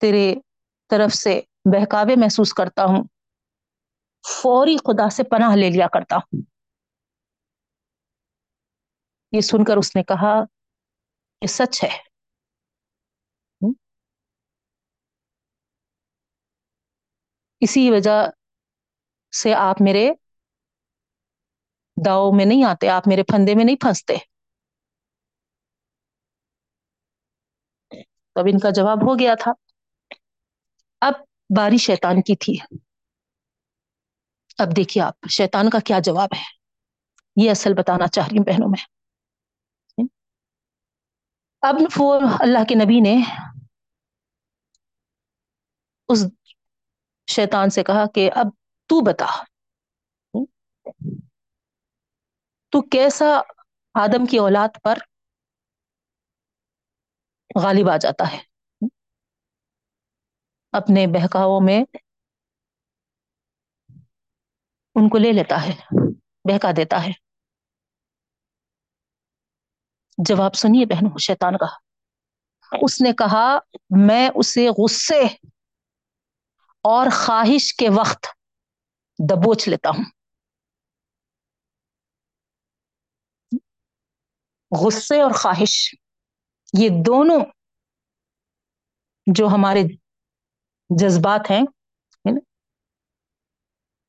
[0.00, 0.34] تیرے
[0.90, 3.04] طرف سے بہکاوے محسوس کرتا ہوں،
[4.28, 6.42] فوری خدا سے پناہ لے لیا کرتا ہوں۔
[9.32, 10.40] یہ سن کر اس نے کہا
[11.42, 12.07] یہ سچ ہے۔
[17.60, 18.30] اسی وجہ
[19.42, 20.10] سے آپ میرے
[22.06, 24.16] داؤ میں نہیں آتے، آپ میرے پھندے میں نہیں پھنستے۔
[28.32, 29.52] تو اب ان کا جواب ہو گیا تھا۔
[31.00, 31.12] اب
[31.56, 32.76] باری شیطان کی تھی۔
[34.58, 36.58] اب دیکھیے آپ، شیطان کا کیا جواب ہے؟
[37.44, 38.98] یہ اصل بتانا چاہ رہی ہوں بہنوں میں۔
[41.60, 43.16] اب وہ اللہ کے نبی نے
[46.08, 46.24] اس
[47.40, 48.46] شیطان سے کہا کہ اب
[48.86, 49.44] تو بتا۔
[52.68, 53.40] تو کیسا
[53.94, 54.98] آدم کی اولاد پر
[57.62, 58.38] غالب آ جاتا ہے؟
[60.72, 61.84] اپنے بہکاؤں میں
[64.94, 65.72] ان کو لے لیتا ہے،
[66.52, 67.10] بہکا دیتا ہے۔
[70.18, 71.66] جواب سنیے بہنوں، شیطان کا۔
[72.82, 73.58] اس نے کہا،
[73.90, 75.22] میں اسے غصے
[76.82, 78.26] اور خواہش کے وقت
[79.18, 80.04] دبوچ لیتا ہوں۔
[84.72, 85.94] غصے اور خواہش،
[86.78, 87.40] یہ دونوں
[89.26, 89.82] جو ہمارے
[90.90, 91.62] جذبات ہیں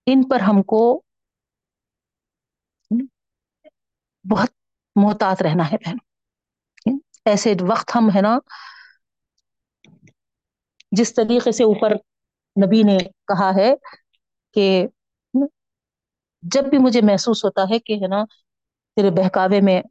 [0.07, 1.01] ان پر ہم کو
[4.25, 4.49] بہت
[4.95, 5.97] محتاط رہنا ہے بہن
[7.25, 8.37] ایسے وقت ہم، ہے نا،
[10.91, 11.93] جس طریقے سے اوپر
[12.59, 12.97] نبی نے
[13.27, 13.73] کہا ہے
[14.55, 14.65] کہ
[16.43, 18.23] جب بھی مجھے محسوس ہوتا ہے کہ ہے نا
[18.97, 19.81] تیرے بہکاوے میں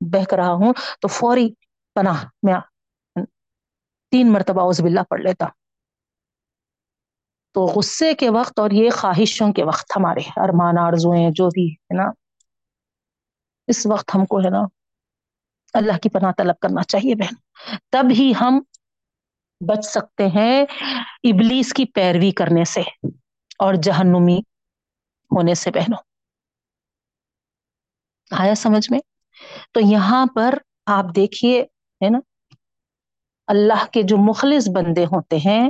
[0.00, 1.46] بہک رہا ہوں، تو فوری
[1.96, 2.58] پناہ میں
[4.12, 5.46] تین مرتبہ عز باللہ پڑھ لیتا۔
[7.54, 11.96] تو غصے کے وقت اور یہ خواہشوں کے وقت ہمارے ارمان آرزویں جو بھی ہے
[11.96, 12.10] نا،
[13.68, 14.62] اس وقت ہم کو ہے نا
[15.74, 17.34] اللہ کی پناہ طلب کرنا چاہیے بہن۔
[17.90, 18.60] تب ہی ہم
[19.66, 20.62] بچ سکتے ہیں
[21.24, 22.80] ابلیس کی پیروی کرنے سے
[23.58, 24.38] اور جہنمی
[25.30, 26.02] ہونے سے بہنوں۔
[28.30, 29.00] آیا سمجھ میں؟
[29.72, 30.54] تو یہاں پر
[30.86, 31.62] آپ دیکھیے،
[32.00, 32.18] ہے نا؟
[33.46, 35.68] اللہ کے جو مخلص بندے ہوتے ہیں،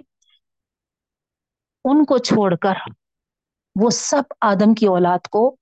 [1.85, 2.75] ان کو چھوڑ کر
[3.77, 5.57] وہ سب آدم کی اولاد کو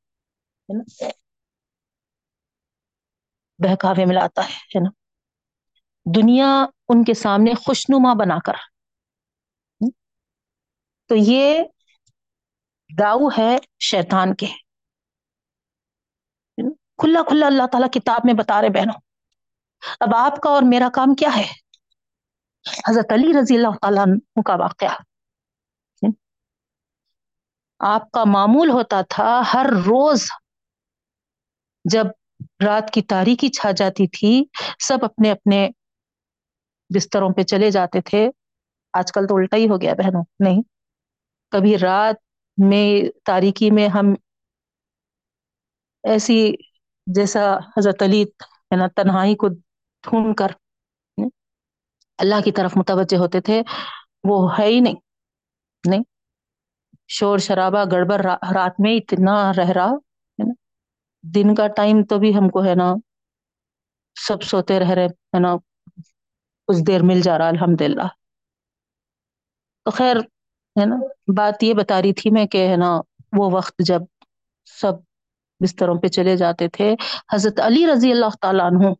[3.58, 5.01] بہکاوے میں لاتا ہے نا؟
[6.04, 8.52] دنیا ان کے سامنے خوشنما بنا کر۔
[11.08, 11.62] تو یہ
[12.98, 14.46] داؤ ہے شیطان کے۔
[16.98, 19.00] کھلا کھلا اللہ تعالیٰ کتاب میں بتا رہے بہنوں۔
[20.00, 21.52] اب آپ کا اور میرا کام کیا ہے؟
[22.88, 24.04] حضرت علی رضی اللہ تعالیٰ
[24.44, 24.96] کا واقعہ۔
[27.78, 30.26] آپ کا معمول ہوتا تھا ہر روز
[31.84, 32.04] جب
[32.66, 34.44] رات کی تاریخی چھا جاتی تھی،
[34.78, 35.68] سب اپنے اپنے
[36.94, 38.28] بستروں پہ چلے جاتے تھے،
[38.94, 40.62] آج کل تو الٹا ہی ہو گیا بہنوں، نہیں؟
[41.52, 42.16] کبھی رات
[42.58, 42.86] میں،
[43.24, 44.14] تاریکی میں ہم
[46.04, 46.38] ایسی
[47.06, 47.42] جیسا
[47.76, 49.48] حضرت علی ہے نا، تنہائی کو
[50.04, 50.50] ڈھونڈ کر
[52.18, 53.62] اللہ کی طرف متوجہ ہوتے تھے،
[54.24, 54.94] وہ ہے ہی نہیں
[55.84, 56.02] نہیں؟
[57.10, 58.20] شور شرابہ گڑبڑ
[58.54, 60.52] رات میں اتنا رہ رہا ہے نا؟
[61.24, 62.92] دن کا ٹائم تو بھی ہم کو ہے نا،
[64.16, 65.54] سب سوتے رہ رہے، ہے نا؟
[66.68, 68.06] کچھ دیر مل جا رہا الحمد للہ
[69.86, 70.16] تو خیر،
[70.76, 70.96] ہے نا،
[71.36, 72.90] بات یہ بتا رہی تھی میں کہ، ہے نا،
[73.38, 74.02] وہ وقت جب
[74.66, 74.94] سب
[75.60, 76.94] بستروں پہ چلے جاتے تھے،
[77.34, 78.92] حضرت علی رضی اللہ تعالیٰ عنہ۔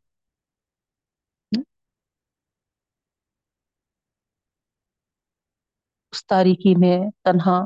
[6.13, 7.59] اس تاریخی میں تنہا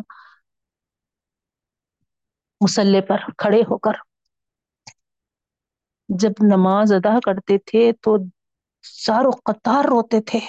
[2.61, 3.95] مسلح پر کھڑے ہو کر،
[6.09, 8.17] جب نماز ادا کرتے تھے تو
[8.87, 10.41] ساروں قطار روتے تھے۔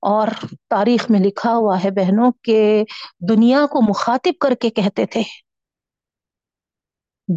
[0.00, 0.28] اور
[0.70, 2.84] تاریخ میں لکھا ہوا ہے بہنوں کہ
[3.28, 5.22] دنیا کو مخاطب کر کے کہتے تھے،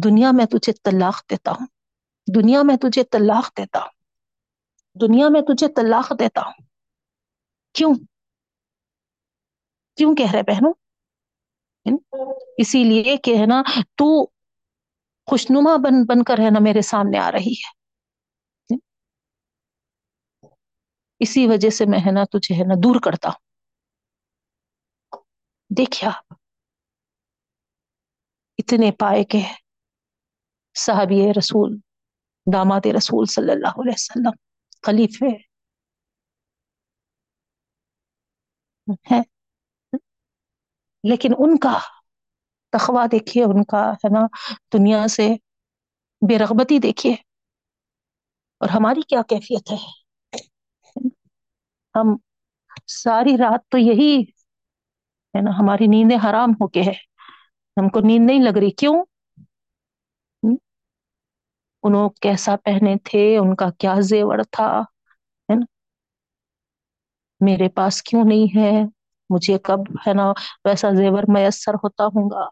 [0.04, 1.66] دنیا میں تجھے طلاق دیتا ہوں،
[2.34, 3.88] دنیا میں تجھے طلاق دیتا ہوں،
[5.00, 6.66] دنیا میں تجھے طلاق دیتا ہوں۔
[7.74, 7.94] کیوں؟
[9.96, 10.72] کیوں کہہ رہے بہنوں؟
[12.58, 13.62] اسی لیے کہ ہے نا،
[13.94, 14.26] تو
[15.26, 17.79] خوشنما بن بن کر ہے نا میرے سامنے آ رہی ہے۔
[21.20, 23.38] اسی وجہ سے میں ہے نا تجھے ہے نا دور کرتا ہوں۔
[25.76, 26.34] دیکھیا آپ
[28.58, 29.40] اتنے پائے کے
[30.74, 31.76] صحابی رسول،
[32.52, 34.30] داماد رسول صلی اللہ علیہ وسلم،
[34.82, 35.36] خلیفے
[39.10, 39.20] ہے
[41.04, 41.78] لیکن ان کا
[42.70, 44.26] تخوا دیکھیے، ان کا ہے نا
[44.72, 45.28] دنیا سے
[46.28, 47.12] بے رغبتی دیکھیے۔
[48.60, 49.99] اور ہماری کیا کیفیت ہے؟
[51.94, 52.16] ہم
[52.92, 54.12] ساری رات تو یہی
[55.34, 56.92] ہے نا، ہماری نیندیں حرام ہو کے ہے
[57.76, 58.96] ہم کو نیند نہیں لگ رہی۔ کیوں؟
[61.84, 64.68] انہوں کیسا پہنے تھے، ان کا کیا زیور تھا،
[65.48, 65.64] ہے نا؟
[67.40, 68.70] میرے پاس کیوں نہیں ہے؟
[69.30, 70.30] مجھے کب ہے نا
[70.64, 72.48] ویسا زیور میسر ہوتا ہوں گا؟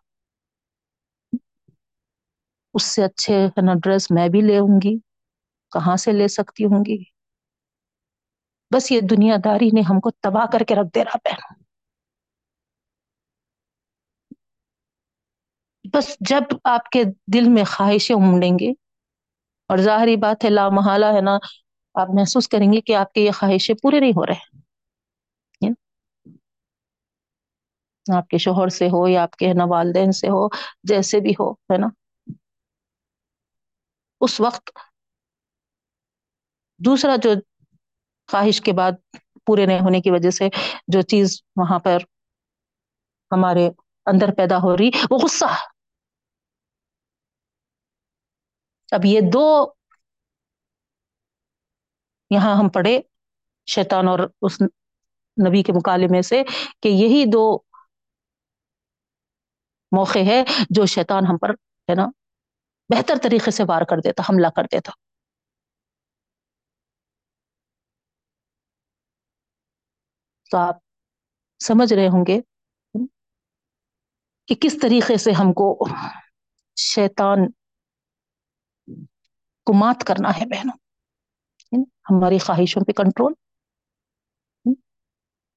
[2.74, 4.96] اس سے اچھے ہے نا ڈریس میں بھی لے ہوں گی۔
[5.72, 7.02] کہاں سے لے سکتی ہوں گی؟
[8.70, 11.40] بس یہ دنیا داری نے ہم کو تباہ کر کے رکھ دے رہا پہن۔
[15.94, 17.02] بس جب آپ کے
[17.34, 18.70] دل میں خواہشیں امڑیں گے،
[19.70, 21.36] اور ظاہری بات ہے، لامحالہ ہے نا،
[21.94, 24.56] آپ محسوس کریں گے کہ آپ کے یہ خواہشیں پورے نہیں ہو رہے
[25.60, 25.74] یعنی
[28.06, 30.46] آپ کے شوہر سے ہو یا آپ کے ہے نا والدین سے ہو،
[30.84, 31.88] جیسے بھی ہو، ہے نا۔
[34.20, 34.70] اس وقت
[36.80, 37.32] دوسرا جو
[38.28, 38.92] خواہش کے بعد
[39.46, 40.48] پورے نہیں ہونے کی وجہ سے
[40.88, 41.98] جو چیز وہاں پر
[43.30, 43.66] ہمارے
[44.06, 45.50] اندر پیدا ہو رہی، وہ غصہ۔
[48.92, 49.44] اب یہ دو
[52.30, 53.00] یہاں ہم پڑھے
[53.66, 54.60] شیطان اور اس
[55.36, 56.42] نبی کے مکالمے سے
[56.80, 57.44] کہ یہی دو
[59.92, 61.50] موقع ہے جو شیطان ہم پر
[61.88, 62.06] ہے نا
[62.90, 64.92] بہتر طریقے سے وار کر دیتا، حملہ کر دیتا۔
[70.50, 70.76] تو آپ
[71.64, 72.40] سمجھ رہے ہوں گے
[74.46, 75.78] کہ کس طریقے سے ہم کو
[76.76, 77.38] شیطان
[79.64, 80.78] کو مات کرنا ہے بہنوں۔
[81.84, 83.32] ہماری خواہشوں پہ کنٹرول۔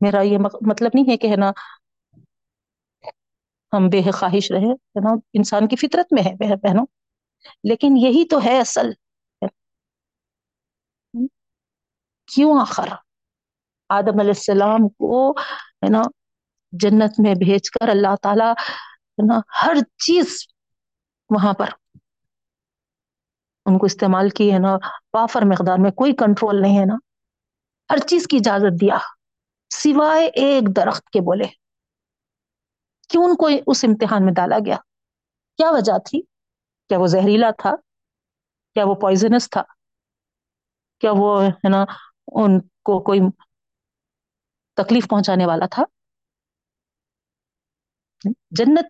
[0.01, 0.37] میرا یہ
[0.67, 1.51] مطلب نہیں ہے کہ ہے نا،
[3.73, 6.85] ہم بے خواہش رہے، ہے نا، انسان کی فطرت میں ہے بہنوں۔
[7.63, 8.91] لیکن یہی تو ہے اصل۔
[12.25, 12.87] کیوں آخر؟
[13.91, 15.31] آدم علیہ السلام کو
[15.83, 16.01] ہے نا
[16.71, 18.49] جنت میں بھیج کر اللہ تعالی
[19.11, 20.47] ہے نا ہر چیز
[21.29, 21.69] وہاں پر
[23.65, 24.77] ان کو استعمال کی ہے نا
[25.13, 26.95] وافر مقدار میں کوئی کنٹرول نہیں ہے نا۔
[27.89, 28.97] ہر چیز کی اجازت دیا۔
[29.69, 31.45] سوائے ایک درخت کے بولے۔
[33.09, 34.75] کیوں ان کو اس امتحان میں ڈالا گیا؟
[35.57, 36.21] کیا وجہ تھی؟
[36.89, 37.71] کیا وہ زہریلا تھا؟
[38.73, 39.61] کیا وہ پوائزنس تھا؟
[40.99, 41.85] کیا وہ ہے نا
[42.27, 43.19] ان کو کوئی
[44.73, 45.83] تکلیف پہنچانے والا تھا۔
[48.51, 48.85] جنت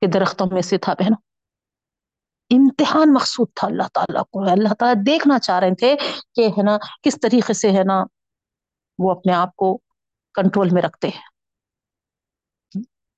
[0.00, 1.22] کے درختوں میں سے تھا بہنوں۔
[2.50, 5.96] امتحان مقصود تھا اللہ تعالیٰ کو۔ اللہ تعالیٰ دیکھنا چاہ رہے تھے
[6.34, 8.04] کہ ہے نا، کس طریقے سے ہے نا
[8.98, 9.76] وہ اپنے آپ کو
[10.34, 11.22] کنٹرول میں رکھتے ہیں۔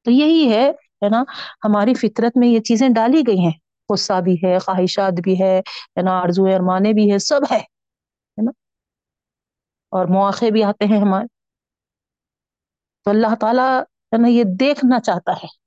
[0.05, 1.22] تو یہی ہے ہے نا،
[1.64, 3.53] ہماری فطرت میں یہ چیزیں ڈالی گئی ہیں۔
[3.92, 5.61] غصہ بھی ہے، خواہشات بھی ہے
[6.03, 7.64] نا آرزو ارمانے بھی ہے، سب ہے
[8.42, 8.51] نا۔
[9.91, 11.26] اور مواقع بھی آتے ہیں ہمارے۔
[13.05, 15.61] تو اللہ تعالیٰ ہے نا یہ دیکھنا چاہتا ہے۔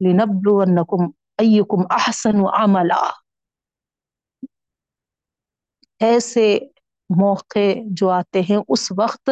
[0.00, 1.04] لنبلونکم
[1.38, 3.10] ایکم احسن عملا۔
[6.00, 6.58] ایسے
[7.20, 9.30] موقع جو آتے ہیں، اس وقت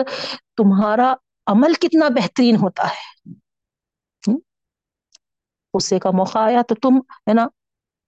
[0.57, 1.15] تمہارا
[1.47, 3.31] عمل کتنا بہترین ہوتا ہے۔
[5.75, 7.47] غصے کا موقع آیا تو تم، ہے نا،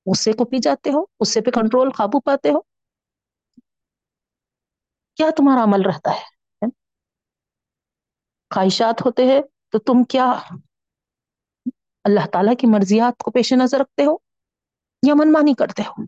[0.07, 2.76] غصے کو پی جاتے ہو، غصے پہ کنٹرول قابو پاتے ہو۔
[5.17, 6.25] کیا تمہارا عمل رہتا ہے؟
[8.51, 9.41] خواہشات ہوتے ہیں،
[9.71, 10.25] تو تم کیا
[12.05, 14.17] اللہ تعالیٰ کی مرضیات کو پیش نظر رکھتے ہو
[15.03, 16.05] یا منمانی کرتے ہو؟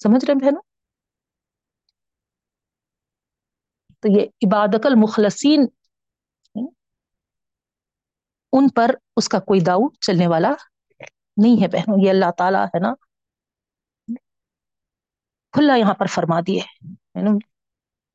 [0.00, 0.62] سمجھ رہے بہنوں؟
[4.02, 5.66] تو یہ عبادت المخلصین
[8.52, 10.52] ان پر اس کا کوئی داؤ چلنے والا
[11.36, 12.92] نہیں ہے بہنوں، یہ اللہ تعالیٰ ہے نا
[15.52, 16.60] کھلا یہاں پر فرما دیے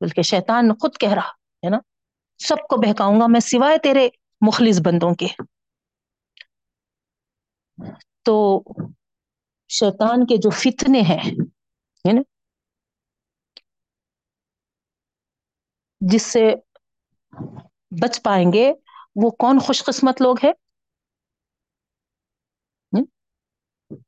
[0.00, 1.28] بلکہ شیطان خود کہہ رہا،
[1.64, 1.78] ہے نا؟
[2.38, 4.08] سب کو بہکاؤں گا میں سوائے تیرے
[4.46, 5.26] مخلص بندوں کے۔
[8.22, 8.62] تو
[9.68, 11.30] شیطان کے جو فتنے ہیں
[12.12, 12.20] نا؟
[16.00, 16.54] جس سے
[18.02, 18.72] بچ پائیں گے،
[19.16, 20.52] وہ کون خوش قسمت لوگ ہیں؟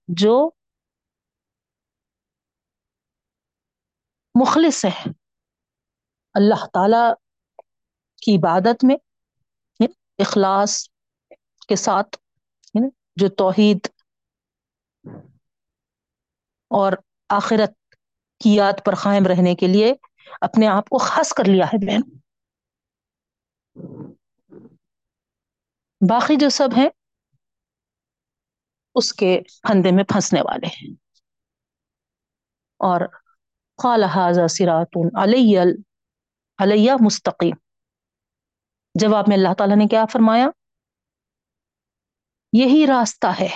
[0.08, 0.50] جو
[4.40, 5.02] مخلص ہے۔
[6.34, 7.14] اللہ تعالی
[8.16, 8.96] کی عبادت میں
[9.80, 10.88] یعنی اخلاص
[11.68, 12.16] کے ساتھ
[12.74, 13.78] یعنی جو توحید
[16.68, 16.92] اور
[17.28, 17.94] آخرت
[18.44, 19.94] کی یاد پر قائم رہنے کے لیے
[20.40, 22.18] اپنے آپ کو خاص کر لیا ہے بہن۔
[26.10, 26.88] باقی جو سب ہیں،
[28.94, 30.94] اس کے پھندے میں پھنسنے والے ہیں۔
[32.76, 33.00] اور
[33.82, 35.60] قال هذا صراط علیہ
[36.62, 37.56] علیہ مستقیم۔
[38.94, 40.46] جواب میں اللہ تعالیٰ نے کیا فرمایا؟
[42.52, 43.48] یہی راستہ ہے۔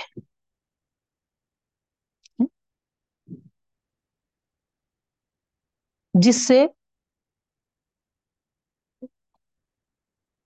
[6.23, 6.67] جس سے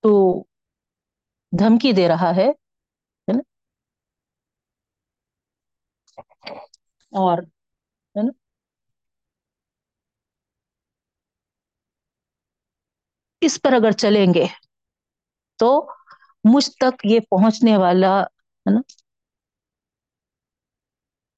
[0.02, 0.42] تو
[1.58, 2.50] دھمکی دے رہا ہے
[7.10, 7.42] اور
[13.42, 14.46] اس پر اگر چلیں گے
[15.58, 15.70] تو
[16.44, 18.80] مجھ تک یہ پہنچنے والا ہے نا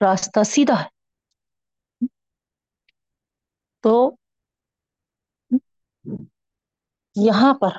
[0.01, 0.89] راستہ سیدھا ہے۔
[3.85, 3.95] تو
[7.17, 7.73] یہاں پر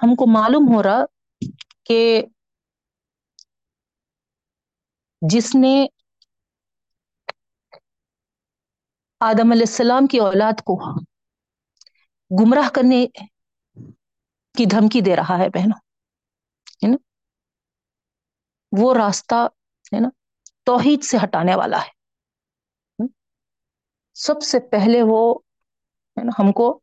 [0.00, 1.04] ہم کو معلوم ہو رہا
[1.84, 1.98] کہ
[5.22, 5.72] جس نے
[9.20, 11.00] آدم علیہ السلام کی اولاد کو
[12.30, 13.06] گمراہ کرنے
[14.54, 15.78] کی دھمکی دے رہا ہے بہنوں،
[16.84, 16.96] ہے نا؟
[18.72, 19.34] وہ راستہ،
[19.94, 20.08] ہے نا،
[20.64, 21.90] توحید سے ہٹانے والا ہے۔
[24.14, 25.34] سب سے پہلے وہ
[26.16, 26.80] ہم کو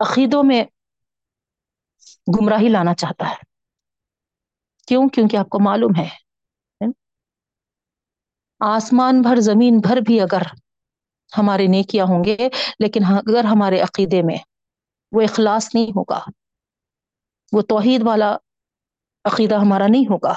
[0.00, 0.64] عقیدوں میں
[2.28, 3.34] گمراہی لانا چاہتا ہے۔
[4.86, 6.08] کیوں؟ کیونکہ آپ کو معلوم ہے
[8.62, 10.42] آسمان بھر، زمین بھر بھی اگر
[11.32, 12.36] ہمارے نیکیاں ہوں گے،
[12.78, 14.36] لیکن ہاں، اگر ہمارے عقیدے میں
[15.12, 16.20] وہ اخلاص نہیں ہوگا،
[17.52, 18.36] وہ توحید والا
[19.24, 20.34] عقیدہ ہمارا نہیں ہوگا،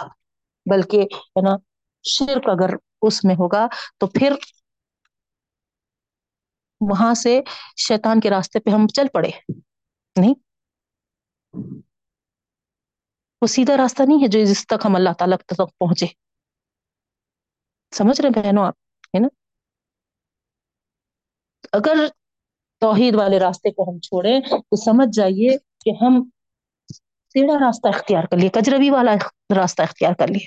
[0.65, 1.55] بلکہ ہے نا،
[2.05, 3.67] شرک اگر اس میں ہوگا،
[3.97, 4.33] تو پھر
[6.81, 7.39] وہاں سے
[7.77, 9.29] شیطان کے راستے پہ ہم چل پڑے،
[10.15, 10.33] نہیں؟
[13.41, 16.05] وہ سیدھا راستہ نہیں ہے جو جس تک ہم اللہ تعالیٰ تک پہنچے۔
[17.97, 18.73] سمجھ رہے بہنوں آپ،
[19.15, 19.27] ہے نا؟
[21.71, 22.07] اگر
[22.79, 26.29] توحید والے راستے کو ہم چھوڑیں تو سمجھ جائیے کہ ہم
[27.33, 29.13] ٹیڑھا راستہ اختیار کر لیے، کجروی والا
[29.55, 30.45] راستہ اختیار کر لیے۔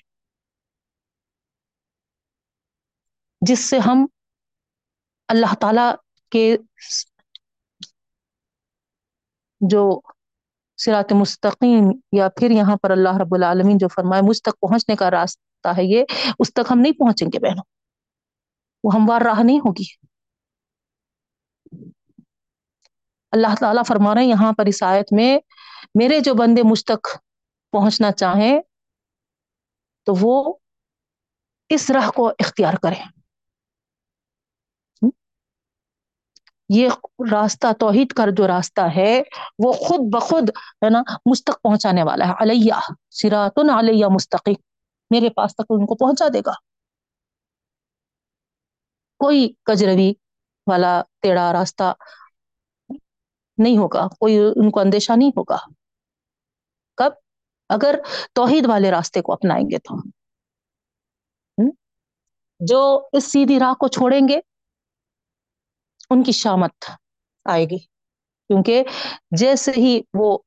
[3.40, 4.06] جس سے ہم
[5.28, 5.90] اللہ تعالی
[6.30, 6.56] کے
[9.60, 10.00] جو
[10.78, 15.10] سرات مستقیم یا پھر یہاں پر اللہ رب العالمین جو فرمائے، مجھ تک پہنچنے کا
[15.10, 16.04] راستہ ہے یہ،
[16.38, 17.64] اس تک ہم نہیں پہنچیں گے بہنوں۔
[18.84, 19.84] وہ ہموار راہ نہیں ہوگی۔
[23.30, 25.38] اللہ تعالیٰ فرما رہے ہیں، یہاں پر اس آیت میں،
[25.94, 27.08] میرے جو بندے مجھ تک
[27.72, 28.60] پہنچنا چاہیں،
[30.04, 30.54] تو وہ
[31.68, 33.17] اس راہ کو اختیار کریں۔
[36.68, 36.88] یہ
[37.32, 39.22] راستہ توحید کا جو راستہ ہے،
[39.58, 44.52] وہ خود بخود ہے نا، مجھ تک پہنچانے والا ہے۔ علیہ سراتن علیہ مستقی
[45.10, 46.52] میرے پاس تک ان کو پہنچا دے گا۔
[49.18, 50.12] کوئی کجروی
[50.66, 51.94] والا تیڑا راستہ
[53.58, 55.56] نہیں ہوگا، کوئی ان کو اندیشہ نہیں ہوگا۔
[56.96, 57.10] کب؟
[57.68, 57.94] اگر
[58.32, 60.08] توحید والے راستے کو اپنائیں گے تو۔
[62.60, 64.40] جو اس سیدھی راہ کو چھوڑیں گے
[66.10, 66.90] ان کی شامت
[67.44, 67.78] آئے گی۔
[68.50, 68.82] کیونکہ
[69.38, 70.38] جیسے ہی وہ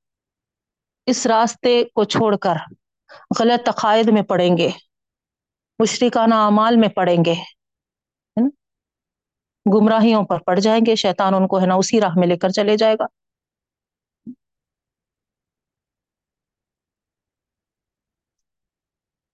[1.08, 2.56] اس راستے کو چھوڑ کر
[3.40, 4.70] غلط عقائد میں پڑیں گے،
[5.80, 7.34] مشرکانہ اعمال میں پڑیں گے
[9.66, 12.50] گمراہیوں پر پڑ جائیں گے، شیطان ان کو ہے نا اسی راہ میں لے کر
[12.50, 13.06] چلے جائے گا۔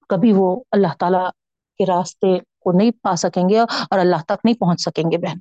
[0.09, 1.23] کبھی وہ اللہ تعالی
[1.79, 5.37] کے راستے کو نہیں پا سکیں گے اور اللہ تک نہیں پہنچ سکیں گے بہن۔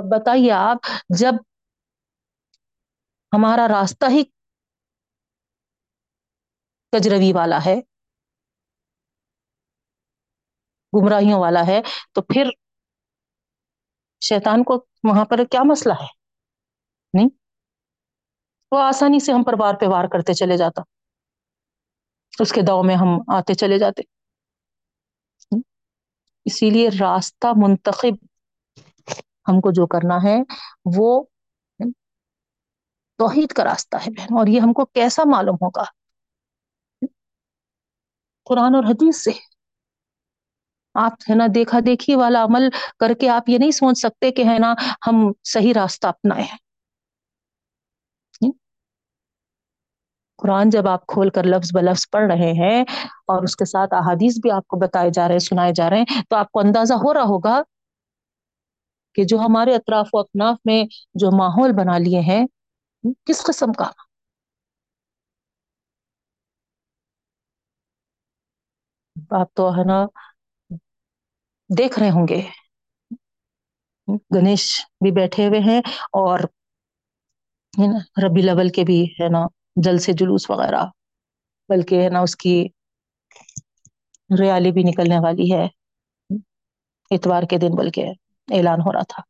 [0.00, 0.76] اب بتائیے آپ،
[1.18, 1.32] جب
[3.32, 4.24] ہمارا راستہ ہی
[6.92, 7.76] کجروی والا ہے،
[10.92, 11.80] گمراہیوں والا ہے،
[12.12, 12.50] تو پھر
[14.20, 16.06] شیطان کو وہاں پر کیا مسئلہ ہے؟
[17.12, 17.28] نہیں؟
[18.72, 20.82] وہ آسانی سے ہم پر بار پہ وار کرتے چلے جاتا۔
[22.40, 24.02] اس کے دو میں ہم آتے چلے جاتے۔
[26.44, 28.26] اسی لیے راستہ منتخب
[29.50, 30.36] ہم کو جو کرنا ہے
[30.96, 31.08] وہ
[33.18, 35.84] توحید کا راستہ ہے بہن، اور یہ ہم کو کیسا معلوم ہوگا؟
[38.46, 39.30] قرآن اور حدیث سے۔
[40.94, 42.68] آپ ہے نا دیکھا دیکھی والا عمل
[43.00, 44.74] کر کے آپ یہ نہیں سوچ سکتے کہ ہے نا
[45.06, 46.58] ہم صحیح راستہ اپنائے ہیں۔
[50.38, 52.80] قرآن جب آپ کھول کر لفظ بلفظ پڑھ رہے ہیں
[53.26, 55.98] اور اس کے ساتھ احادیث بھی آپ کو بتائے جا رہے ہیں، سنائے جا رہے
[55.98, 57.60] ہیں، تو آپ کو اندازہ ہو رہا ہوگا
[59.14, 60.82] کہ جو ہمارے اطراف و اکناف میں
[61.14, 62.44] جو ماحول بنا لیے ہیں،
[63.26, 63.90] کس قسم کا؟
[69.32, 69.98] آپ تو ہے نا،
[71.70, 72.40] دیکھ رہے ہوں گے۔
[74.34, 74.64] گنیش
[75.00, 75.80] بھی بیٹھے ہوئے ہیں
[76.12, 76.38] اور
[78.24, 79.42] ربی لیول کے بھی ہے نا،
[79.76, 80.84] جل سے جلوس وغیرہ،
[81.68, 82.54] بلکہ ہے نا اس کی
[84.30, 85.66] ریالی بھی نکلنے والی ہے۔
[87.10, 88.04] اتوار کے دن بلکہ۔
[88.50, 89.22] اعلان ہو رہا تھا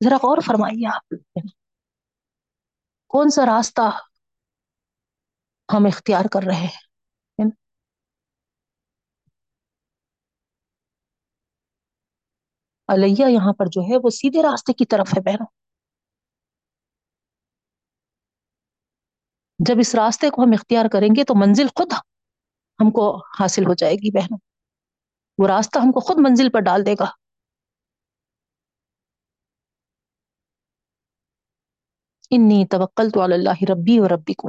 [0.00, 1.14] ذرا غور فرمائیے آپ
[3.10, 3.86] کون سا راستہ
[5.68, 6.80] ہم اختیار کر رہے ہیں
[12.88, 15.46] علیہ یہاں پر جو ہے وہ سیدھے راستے کی طرف ہے بہنوں.
[19.58, 21.92] جب اس راستے کو ہم اختیار کریں گے تو منزل خود
[22.78, 23.04] ہم کو
[23.40, 24.38] حاصل ہو جائے گی بہنوں.
[25.38, 27.06] وہ راستہ ہم کو خود منزل پر ڈال دے گا۔
[32.30, 34.48] انی توکل تو اللہ ربی اور ربی کو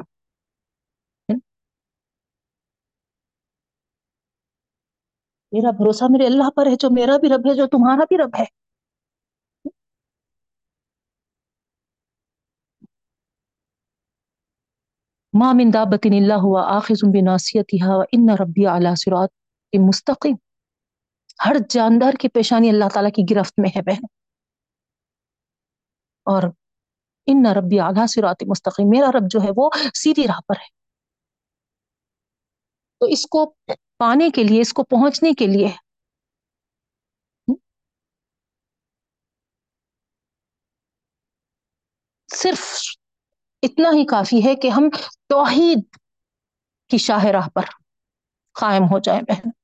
[5.52, 8.32] میرا بھروسہ میرے اللہ پر ہے، جو میرا بھی رب ہے، جو تمہارا بھی رب
[8.40, 8.46] ہے۔
[15.42, 19.30] ما من دابت الا هو آخذ بناصيتها ان ربي على صراط
[19.88, 20.53] مستقیم۔
[21.46, 24.04] ہر جاندار کی پیشانی اللہ تعالیٰ کی گرفت میں ہے بہن۔
[26.24, 26.44] اور
[27.28, 30.68] ان ربی اعلیٰ صراط مستقیم میرا رب جو ہے وہ سیدھی راہ پر ہے۔
[33.00, 33.56] تو اس کو
[33.98, 35.68] پانے کے لیے، اس کو پہنچنے کے لیے۔
[42.36, 42.82] صرف
[43.62, 44.90] اتنا ہی کافی ہے کہ ہم
[45.28, 45.98] توحید
[46.90, 47.62] کی شاہ راہ پر
[48.52, 49.63] قائم ہو جائیں بہن۔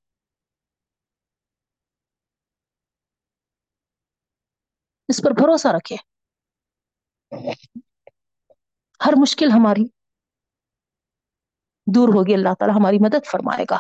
[5.10, 5.96] اس پر بھروسہ رکھے۔
[9.06, 9.86] ہر مشکل ہماری
[11.88, 13.78] دور ہوگی، اللہ تعالی ہماری مدد فرمائے گا۔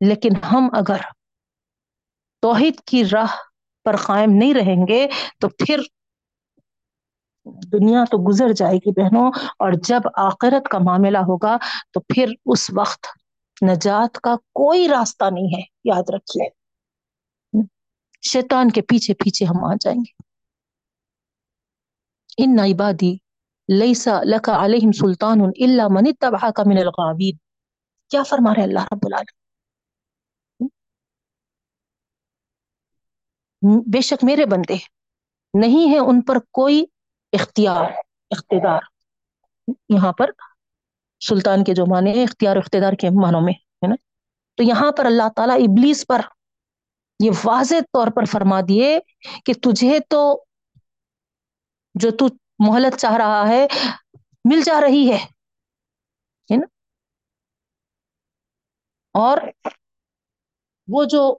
[0.00, 1.00] لیکن ہم اگر
[2.42, 3.34] توحید کی راہ
[3.84, 5.06] پر قائم نہیں رہیں گے،
[5.38, 5.80] تو پھر
[7.72, 11.56] دنیا تو گزر جائے گی بہنوں، اور جب آخرت کا معاملہ ہوگا،
[11.92, 13.06] تو پھر اس وقت
[13.62, 16.48] نجات کا کوئی راستہ نہیں ہے۔ یاد رکھیے،
[18.22, 20.12] شیطان کے پیچھے پیچھے ہم آ جائیں گے۔
[22.36, 23.16] ان عبادی
[23.68, 27.36] لیسا لکا علیہم سلطان الا من اتبعک من الغابین
[28.08, 29.34] کیا فرما رہے اللہ رب العالمین؟
[33.90, 34.76] بے شک میرے بندے
[35.54, 36.84] نہیں ہے ان پر کوئی
[37.32, 37.84] اختیار،
[38.30, 38.80] اقتدار۔
[39.88, 40.30] یہاں پر
[41.28, 43.94] سلطان کے جو معنی ہیں، اختیار اقتدار کے معنوں میں، ہے نا؟
[44.54, 46.20] تو یہاں پر اللہ تعالیٰ ابلیس پر
[47.20, 48.98] یہ واضح طور پر فرما دیے
[49.44, 50.43] کہ تجھے تو
[51.94, 52.26] جو تو
[52.58, 53.66] مہلت چاہ رہا ہے،
[54.44, 55.18] مل جا رہی ہے
[56.56, 56.66] نا؟
[59.14, 59.38] اور
[60.88, 61.36] وہ جو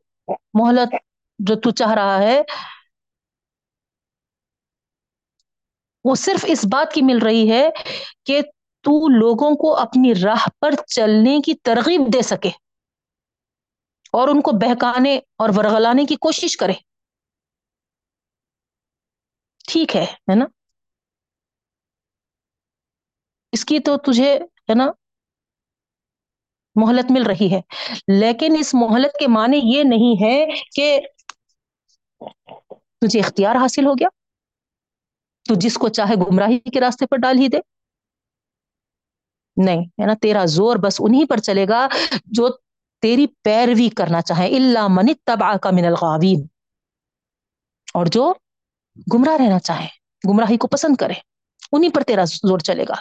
[0.54, 0.96] مہلت
[1.40, 2.42] جو تو چاہ رہا ہے،
[6.06, 7.70] وہ صرف اس بات کی مل رہی ہے
[8.24, 8.42] کہ
[8.86, 12.50] تو لوگوں کو اپنی راہ پر چلنے کی ترغیب دے سکے
[14.14, 16.74] اور ان کو بہکانے اور ورغلانے کی کوشش کرے۔
[19.68, 20.46] ٹھیک ہے ہے نا؟
[23.52, 24.34] اس کی تو تجھے،
[24.70, 24.86] ہے نا،
[26.76, 27.62] مہلت مل رہی ہے۔
[28.20, 30.46] لیکن اس مہلت کے معنی یہ نہیں ہے
[30.76, 31.00] کہ
[33.02, 34.08] تجھے اختیار حاصل ہو گیا۔
[35.50, 37.58] تو جس کو چاہے گمراہی کے راستے پر ڈال ہی دے۔
[39.66, 41.88] نہیں، ہے نا، تیرا زور بس انہیں پر چلے گا
[42.26, 42.50] جو
[43.02, 46.48] تیری پیروی کرنا چاہے۔ اللہ من تبا کا من الغاوین
[47.94, 48.34] اور جو
[49.14, 49.88] گمراہ رہنا چاہے،
[50.30, 51.14] گمراہی کو پسند کرے
[51.72, 52.94] انہیں پر تیرا زور چلے گا۔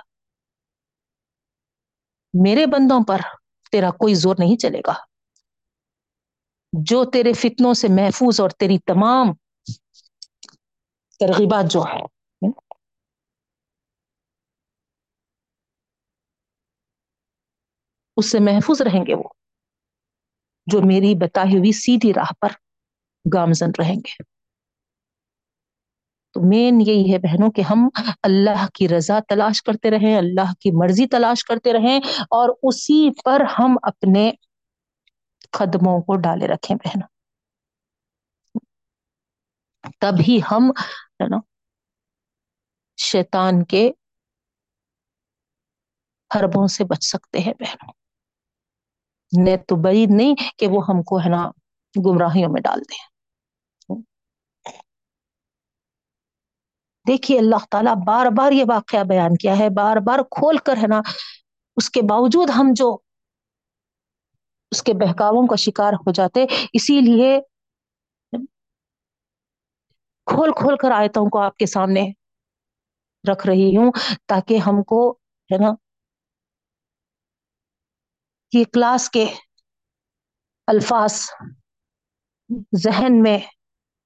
[2.43, 3.19] میرے بندوں پر
[3.71, 4.95] تیرا کوئی زور نہیں چلے گا۔
[6.73, 9.27] جو تیرے فتنوں سے محفوظ اور تیری تمام
[11.21, 12.01] ترغیبات جو ہے
[18.17, 19.29] اس سے محفوظ رہیں گے وہ،
[20.67, 22.49] جو میری بتائی ہوئی سیدھی راہ پر
[23.35, 24.34] گامزن رہیں گے۔
[26.35, 27.89] تو مین یہی ہے بہنوں کہ ہم
[28.23, 33.43] اللہ کی رضا تلاش کرتے رہیں، اللہ کی مرضی تلاش کرتے رہیں اور اسی پر
[33.59, 34.31] ہم اپنے
[35.51, 37.09] قدموں کو ڈالے رکھیں بہنوں۔
[40.01, 40.71] تبھی ہم،
[41.21, 41.37] ہے نا،
[42.97, 43.91] شیطان کے
[46.37, 47.93] حربوں سے بچ سکتے ہیں بہنوں۔
[49.45, 51.51] نے تو بعید نہیں کہ وہ ہم کو، ہے نا،
[52.07, 53.14] گمراہیوں میں ڈال دیں۔
[57.07, 60.87] دیکھیے، اللہ تعالیٰ بار بار یہ واقعہ بیان کیا ہے، بار بار کھول کر ہے
[60.87, 61.01] نا،
[61.77, 62.97] اس کے باوجود ہم جو
[64.73, 67.39] اس کے بہکاووں کا شکار ہو جاتے، اسی لیے
[70.27, 72.05] کھول کھول کر آیتوں کو آپ کے سامنے
[73.25, 73.91] رکھ رہی ہوں
[74.29, 75.01] تاکہ ہم کو
[75.51, 75.73] ہے نا،
[78.53, 79.25] یہ کلاس کے
[80.69, 81.21] الفاظ
[82.85, 83.39] ذہن میں،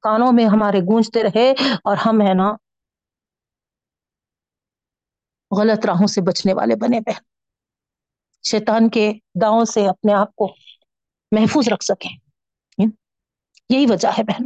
[0.05, 1.51] کانوں میں ہمارے گونجتے رہے
[1.85, 2.51] اور ہم ہے نا
[5.51, 7.23] غلط راہوں سے بچنے والے بنے بہن
[8.51, 10.55] شیطان کے داؤں سے اپنے آپ کو
[11.33, 12.17] محفوظ رکھ سکیں۔
[13.69, 14.45] یہی وجہ ہے بہن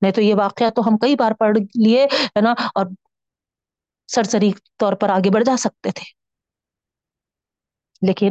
[0.00, 2.86] نہیں تو یہ واقعہ تو ہم کئی بار پڑھ لیے، ہے نا؟ اور
[4.06, 6.04] سرسری طور پر آگے بڑھ جا سکتے تھے۔
[8.06, 8.30] لیکن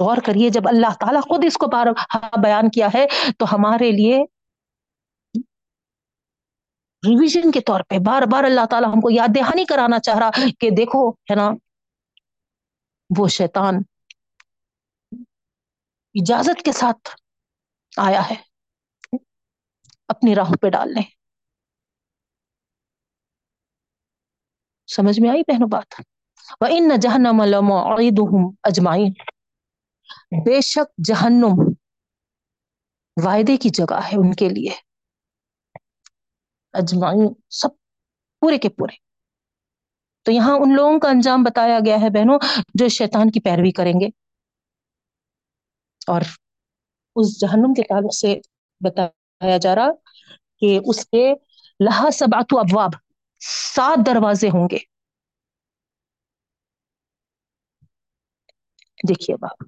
[0.00, 3.06] غور کریے، جب اللہ تعالیٰ خود اس کو بار ہاں بیان کیا ہے،
[3.38, 4.18] تو ہمارے لیے
[7.06, 10.30] ریویژن کے طور پہ بار بار اللہ تعالیٰ ہم کو یاد دہانی کرانا چاہ رہا
[10.60, 11.50] کہ دیکھو، ہے نا،
[13.18, 13.74] وہ شیطان
[16.14, 17.10] اجازت کے ساتھ
[17.96, 18.34] آیا ہے
[20.08, 21.00] اپنی راہوں پہ ڈالنے۔
[24.86, 26.00] سمجھ میں آئی بہنوں بات؟
[26.60, 27.42] وہ ان جہنم
[28.64, 29.12] اجمائن
[30.44, 31.72] بے شک جہنم
[33.24, 34.89] وعدے کی جگہ ہے ان کے لیے۔
[36.72, 37.68] اجمائن سب
[38.40, 38.96] پورے کے پورے۔
[40.22, 42.38] تو یہاں ان لوگوں کا انجام بتایا گیا ہے بہنوں،
[42.74, 44.06] جو شیطان کی پیروی کریں گے۔
[46.06, 46.20] اور
[47.16, 48.40] اس جہنم کے تعلق سے
[48.80, 49.92] بتایا جا رہا
[50.58, 51.32] کہ اس کے
[51.84, 52.90] لہا سباتو ابواب،
[53.74, 54.78] سات دروازے ہوں گے۔
[59.08, 59.64] دیکھیے باپ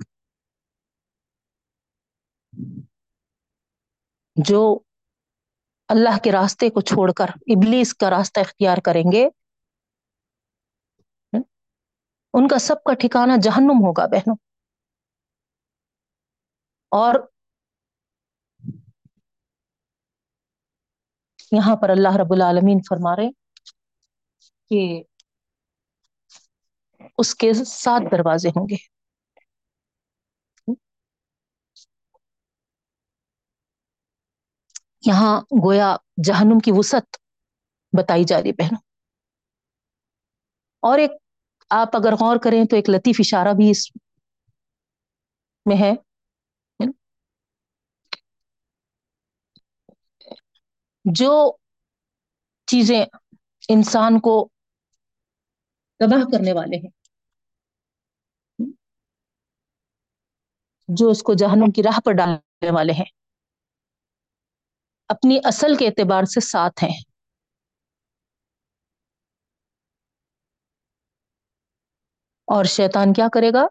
[4.36, 4.78] جو
[5.92, 9.26] اللہ کے راستے کو چھوڑ کر ابلیس کا راستہ اختیار کریں گے
[11.32, 11.42] ہاں؟
[12.34, 14.36] ان کا سب کا ٹھکانہ جہنم ہوگا بہنوں۔
[16.92, 17.14] اور
[21.52, 23.28] یہاں پر اللہ رب العالمین فرما رہے
[24.70, 25.02] کہ
[27.18, 28.76] اس کے سات دروازے ہوں گے۔
[35.06, 37.16] یہاں گویا جہنم کی وسط
[37.98, 38.80] بتائی جا رہی بہنوں۔
[40.80, 41.10] اور ایک
[41.70, 43.90] آپ اگر غور کریں تو ایک لطیف اشارہ بھی اس
[45.66, 45.92] میں ہے۔
[51.04, 51.56] جو
[52.66, 53.04] چیزیں
[53.68, 54.48] انسان کو
[55.98, 56.90] تباہ کرنے والے ہیں،
[60.88, 63.21] جو اس کو جہنم کی راہ پر ڈالنے والے ہیں۔
[65.12, 66.96] اپنی اصل کے اعتبار سے ساتھ ہیں۔
[72.48, 73.66] اور شیطان کیا کرے گا؟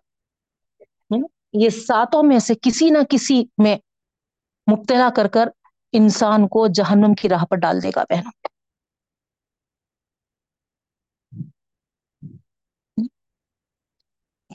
[1.54, 3.78] یہ ساتوں میں سے کسی نہ کسی میں
[4.72, 5.50] مبتلا کر کر
[5.94, 8.32] انسان کو جہنم کی راہ پر ڈال دے گا بہنوں۔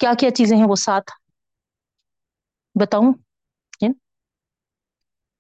[0.00, 1.10] کیا کیا چیزیں ہیں وہ ساتھ؟
[2.80, 3.12] بتاؤں۔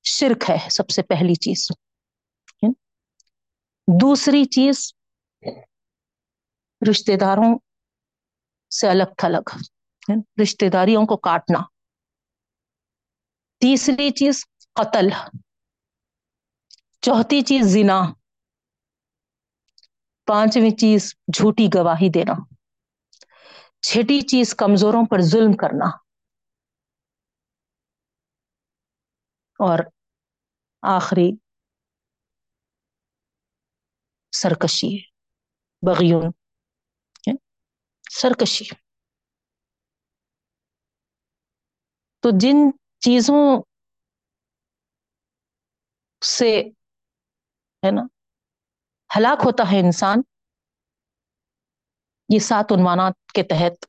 [0.08, 1.68] شرک ہے سب سے پہلی چیز۔
[4.00, 4.94] دوسری چیز
[6.90, 7.58] رشتے داروں
[8.70, 9.56] سے الگ تھلگ۔
[10.42, 11.58] رشتے داریوں کو کاٹنا۔
[13.60, 15.08] تیسری چیز قتل۔
[17.00, 18.12] چوتھی چیز زنا۔
[20.26, 22.32] پانچویں چیز جھوٹی گواہی دینا۔
[23.82, 25.86] چھٹی چیز کمزوروں پر ظلم کرنا۔
[29.58, 29.78] اور
[30.86, 31.36] آخری
[34.32, 34.98] سرکشی
[35.86, 36.22] بغیون
[38.10, 38.64] سرکشی۔
[42.20, 42.56] تو جن
[42.98, 43.62] چیزوں
[46.24, 46.60] سے
[47.86, 48.02] ہے نا،
[49.18, 50.18] ہلاک ہوتا ہے انسان،
[52.34, 53.84] یہ سات عنوانات کے تحت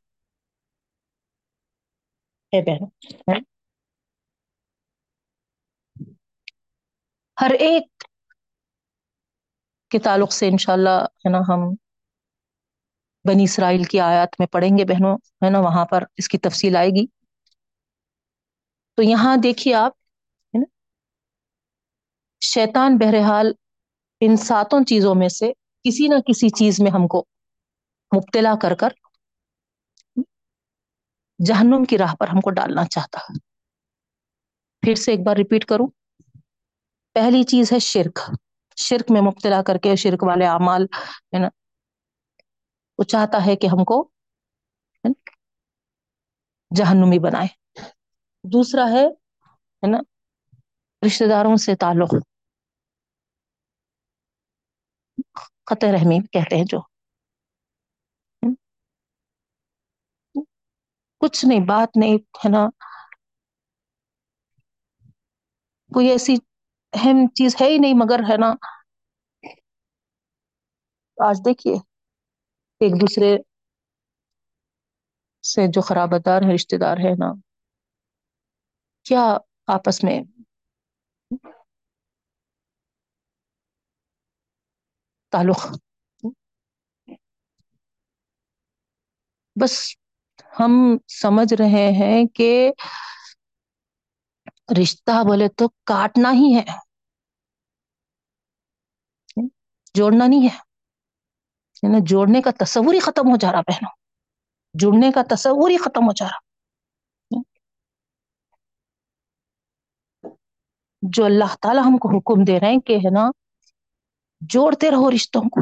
[2.54, 3.57] ہے بہن۔
[7.38, 8.04] ہر ایک
[9.92, 11.62] کے تعلق سے انشاءاللہ ہے نا ہم
[13.26, 16.76] بنی اسرائیل کی آیات میں پڑھیں گے بہنوں، ہے نا وہاں پر اس کی تفصیل
[16.76, 17.06] آئے گی۔
[18.98, 19.94] تو یہاں دیکھیے آپ،
[20.54, 20.66] ہے نا؟
[22.42, 23.48] شیطان بہرحال
[24.22, 25.52] ان ساتوں چیزوں میں سے
[25.86, 27.24] کسی نہ کسی چیز میں ہم کو
[28.12, 28.92] مبتلا کر کر
[31.40, 33.38] جہنم کی راہ پر ہم کو ڈالنا چاہتا ہے۔
[34.84, 35.88] پھر سے ایک بار ریپیٹ کروں۔
[37.18, 38.20] پہلی چیز ہے شرک۔
[38.78, 40.84] شرک میں مبتلا کر کے شرک والے اعمال،
[41.34, 41.48] ہے نا؟
[42.98, 44.10] وہ چاہتا ہے کہ ہم کو
[46.76, 47.48] جہنمی بنائے۔
[48.44, 49.08] دوسرا ہے
[49.88, 49.98] نا
[51.08, 52.16] رشتے داروں سے تعلق۔
[55.64, 56.80] قطع رحمی کہتے ہیں جو۔
[61.18, 62.70] کچھ نہیں، بات نہیں، ہے نا؟
[65.94, 66.36] کوئی ایسی
[66.94, 68.50] اہم چیز ہے ہی نہیں، مگر ہے نا،
[71.18, 71.76] آج دیکھیے،
[72.82, 73.30] ایک دوسرے
[75.44, 77.30] سے جو خرابتار ہے رشتے دار ہے نا،
[79.06, 79.24] کیا
[79.68, 80.20] آپس میں؟
[85.34, 85.62] تعلق۔
[89.56, 89.74] بس
[90.52, 90.74] ہم
[91.14, 92.50] سمجھ رہے ہیں کہ
[94.82, 96.66] رشتہ بولے تو کاٹنا ہی ہے۔
[99.96, 100.58] جوڑنا نہیں ہے۔
[101.84, 103.92] یعنی جوڑنے کا تصور ہی ختم ہو جا رہا بہنوں۔
[104.74, 106.38] جڑنے کا تصور ہی ختم ہو جا رہا۔
[111.02, 113.30] جو اللہ تعالی ہم کو حکم دے رہے ہیں کہ ہے نا،
[114.42, 115.62] جوڑتے رہو رشتوں کو۔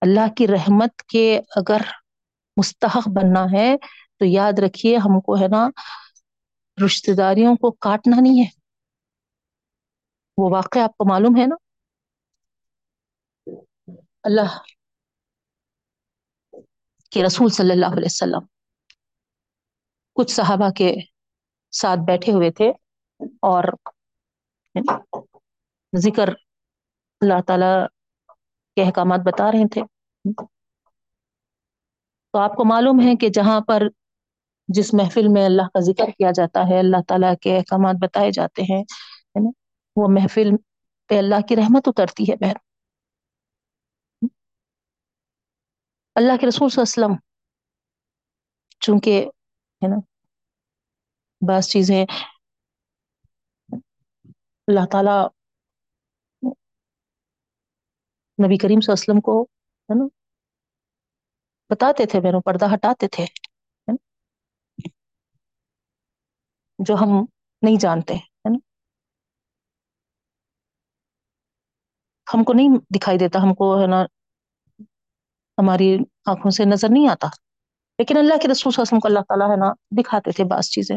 [0.00, 1.80] اللہ کی رحمت کے اگر
[2.56, 3.76] مستحق بننا ہے
[4.16, 5.68] تو یاد رکھیے ہم کو ہے نا
[6.84, 8.50] رشتے داریوں کو کاٹنا نہیں ہے۔
[10.38, 11.56] وہ واقع آپ کو معلوم ہے نا؟
[14.22, 14.56] اللہ
[17.12, 18.46] کہ رسول صلی اللہ علیہ وسلم
[20.14, 20.94] کچھ صحابہ کے
[21.70, 22.70] ساتھ بیٹھے ہوئے تھے
[23.20, 23.64] اور
[25.96, 26.28] ذکر
[27.20, 27.86] اللہ تعالی
[28.74, 29.82] کے احکامات بتا رہے تھے۔
[32.30, 33.82] تو آپ کو معلوم ہے کہ جہاں پر
[34.68, 38.62] جس محفل میں اللہ کا ذکر کیا جاتا ہے، اللہ تعالیٰ کے احکامات بتائے جاتے
[38.62, 38.82] ہیں
[39.34, 39.50] نا؟
[39.96, 40.50] وہ محفل
[41.08, 42.56] پہ اللہ کی رحمت اترتی ہے، بہن۔
[46.14, 47.14] اللہ کے رسول صلی اللہ علیہ وسلم،
[48.80, 49.26] چونکہ،
[49.82, 49.96] ہے نا،
[51.48, 52.06] بعض چیزیں
[54.66, 55.26] اللہ تعالی
[58.46, 59.42] نبی کریم صلی اللہ علیہ وسلم کو،
[59.88, 60.04] ہے نا،
[61.70, 63.47] بتاتے تھے میروں پردہ ہٹاتے تھے۔
[66.78, 67.24] جو ہم
[67.62, 68.58] نہیں جانتے، ہے نا؟
[72.34, 74.02] ہم کو نہیں دکھائی دیتا، ہم کو ہے نا
[75.58, 75.96] ہماری
[76.26, 77.26] آنکھوں سے نظر نہیں آتا۔
[77.98, 80.44] لیکن اللہ کے رسول صلی اللہ علیہ وسلم کو اللہ تعالیٰ ہے نا دکھاتے تھے
[80.44, 80.96] بعض چیزیں۔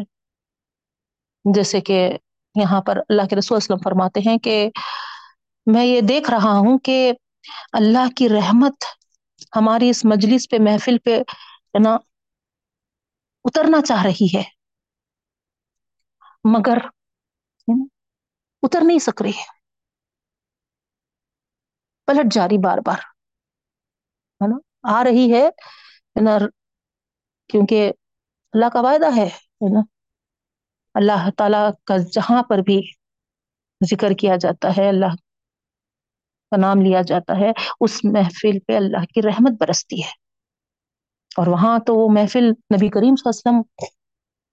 [1.54, 2.18] جیسے کہ
[2.54, 4.70] یہاں پر اللہ کے رسول وسلم فرماتے ہیں کہ
[5.66, 7.12] میں یہ دیکھ رہا ہوں کہ
[7.72, 8.84] اللہ کی رحمت
[9.56, 11.94] ہماری اس مجلس پہ، محفل پہ ہے نا
[13.44, 14.61] اترنا چاہ رہی ہے۔
[16.44, 16.78] مگر
[18.62, 19.32] اتر نہیں سک رہی
[22.06, 22.98] پلٹ جاری بار بار۔
[24.40, 24.56] ہے نا؟
[25.00, 25.48] آ رہی ہے
[26.22, 26.38] نا؟
[27.48, 27.92] کیونکہ
[28.52, 29.28] اللہ کا وعدہ ہے
[29.74, 29.80] نا؟
[30.94, 32.90] اللہ تعالی کا جہاں پر بھی
[33.90, 35.14] ذکر کیا جاتا ہے، اللہ
[36.50, 37.50] کا نام لیا جاتا ہے،
[37.80, 40.10] اس محفل پہ اللہ کی رحمت برستی ہے۔
[41.36, 43.86] اور وہاں تو وہ محفل نبی کریم صلی اللہ علیہ وسلم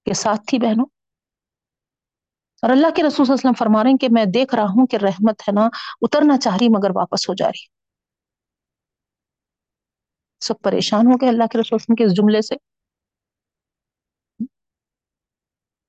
[0.06, 0.86] کے ساتھ تھی بہنوں۔
[2.62, 4.64] اور اللہ کے رسول صلی اللہ علیہ وسلم فرما رہے ہیں کہ میں دیکھ رہا
[4.64, 5.70] ہوں کہ رحمت ہے نا،
[6.02, 7.80] اترنا چاہ رہی مگر واپس ہو جا رہی۔
[10.40, 12.56] سب پریشان ہو گئے اللہ کے رسول کے اس جملے سے۔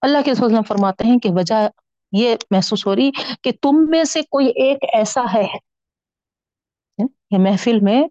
[0.03, 1.69] اللہ کے رسول فرماتے ہیں کہ وجہ
[2.13, 3.11] یہ محسوس ہو رہی
[3.43, 5.47] کہ تم میں سے کوئی ایک ایسا ہے۔
[7.31, 8.03] یہ محفل میں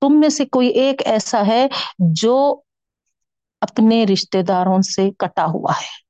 [0.00, 1.66] تم میں سے کوئی ایک ایسا ہے
[1.98, 2.60] جو
[3.60, 6.07] اپنے رشتے داروں سے کٹا ہوا ہے۔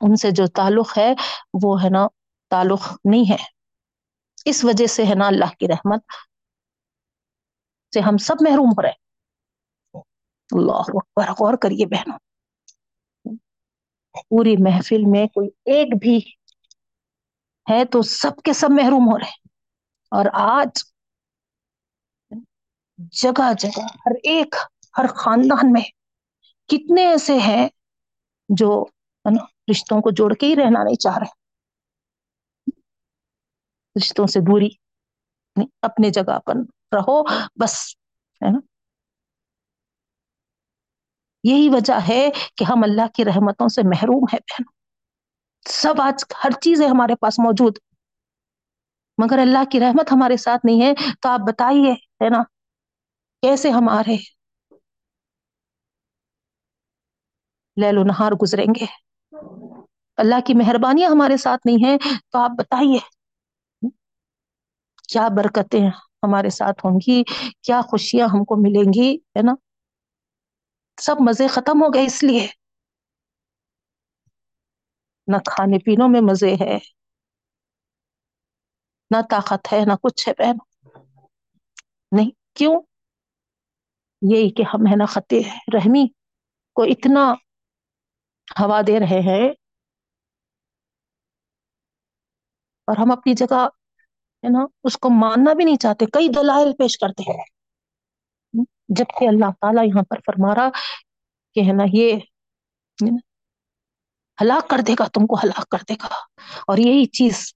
[0.00, 1.14] ان سے جو تعلق ہے،
[1.62, 2.06] وہ ہے نا
[2.50, 3.36] تعلق نہیں ہے۔
[4.44, 6.00] اس وجہ سے ہے نا اللہ کی رحمت
[7.94, 9.08] سے ہم سب محروم ہو رہے
[10.50, 12.18] اللہ اکبر، غور کریے بہنوں۔
[14.28, 16.18] پوری محفل میں کوئی ایک بھی
[17.70, 19.36] ہے تو سب کے سب محروم ہو رہے
[20.10, 20.84] اور آج
[23.12, 24.54] جگہ جگہ ہر ایک،
[24.98, 25.80] ہر خاندان میں
[26.66, 27.68] کتنے ایسے ہیں
[28.48, 28.84] جو
[29.24, 31.48] ہے نا رشتوں کو جوڑ کے ہی رہنا نہیں چاہ رہے۔
[33.96, 34.68] رشتوں سے دوری
[35.82, 36.54] اپنے جگہ پر
[36.96, 37.22] رہو،
[37.56, 37.96] بس،
[38.34, 38.58] ہے نا؟
[41.44, 44.62] یہی وجہ ہے کہ ہم اللہ کی رحمتوں سے محروم ہے بہن۔
[45.70, 47.78] سب آج ہر چیز ہے ہمارے پاس موجود۔
[49.18, 52.42] مگر اللہ کی رحمت ہمارے ساتھ نہیں ہے، تو آپ بتائیے، ہے نا؟
[53.42, 54.38] کیسے ہم آ رہے
[57.80, 59.07] لہل و نہار گزریں گے۔
[60.18, 61.96] اللہ کی مہربانیاں ہمارے ساتھ نہیں ہے
[62.30, 62.98] تو آپ بتائیے۔
[65.08, 65.86] کیا برکتیں
[66.22, 67.22] ہمارے ساتھ ہوں گی؟
[67.62, 69.52] کیا خوشیاں ہم کو ملیں گی؟ ہے نا؟
[71.02, 72.46] سب مزے ختم ہو گئے اس لیے۔
[75.26, 76.78] نہ کھانے پینوں میں مزے ہے،
[79.10, 80.56] نہ طاقت ہے، نہ کچھ ہے بہن۔
[82.12, 82.82] نہیں، کیوں؟
[84.22, 85.40] یہی کہ ہم ہے نا خطے،
[85.74, 86.08] رحمی
[86.74, 87.32] کو اتنا
[88.60, 89.67] ہوا دے رہے ہیں۔
[92.88, 93.68] اور ہم اپنی جگہ
[94.44, 97.44] ہے نا اس کو ماننا بھی نہیں چاہتے، کئی دلائل پیش کرتے ہیں۔
[98.88, 100.68] جبکہ اللہ تعالیٰ یہاں پر فرما رہا
[101.54, 102.18] کہ ہے نا یہ
[104.42, 106.06] ہلاک کر دے گا، تم کو ہلاک کر دے گا۔
[106.66, 107.52] اور یہی چیز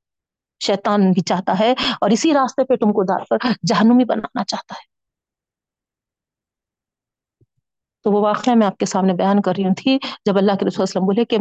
[0.67, 4.75] شیطان بھی چاہتا ہے اور اسی راستے پہ تم کو دار کر جہنمی بنانا چاہتا
[4.75, 4.92] ہے۔
[8.05, 9.97] تو وہ واقعہ میں آپ کے سامنے بیان کر رہی ہوں تھی،
[10.27, 11.39] جب اللہ کے رسول وسلم بولے کہ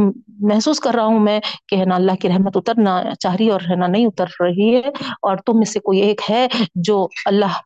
[0.49, 3.61] محسوس کر رہا ہوں میں کہ ہے نا اللہ کی رحمت اترنا چاہ رہی اور
[3.61, 4.89] ہے نا نہیں اتر رہی ہے،
[5.21, 6.47] اور تم میں سے کوئی ایک ہے
[6.87, 7.59] جو اللہ،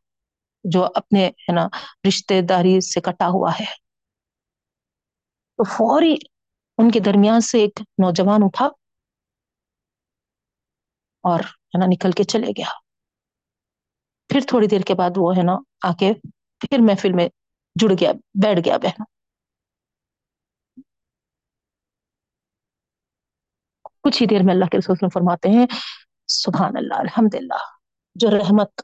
[0.65, 1.67] جو اپنے ہے نا
[2.07, 3.65] رشتے داری سے کٹا ہوا ہے۔
[5.59, 6.15] تو فوری
[6.77, 8.65] ان کے درمیان سے ایک نوجوان اٹھا
[11.23, 12.69] اور ہے نا نکل کے چلے گیا۔
[14.29, 16.11] پھر تھوڑی دیر کے بعد وہ ہے نا آ کے
[16.61, 17.27] پھر محفل میں
[17.75, 18.11] جڑ گیا،
[18.43, 19.03] بیٹھ گیا بہن۔
[24.01, 25.65] کچھ ہی دیر میں اللہ کے رسول فرماتے ہیں،
[26.27, 27.75] سبحان اللہ الحمد للہ
[28.15, 28.81] جو رحمت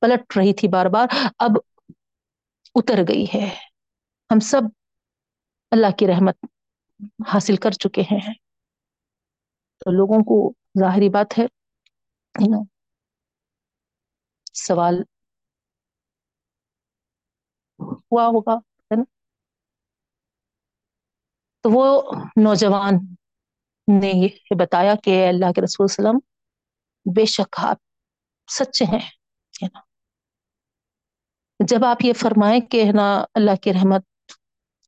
[0.00, 1.06] پلٹ رہی تھی بار بار،
[1.38, 1.50] اب
[2.74, 3.54] اتر گئی ہے۔
[4.30, 4.62] ہم سب
[5.70, 6.36] اللہ کی رحمت
[7.34, 8.34] حاصل کر چکے ہیں۔
[9.78, 11.46] تو لوگوں کو ظاہری بات ہے
[14.54, 15.02] سوال
[18.12, 19.02] ہوا ہوگا، ہے نا؟
[21.64, 22.94] تو وہ نوجوان
[24.00, 26.18] نے یہ بتایا کہ اللہ کے رسول وسلم،
[27.14, 27.76] بے شک آپ
[28.48, 29.80] سچے ہیں نا؟
[31.68, 34.02] جب آپ یہ فرمائیں کہ ہے نا، اللہ کی رحمت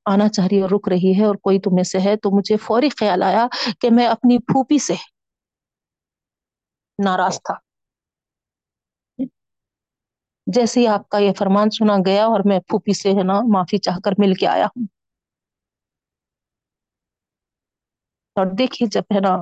[0.07, 2.57] آنا چاہ رہی اور رک رہی ہے اور کوئی تم میں سے ہے، تو مجھے
[2.57, 3.47] فوری خیال آیا
[3.81, 4.95] کہ میں اپنی پھوپھی سے
[7.05, 7.70] ناراض تھا۔
[10.47, 13.79] جیسے ہی آپ کا یہ فرمان سنا گیا اور میں پھوپھی سے ہے نا معافی
[13.81, 14.87] چاہ کر مل کے آیا ہوں۔
[18.37, 19.37] اور دیکھیے جب ہے نا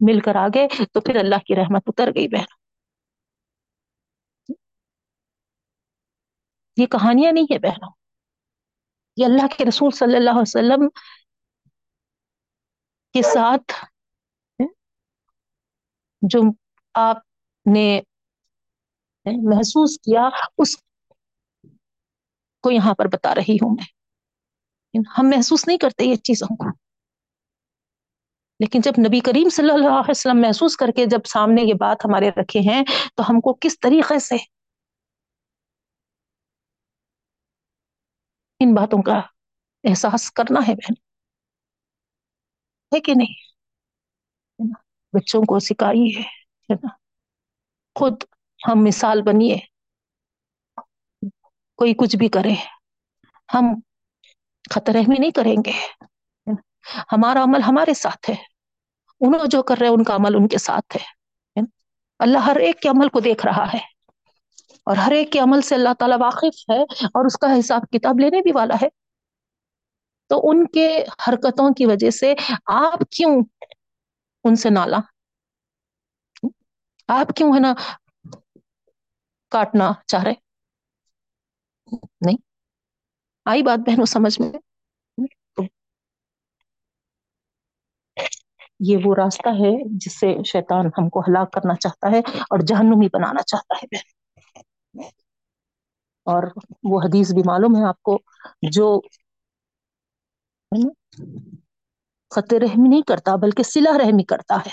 [0.00, 2.50] مل کر آ گئے تو پھر اللہ کی رحمت اتر گئی بہن
[6.76, 7.90] یہ کہانیاں نہیں ہے بہنوں
[9.16, 10.88] یہ اللہ کے رسول صلی اللہ علیہ وسلم
[13.14, 13.72] کے ساتھ
[16.22, 16.40] جو
[16.94, 17.18] آپ
[17.66, 17.84] نے
[19.26, 20.28] محسوس کیا،
[20.58, 20.76] اس
[22.60, 24.02] کو یہاں پر بتا رہی ہوں میں۔
[25.18, 26.68] ہم محسوس نہیں کرتے یہ چیزوں کو۔
[28.60, 31.96] لیکن جب نبی کریم صلی اللہ علیہ وسلم محسوس کر کے جب سامنے یہ بات
[32.04, 32.82] ہمارے رکھے ہیں،
[33.16, 34.34] تو ہم کو کس طریقے سے
[38.60, 39.18] ان باتوں کا
[39.84, 40.92] احساس کرنا ہے بہن؟
[42.94, 43.52] ہے کہ نہیں؟
[45.12, 46.88] بچوں کو سکھائی ہے نا؟
[47.98, 48.12] خود
[48.68, 49.58] ہم مثال بنیے۔
[51.76, 52.54] کوئی کچھ بھی کرے،
[53.54, 53.80] ہم
[54.70, 55.72] خطرہ بھی نہیں کریں گے۔
[57.12, 58.36] ہمارا عمل ہمارے ساتھ ہے۔
[59.20, 61.04] انہوں جو کر رہے ہیں، ان کا عمل ان کے ساتھ ہے۔
[62.18, 63.78] اللہ ہر ایک کے عمل کو دیکھ رہا ہے۔
[64.86, 68.20] اور ہر ایک کے عمل سے اللہ تعالیٰ واقف ہے اور اس کا حساب کتاب
[68.20, 68.88] لینے بھی والا ہے۔
[70.28, 72.34] تو ان کے حرکتوں کی وجہ سے
[72.66, 73.42] آپ کیوں
[74.44, 74.98] ان سے نالا؟
[77.08, 77.74] آپ کیوں ہے نا
[79.52, 80.34] کاٹنا چاہ رہے
[82.20, 82.36] نہیں۔
[83.46, 84.50] آئی بات بہنوں، سمجھ میں؟
[88.80, 93.06] یہ وہ راستہ ہے جس سے شیطان ہم کو ہلاک کرنا چاہتا ہے اور جہنمی
[93.12, 94.10] بنانا چاہتا ہے۔ بہن
[96.26, 96.42] اور
[96.82, 98.18] وہ حدیث بھی معلوم ہے آپ کو،
[98.70, 99.00] جو
[102.30, 104.70] خط رحمی نہیں کرتا بلکہ سلا رحمی کرتا ہے۔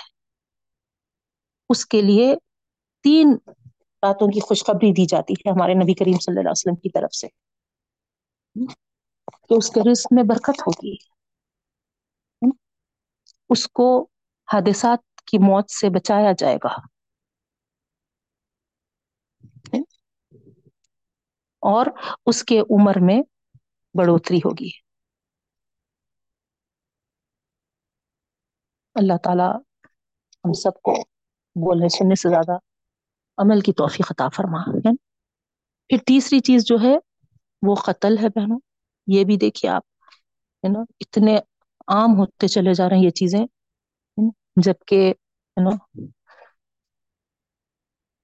[1.69, 2.35] اس کے لیے
[3.05, 3.37] تین
[4.01, 7.15] باتوں کی خوشخبری دی جاتی ہے ہمارے نبی کریم صلی اللہ علیہ وسلم کی طرف
[7.15, 7.27] سے۔
[9.47, 10.95] کہ اس کے رزق میں برکت ہوگی۔
[13.49, 14.01] اس کو
[14.53, 16.73] حادثات کی موت سے بچایا جائے گا۔
[21.61, 21.85] اور
[22.25, 23.21] اس کے عمر میں
[23.93, 24.69] بڑھوتری ہوگی۔
[28.95, 29.57] اللہ تعالی
[30.45, 30.93] ہم سب کو
[31.55, 32.68] بولنے سننے سے زیادہ
[33.39, 34.95] عمل کی توفیق عطا فرما، ہے۔
[35.87, 36.97] پھر تیسری چیز جو ہے،
[37.61, 38.59] وہ قتل ہے بہنوں۔
[39.07, 39.83] یہ بھی دیکھیے آپ،
[40.63, 41.37] ہے نا، اتنے
[41.87, 43.45] عام ہوتے چلے جا رہے ہیں یہ چیزیں
[44.55, 45.13] جبکہ،
[45.59, 45.99] ہے نا،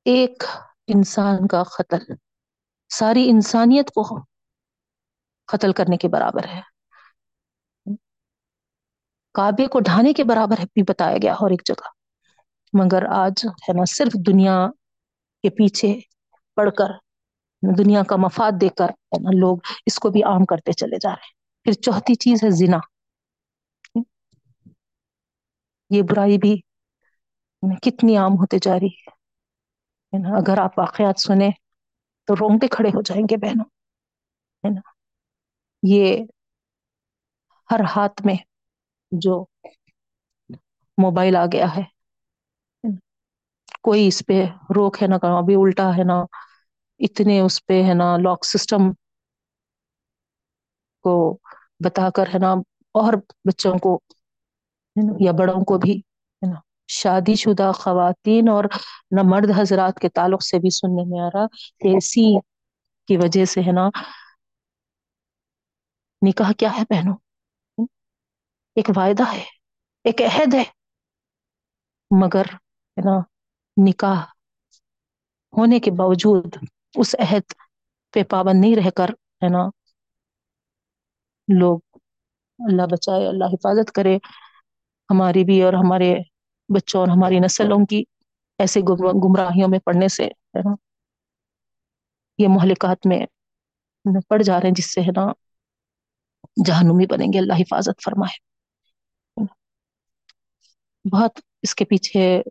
[0.05, 0.43] ایک
[0.87, 2.13] انسان کا قتل،
[2.89, 4.19] ساری انسانیت کو
[5.47, 6.61] قتل کرنے کے برابر ہے۔
[9.33, 11.87] کعبے کو ڈھانے کے برابر بھی بتایا گیا اور ایک جگہ۔
[12.73, 14.67] مگر آج، ہے نا، صرف دنیا
[15.45, 15.99] کے پیچھے
[16.55, 16.89] پڑھ کر،
[17.77, 18.87] دنیا کا مفاد دے کر
[19.39, 22.77] لوگ اس کو بھی عام کرتے چلے جا رہے ہیں۔ پھر چوتھی چیز ہے زنا۔
[25.89, 26.61] یہ برائی بھی
[27.81, 29.15] کتنی عام ہوتے جا رہی ہے۔
[30.37, 31.51] اگر آپ واقعات سنیں
[32.25, 33.65] تو رونگتے کھڑے ہو جائیں گے بہنوں۔
[34.63, 34.81] ہے نا؟
[35.83, 36.17] یہ
[37.71, 38.35] ہر ہاتھ میں
[39.11, 39.45] جو
[40.97, 41.94] موبائل آ گیا ہے
[43.85, 44.37] کوئی اس پہ
[44.75, 46.17] روک ہے نا کہ ابھی الٹا ہے نا،
[46.99, 48.91] اتنے اس پہ ہے نا لاک سسٹم
[51.05, 51.13] کو
[51.85, 52.51] بتا کر ہے نا،
[52.95, 53.13] اور
[53.45, 53.99] بچوں کو
[55.19, 56.59] یا بڑوں کو بھی ہے نا،
[56.93, 58.63] شادی شدہ خواتین اور
[59.11, 61.45] نہ مرد حضرات کے تعلق سے بھی سننے میں آ رہا
[61.81, 62.25] کہ اسی
[63.09, 63.89] کی وجہ سے ہے نا،
[66.21, 67.13] نکاح کیا ہے پہنو
[68.77, 69.43] ایک وعدہ ہے،
[70.05, 70.63] ایک عہد ہے،
[72.11, 72.45] مگر
[72.97, 73.15] ہے نا
[73.77, 74.21] نکاح
[75.53, 76.57] ہونے کے باوجود
[76.95, 77.53] اس عہد
[78.13, 79.09] پہ پابند نہیں رہ کر،
[79.41, 79.69] ہے نا،
[81.47, 81.79] لوگ
[82.59, 84.15] اللہ بچائے، اللہ حفاظت کرے،
[85.09, 86.15] ہماری بھی اور ہمارے
[86.69, 88.03] بچوں اور ہماری نسلوں کی
[88.59, 88.81] ایسے
[89.23, 90.75] گمراہیوں میں پڑھنے سے، ہے نا،
[92.37, 93.25] یہ مہلکات میں
[94.27, 95.31] پڑ جا رہے ہیں، جس سے، ہے نا،
[96.65, 98.37] جہنمی بنیں گے۔ اللہ حفاظت فرمائے۔
[101.05, 102.41] بہت اس کے پیچھے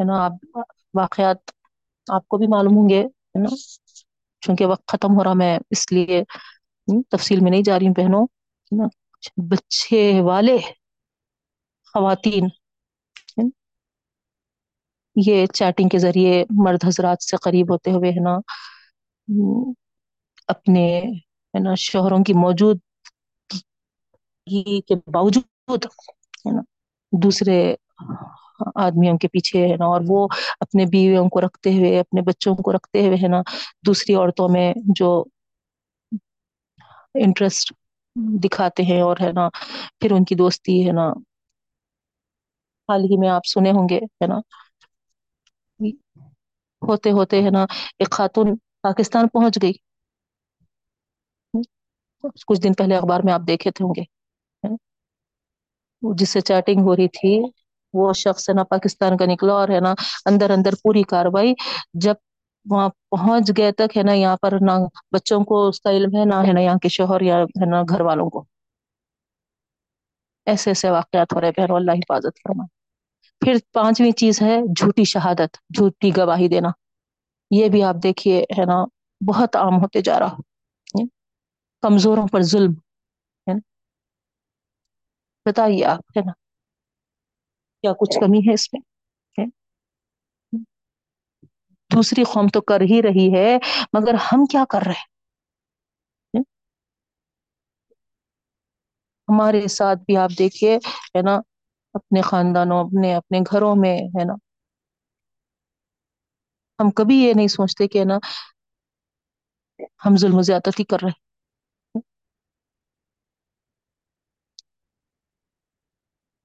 [0.00, 0.56] ہے نا؟ آپ
[0.94, 1.50] واقعات
[2.06, 3.54] آپ کو بھی معلوم ہوں گے، ہے نا؟
[4.42, 6.22] چونکہ وقت ختم ہو رہا میں اس لیے
[7.10, 8.26] تفصیل میں نہیں جا رہی ہوں بہنوں
[9.50, 10.56] بچے والے
[11.94, 12.48] خواتین
[15.16, 16.32] یہ چیٹنگ کے ذریعے
[16.64, 18.36] مرد حضرات سے قریب ہوتے ہوئے، ہے نا؟
[20.48, 20.86] اپنے،
[21.54, 22.78] ہے نا، شوہروں کی موجود
[24.86, 25.84] کے باوجود،
[26.46, 26.62] ہے نا؟
[27.12, 27.56] دوسرے
[28.76, 30.26] آدمیوں کے پیچھے ہے نا، اور وہ
[30.60, 33.40] اپنے بیویوں کو رکھتے ہوئے، اپنے بچوں کو رکھتے ہوئے ہے نا،
[33.86, 34.66] دوسری عورتوں میں
[34.96, 35.10] جو
[37.14, 37.72] انٹرسٹ
[38.44, 39.48] دکھاتے ہیں اور ہے نا،
[40.00, 41.06] پھر ان کی دوستی ہے نا۔
[42.88, 44.38] حال ہی میں آپ سنے ہوں گے، ہے نا۔
[46.82, 47.62] ہوتے ہوتے ہے نا،
[47.98, 48.48] ایک خاتون
[48.82, 49.72] پاکستان پہنچ گئی۔
[52.46, 54.04] کچھ دن پہلے اخبار میں آپ دیکھے تھے ہوں گے۔
[56.02, 57.32] جس سے چیٹنگ ہو رہی تھی
[57.92, 59.94] وہ شخص ہے نا پاکستان کا نکلا اور ہے نا،
[60.26, 61.54] اندر اندر پوری کاروائی
[61.94, 62.14] جب
[62.70, 64.72] وہاں پہنچ گئے تک ہے نا، یہاں پر نہ
[65.12, 67.82] بچوں کو اس کا علم ہے نہ ہے نا یہاں کے شوہر یا ہے نا
[67.88, 68.44] گھر والوں کو۔
[70.46, 72.64] ایسے ایسے واقعات ہو رہے بہن، اللہ حفاظت فرما
[73.40, 76.68] پھر پانچویں چیز ہے جھوٹی شہادت، جھوٹی گواہی دینا۔
[77.50, 78.84] یہ بھی آپ دیکھیے ہے نا،
[79.26, 80.36] بہت عام ہوتے جا رہا۔
[81.82, 82.72] کمزوروں پر ظلم۔
[83.46, 83.54] ہے
[85.46, 86.32] بتائیے آپ ہے نا۔
[87.84, 88.80] کیا کچھ کمی ہے اس میں؟
[91.90, 93.48] دوسری قوم تو کر ہی رہی ہے،
[93.94, 95.08] مگر ہم کیا کر رہے
[99.28, 100.76] ہمارے ساتھ بھی آپ دیکھیے،
[101.12, 101.34] ہے نا،
[101.94, 104.34] اپنے خاندانوں، اپنے اپنے گھروں میں، ہے نا۔
[106.78, 108.18] ہم کبھی یہ نہیں سوچتے کہ نا،
[110.04, 111.18] ہم ظلم و زیادتی کر رہے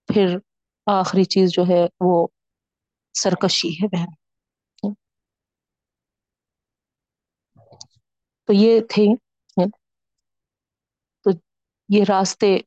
[0.10, 0.38] پھر
[0.86, 2.28] آخری چیز جو ہے وہ
[3.14, 4.07] سرکشی ہے بہن۔
[8.45, 9.03] تو یہ تھے۔
[11.24, 11.30] تو
[11.90, 12.57] یہ راستے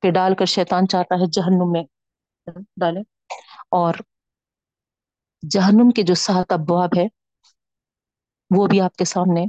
[0.00, 1.82] پہ ڈال کر شیطان چاہتا ہے جہنم میں
[2.76, 3.00] ڈالے۔
[3.70, 3.94] اور
[5.50, 7.06] جہنم کے جو سات ابواب ہے
[8.56, 9.44] وہ بھی آپ کے سامنے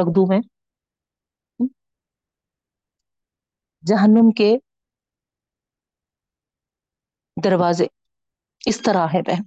[0.00, 0.38] رکھ دوں میں۔
[3.86, 4.56] جہنم کے
[7.44, 7.86] دروازے
[8.66, 9.42] اس طرح ہے بہن۔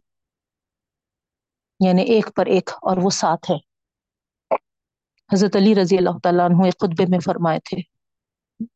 [1.86, 3.56] یعنی ایک پر ایک اور وہ ساتھ ہے۔
[5.34, 7.78] حضرت علی رضی اللہ تعالیٰ عنہ ایک خطبے میں فرمائے تھے۔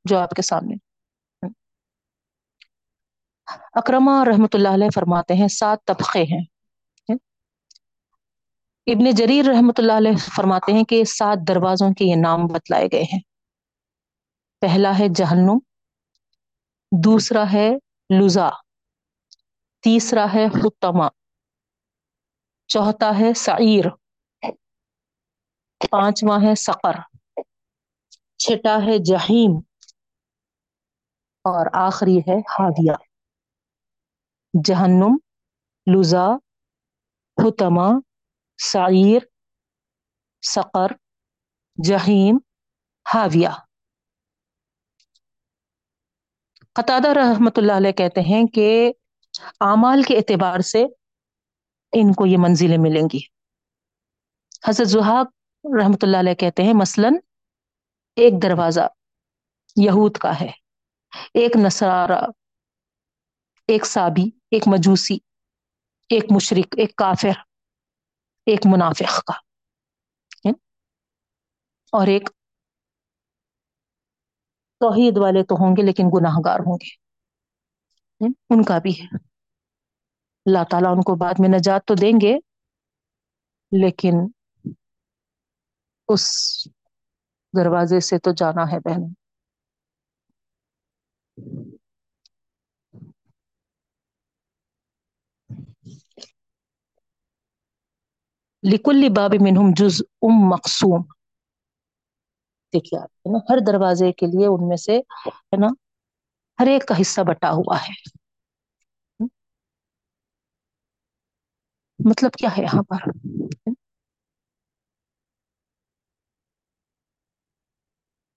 [0.04, 0.76] جو آپ کے سامنے۔
[3.74, 6.46] اکرما رحمت اللہ علیہ فرماتے ہیں، سات طبقے ہیں۔
[8.86, 13.04] ابن جریر رحمت اللہ علیہ فرماتے ہیں کہ سات دروازوں کے یہ نام بتلائے گئے
[13.04, 13.20] ہیں۔
[14.62, 15.58] پہلا ہے جہنم،
[17.04, 17.70] دوسرا ہے
[18.20, 18.50] لزا
[19.84, 21.08] تیسرا ہے حتما
[22.70, 23.86] چوتھا ہے سعیر،
[25.92, 26.96] پانچواں ہے سقر،
[28.38, 29.52] چھٹا ہے جہیم
[31.46, 32.96] اور آخری ہے ہادیہ۔
[34.54, 35.14] جہنم،
[35.88, 36.28] لزا
[37.38, 37.88] حتما
[38.60, 39.22] سعیر،
[40.44, 40.92] سقر
[41.78, 42.38] جہیم
[43.06, 43.50] ہاویہ
[46.76, 48.68] قطادہ رحمت اللہ علیہ کہتے ہیں کہ
[49.60, 50.84] اعمال کے اعتبار سے
[51.92, 53.20] ان کو یہ منزلیں ملیں گی۔
[54.68, 55.28] حضرت زحاق
[55.84, 57.08] رحمت اللہ علیہ کہتے ہیں، مثلا
[58.16, 58.82] ایک دروازہ
[59.76, 60.52] یہود کا ہے،
[61.34, 62.26] ایک نصارہ،
[63.68, 65.18] ایک سابی ایک مجوسی،
[66.10, 67.40] ایک مشرق ایک کافر،
[68.46, 69.34] ایک منافق کا۔
[70.44, 70.60] یعنی
[71.92, 72.30] اور ایک
[74.80, 76.96] توحید والے تو ہوں گے لیکن گناہ گار ہوں گے۔
[78.20, 79.29] یعنی ان کا بھی ہے۔
[80.46, 82.36] اللہ تعالیٰ ان کو بعد میں نجات تو دیں گے،
[83.72, 84.16] لیکن
[86.10, 86.24] اس
[87.54, 89.04] دروازے سے تو جانا ہے بہن۔
[98.64, 101.02] لکل باب منہم جز ام مقصوم
[102.74, 104.98] دیکھیے آپ، ہے نا، ہر دروازے کے لیے ان میں سے،
[105.28, 105.68] ہے نا،
[106.60, 108.19] ہر ایک کا حصہ بٹا ہوا ہے۔
[112.00, 113.02] مطلب کیا ہے یہاں پر؟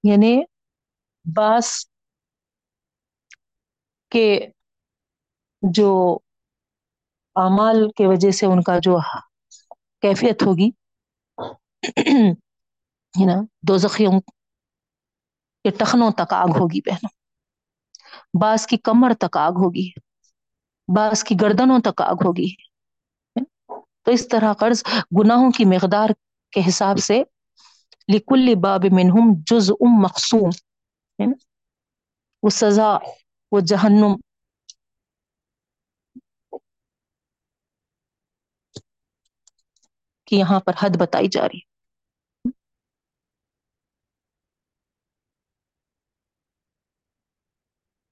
[0.05, 0.33] یعنی
[1.27, 1.69] باس
[4.13, 4.25] کے
[5.63, 5.89] جو
[7.37, 8.97] اعمال کی وجہ سے ان کا جو
[10.03, 10.69] کیفیت ہوگی،
[13.15, 14.21] ہے نا دو زخیوں
[15.65, 17.13] کے ٹخنوں تک آگ ہوگی بہنوں۔
[18.41, 19.89] بعض کی کمر تک آگ ہوگی
[20.89, 22.49] بعض کی گردنوں تک آگ ہوگی۔
[24.07, 24.83] تو اس طرح قرض
[25.19, 26.11] گناہوں کی مقدار
[26.53, 27.23] کے حساب سے
[28.09, 30.51] لکل باب منہم جز ام مقصوم
[31.19, 31.33] ہے نا؟
[32.43, 32.91] وہ سزا،
[33.53, 34.17] وہ جہنم۔
[40.27, 41.61] کی یہاں پر حد بتائی جا رہی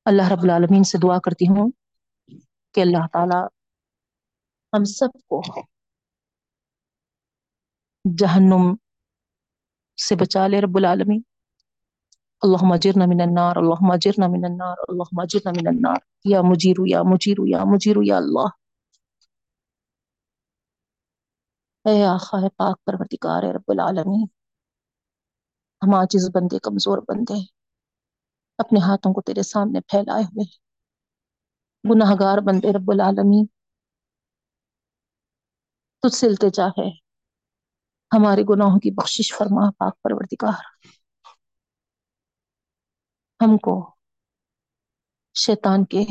[0.07, 1.71] اللہ رب العالمین سے دعا کرتی ہوں
[2.75, 3.41] کہ اللہ تعالی
[4.73, 5.41] ہم سب کو
[8.05, 8.75] جہنم
[10.09, 11.23] سے بچا لے رب العالمین۔
[12.43, 17.03] اللهم اجرنا من النار اللهم اجرنا من النار اللهم اجرنا من النار۔ یا مجیر یا
[17.03, 18.49] مجیر یا مجیر یا اللہ۔
[21.85, 24.27] اے آقا پاک پروردگار رب العالمین۔
[25.83, 27.45] ہم عاجز بندے، کمزور بندے،
[28.59, 30.45] اپنے ہاتھوں کو تیرے سامنے پھیلائے ہوئے
[31.91, 33.47] گناہ گار بندے، رب العالمین۔
[36.03, 37.10] تجھ سے التجا ہے۔
[38.13, 40.65] ہمارے گناہوں کی بخشش فرما پاک پروردگار۔
[43.41, 43.97] ہم کو
[45.35, 46.03] شیطان کے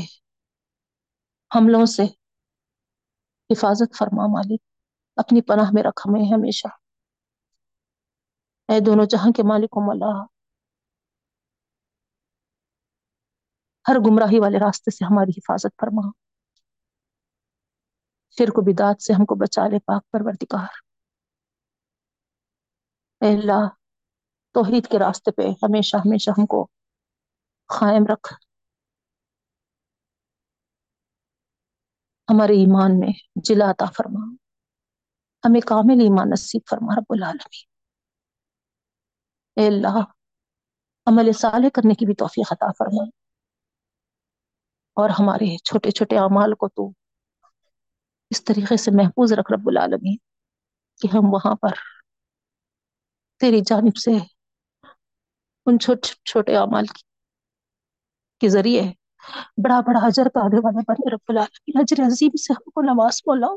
[1.55, 2.03] حملوں سے
[3.49, 4.61] حفاظت فرما مالک،
[5.15, 6.67] اپنی پناہ میں رکھ ہمیں ہمیشہ۔
[8.69, 10.25] اے دونوں جہاں کے مالک و مولا،
[13.87, 16.11] ہر گمراہی والے راستے سے ہماری حفاظت فرما۔
[18.37, 20.88] شرک و بدات سے ہم کو بچا لے پاک پروردگار۔
[23.21, 23.67] اے اللہ،
[24.53, 26.67] توحید کے راستے پہ ہمیشہ ہمیشہ ہم کو
[27.79, 28.33] قائم رکھ۔
[32.29, 34.33] ہمارے ایمان میں جلا عطا فرما۔
[35.45, 37.65] ہمیں کامل ایمان نصیب فرما، رب العالمین۔
[39.55, 39.99] اے اللہ،
[41.05, 43.03] عمل صالح کرنے کی بھی توفیق عطا فرما۔
[44.93, 46.91] اور ہمارے چھوٹے چھوٹے اعمال کو تو
[48.29, 50.17] اس طریقے سے محفوظ رکھ، رب العالمین،
[51.01, 51.98] کہ ہم وہاں پر
[53.41, 54.11] تیری جانب سے
[55.65, 57.01] ان چھوٹے چھوٹے اعمال کی
[58.41, 58.81] کے ذریعے
[59.63, 63.47] بڑا بڑا اجر پانے والے بنے، رب العالمین۔ اجر عظیم سے ہم کو نواز مولا۔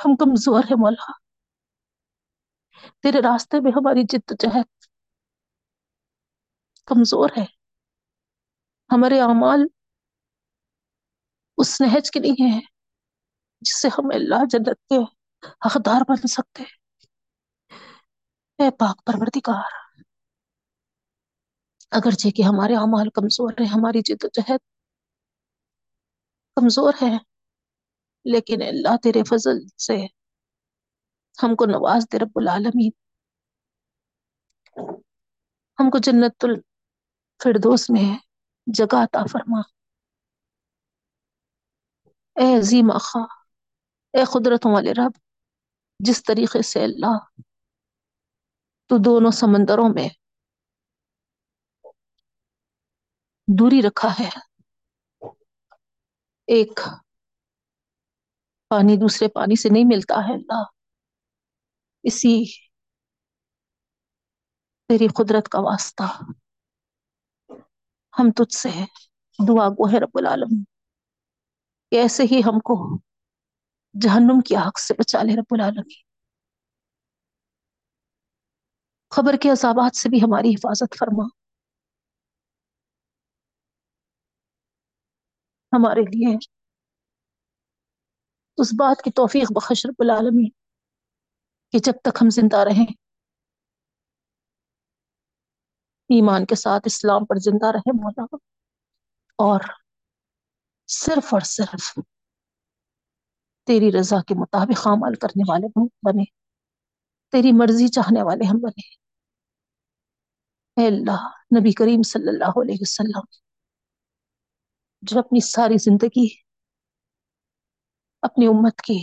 [0.00, 1.12] ہم کمزور ہے مولا۔
[3.02, 4.86] تیرے راستے میں ہماری جد جہد
[6.86, 7.44] کمزور ہے۔
[8.90, 9.66] ہمارے اعمال
[11.58, 12.60] اس نہج کے نہیں ہے
[13.60, 14.98] جس سے ہم اللہ جنت کے
[15.66, 16.77] حقدار بن سکتے
[18.58, 19.70] اے پاک پروردگار۔
[21.90, 24.58] اگرچہ کہ ہمارے اعمال کمزور ہیں، ہماری جد و جہد
[26.56, 27.18] کمزور ہے،
[28.24, 30.06] لیکن اللہ تیرے فضل سے
[31.42, 32.90] ہم کو نواز دے رب العالمین۔
[35.78, 38.18] ہم کو جنت الفردوس میں
[38.66, 39.60] جگہ عطا فرما۔
[42.36, 43.20] اے عظیم آخا
[44.12, 45.12] اے قدرتوں والے رب،
[46.00, 47.18] جس طریقے سے اللہ
[48.88, 50.08] تو دونوں سمندروں میں
[53.58, 54.28] دوری رکھا ہے۔
[56.46, 56.80] ایک
[58.68, 60.64] پانی دوسرے پانی سے نہیں ملتا ہے۔ اللہ،
[62.02, 62.44] اسی
[64.88, 66.22] تیری قدرت کا واسطہ۔
[68.18, 68.68] ہم تجھ سے
[69.48, 70.62] دعا گو ہے رب العالم
[71.90, 72.98] ایسے ہی ہم کو
[74.02, 76.07] جہنم کی آگ سے بچا لے رب العالمین۔
[79.10, 81.24] خبر کے عذابات سے بھی ہماری حفاظت فرما۔
[85.72, 86.36] ہمارے لیے۔
[88.56, 90.50] اس بات کی توفیق بخش رب العالمین
[91.70, 92.92] کہ جب تک ہم زندہ رہیں،
[96.08, 98.36] ایمان کے ساتھ اسلام پر زندہ رہے مولا۔
[99.36, 99.60] اور
[100.86, 101.98] صرف اور صرف
[103.66, 105.66] تیری رضا کے مطابق عمل کرنے والے
[106.02, 106.37] بنے
[107.32, 108.98] تیری مرضی چاہنے والے ہم بنے
[110.76, 111.22] اے اللہ،
[111.60, 113.24] نبی کریم صلی اللہ علیہ وسلم،
[115.02, 116.28] جو اپنی ساری زندگی
[118.22, 118.98] اپنی امت کی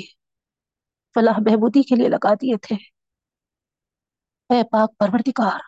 [1.13, 2.75] فلاح بہبودی کے لیے لگا دیے تھے۔
[4.49, 5.59] اے پاک پروردگار،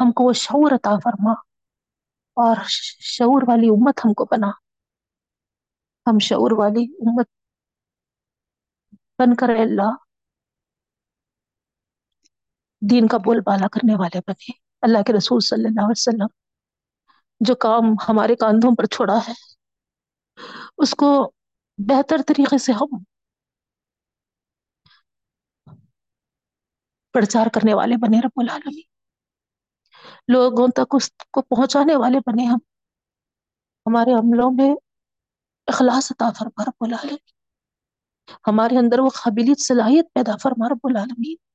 [0.00, 1.32] ہم کو وہ شعور عطا فرما
[2.36, 2.56] اور
[3.16, 4.50] شعور والی امت ہم کو بنا۔
[6.06, 7.26] ہم شعور والی امت
[9.18, 10.09] بن کر اللہ
[12.80, 14.52] دین کا بول بالا کرنے والے بنے۔
[14.82, 16.26] اللہ کے رسول صلی اللہ علیہ وسلم
[17.40, 19.32] جو کام ہمارے کاندھوں پر چھوڑا ہے،
[20.78, 21.32] اس کو
[21.78, 23.04] بہتر طریقے سے ہم
[27.12, 28.82] پرچار کرنے والے بنے رب العالمین۔
[30.28, 32.58] لوگوں تک اس کو پہنچانے والے بنے ہم۔
[33.86, 34.74] ہمارے عملوں میں
[35.66, 37.30] اخلاص عطا فرما رب العالمین۔
[38.46, 41.49] ہمارے اندر وہ قابلیت صلاحیت پیدا فرما رب العالمین۔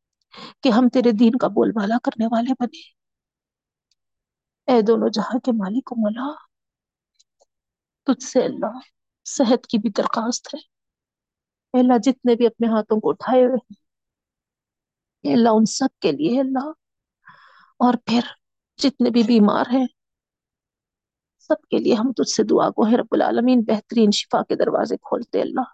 [0.63, 2.95] کہ ہم تیرے دین کا بول بالا کرنے والے بنے۔
[4.71, 6.35] اے دونوں جہاں کے مالک و مولا
[8.05, 8.79] تجھ سے اللہ
[9.25, 10.59] صحت کی بھی درخواست ہے۔
[11.73, 13.75] اے اللہ، جتنے بھی اپنے ہاتھوں کو اٹھائے ہوئے ہیں،
[15.21, 16.69] اے اللہ، ان سب کے لیے اللہ۔
[17.77, 18.19] اور پھر
[18.77, 19.85] جتنے بھی بیمار ہیں،
[21.39, 24.97] سب کے لیے ہم تجھ سے دعا کو ہے رب العالمین۔ بہترین شفا کے دروازے
[24.97, 25.73] کھولتے اللہ۔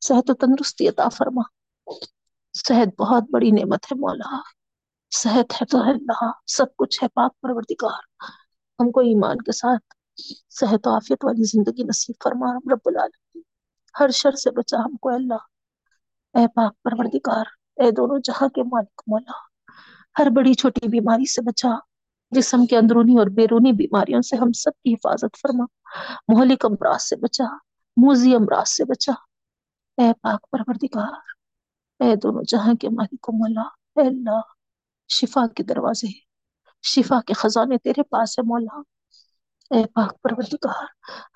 [0.00, 1.42] صحت و تندرستی عطا فرما۔
[2.64, 4.40] صحت بہت بڑی نعمت ہے مولا۔
[5.10, 7.98] صحت ہے تو اللہ، سب کچھ ہے پاک پروردگار۔
[8.80, 9.94] ہم کو ایمان کے ساتھ
[10.50, 13.42] صحت و عافیت والی زندگی نصیب فرما، رب العالمین۔
[14.00, 15.42] ہر شر سے بچا ہم کو اللہ،
[16.34, 17.44] اے پاک پروردگار،
[17.76, 19.32] اے دونوں جہاں کے مالک مولا۔
[20.18, 21.68] ہر بڑی چھوٹی بیماری سے بچا،
[22.30, 25.64] جسم کے اندرونی اور بیرونی بیماریوں سے ہم سب کی حفاظت فرما۔
[26.28, 27.44] مہلک امراض سے بچا،
[27.96, 29.12] موزی امراض سے بچا۔
[29.96, 31.35] اے پاک پروردگار
[31.98, 34.40] اے دونوں جہاں کے مالک مولا، اے اللہ،
[35.08, 36.06] شفا کے دروازے،
[36.82, 38.80] شفا کے خزانے تیرے پاس ہے مولا۔
[39.70, 40.84] اے پاک پروردگار،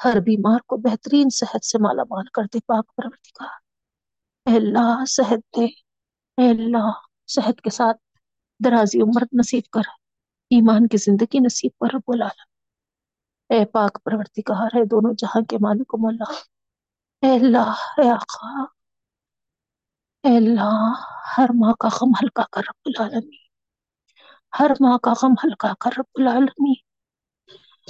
[0.05, 3.49] ہر بیمار کو بہترین صحت سے مالا مال کر دے پاک پروردگار۔
[4.47, 5.65] اے اللہ، صحت دے۔
[6.37, 6.91] اے اللہ،
[7.27, 7.97] صحت کے ساتھ
[8.65, 9.83] درازی عمر نصیب کر۔
[10.51, 12.51] ایمان کی زندگی نصیب پر رب العالمین۔
[13.55, 16.33] اے پاک پروردگار ہے دونوں جہاں کے مالک و مولا۔
[17.23, 18.80] اے اللہ، اے آقا
[20.23, 20.93] اے اللہ،
[21.39, 23.39] ہر ماں کا غم ہلکا کر رب العالمین۔
[24.59, 26.75] ہر ماں کا غم ہلکا کر رب العالمین۔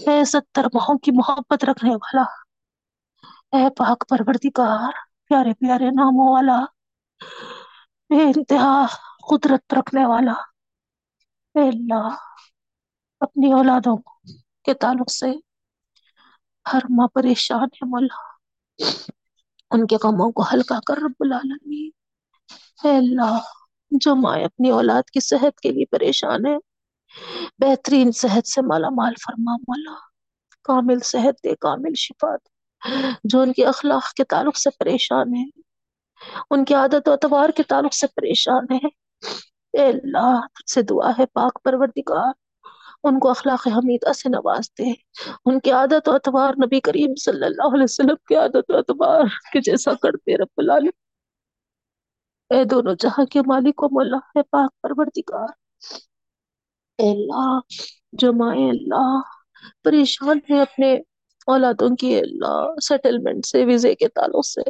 [0.07, 2.23] اے ستر ماہوں کی محبت رکھنے والا،
[3.53, 4.93] اے پاک پروردگار،
[5.29, 6.65] پیارے پیارے ناموں والا،
[8.11, 8.87] بے انتہا
[9.29, 10.33] قدرت رکھنے والا۔
[11.55, 12.17] اے اللہ،
[13.21, 13.97] اپنی اولادوں
[14.65, 15.33] کے تعلق سے
[16.73, 18.23] ہر ماں پریشان ہے مولا۔
[19.71, 22.00] ان کے غموں کو ہلکا کر رب العالمین۔
[22.85, 23.39] اے اللہ،
[23.91, 26.57] جو مائیں اپنی اولاد کی صحت کے لیے پریشان ہے
[27.59, 29.95] بہترین صحت سے مالا مال فرما مولا،
[30.65, 32.49] کامل صحت دے، کامل شفا دے۔
[33.25, 35.45] جو ان کے اخلاق کے تعلق سے پریشان ہے
[36.51, 38.89] ان کی عادت و اتوار کے تعلق سے پریشان ہے
[39.73, 42.33] اے اللہ، تجھ سے دعا ہے پاک پروردگار۔
[43.05, 44.93] ان کو اخلاق حمیدہ سے نواز دے۔
[45.45, 49.25] ان کی عادت و اتوار نبی کریم صلی اللہ علیہ وسلم کی عادت و اتوار
[49.53, 51.10] کے جیسا کرتے رب العالمین۔
[52.51, 55.49] اے دونوں جہاں کے مالک و مولا ہے پاک پروردگار۔
[56.99, 57.59] اے اللہ،
[58.13, 59.21] جو مائیں اللہ،
[59.85, 60.99] پریشان ہے اپنے
[61.47, 64.61] اولادوں کی اللہ سیٹلمنٹ سے، ویزے کے تعلق سے۔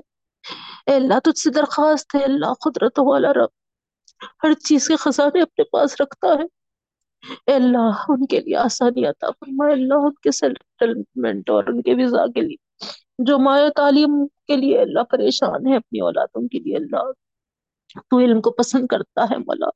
[0.87, 3.49] اے اللہ، تجھ سے درخواست ہے اللہ قدرت والا رب۔
[4.45, 6.45] ہر چیز کے خزانے اپنے پاس رکھتا ہے۔
[7.47, 11.83] اے اللہ، ان کے لیے آسانی عطا فرما۔ اے اللہ، ان کے سیٹلمنٹ اور ان
[11.83, 12.57] کے ویزا کے لیے۔
[13.19, 17.11] جو مائع تعلیم کے لیے اللہ، پریشان ہے اپنی اولادوں کے لیے اللہ۔
[17.95, 19.67] تو علم کو پسند کرتا ہے مولا۔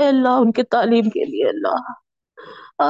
[0.00, 1.92] اے اللہ، ان کے تعلیم کے لیے اللہ۔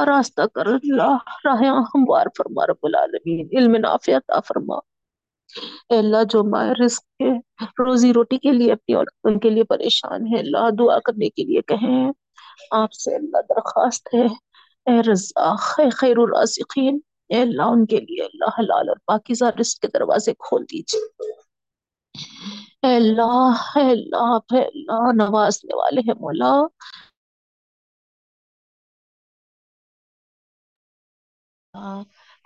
[0.05, 4.75] راستہ کر اللہ۔ راہ ہموار فرما، رب العالمین۔ علم نافع عطا فرما۔
[5.89, 9.63] اے اللہ، جو مائر رزق ہے روزی روٹی کے لیے، اپنی اولاد ان کے لیے
[9.63, 12.11] پریشان ہے، اللہ، دعا کرنے کے لیے کہیں۔
[12.71, 14.25] آپ سے اللہ درخواست ہے۔
[14.85, 16.99] اے رزاق، اے خیر الرازقین۔
[17.29, 21.31] اے اللہ، ان کے لیے اللہ حلال اور پاکیزہ رزق کے دروازے کھول دیجیے
[22.83, 26.53] اے اللہ اے اللہ اے اللہ، نوازنے والے ہیں مولا۔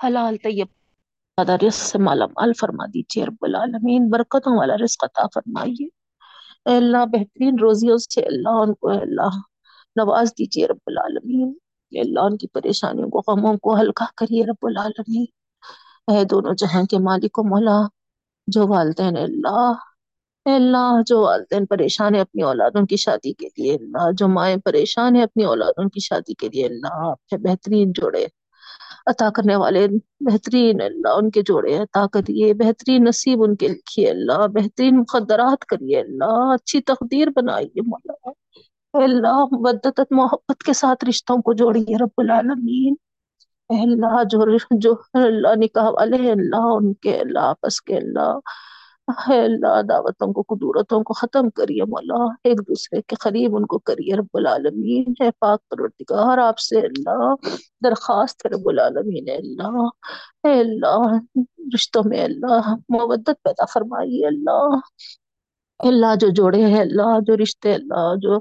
[0.07, 0.67] حلال، طیب،
[1.37, 5.85] زیادہ رزق سے مالا مال فرما دیجیے رب العالمین، برکتوں والا رزق عطا فرمائیے۔
[6.65, 9.37] اے اللہ، بہترین روزیوں سے اللہ، ان کو اے اللہ
[9.95, 11.53] نواز دیجیے رب العالمین۔
[11.91, 15.25] اے اللہ، ان کی پریشانیوں کو، غموں کو ہلکا کریے رب العالمین۔
[16.07, 17.87] اے دونوں جہاں کے مالک و مولا،
[18.47, 19.73] جو والدین اللہ
[20.45, 24.57] اے اللہ جو والدین پریشان ہے اپنی اولادوں کی شادی کے لیے، اللہ جو مائیں
[24.57, 28.25] پریشان ہے اپنی اولادوں کی شادی کے لیے، اللہ آپ کے بہترین جوڑے
[29.05, 29.87] عطا کرنے والے
[30.19, 35.65] بہترین، اللہ ان کے جوڑے عطا کریے، بہترین نصیب ان کے لکھیے، اللہ بہترین مقدرات
[35.65, 38.29] کریے، اللہ اچھی تقدیر بنائیے مولا
[38.97, 42.95] اے اللہ مدت محبت کے ساتھ رشتوں کو جوڑیے رب العالمین۔
[43.69, 48.39] اے اللہ، جو جو اللہ نکاح والے اللہ ان کے، اللہ آپس کے، اللہ
[49.07, 53.79] اے اللہ دعوتوں کو قدورتوں کو ختم کریے مولا۔ ایک دوسرے کے قریب ان کو
[53.79, 57.33] کریے رب العالمین۔ اے پاک پروردگار، آپ سے اللہ،
[57.83, 59.87] درخواست ہے رب العالمین، اے اللہ۔
[60.43, 61.19] اے اللہ،
[61.75, 64.69] رشتوں میں اللہ مبت پیدا فرمائیے، اللہ۔
[65.87, 68.35] اللہ جو جوڑے ہیں، اللہ جو رشتے، اللہ جو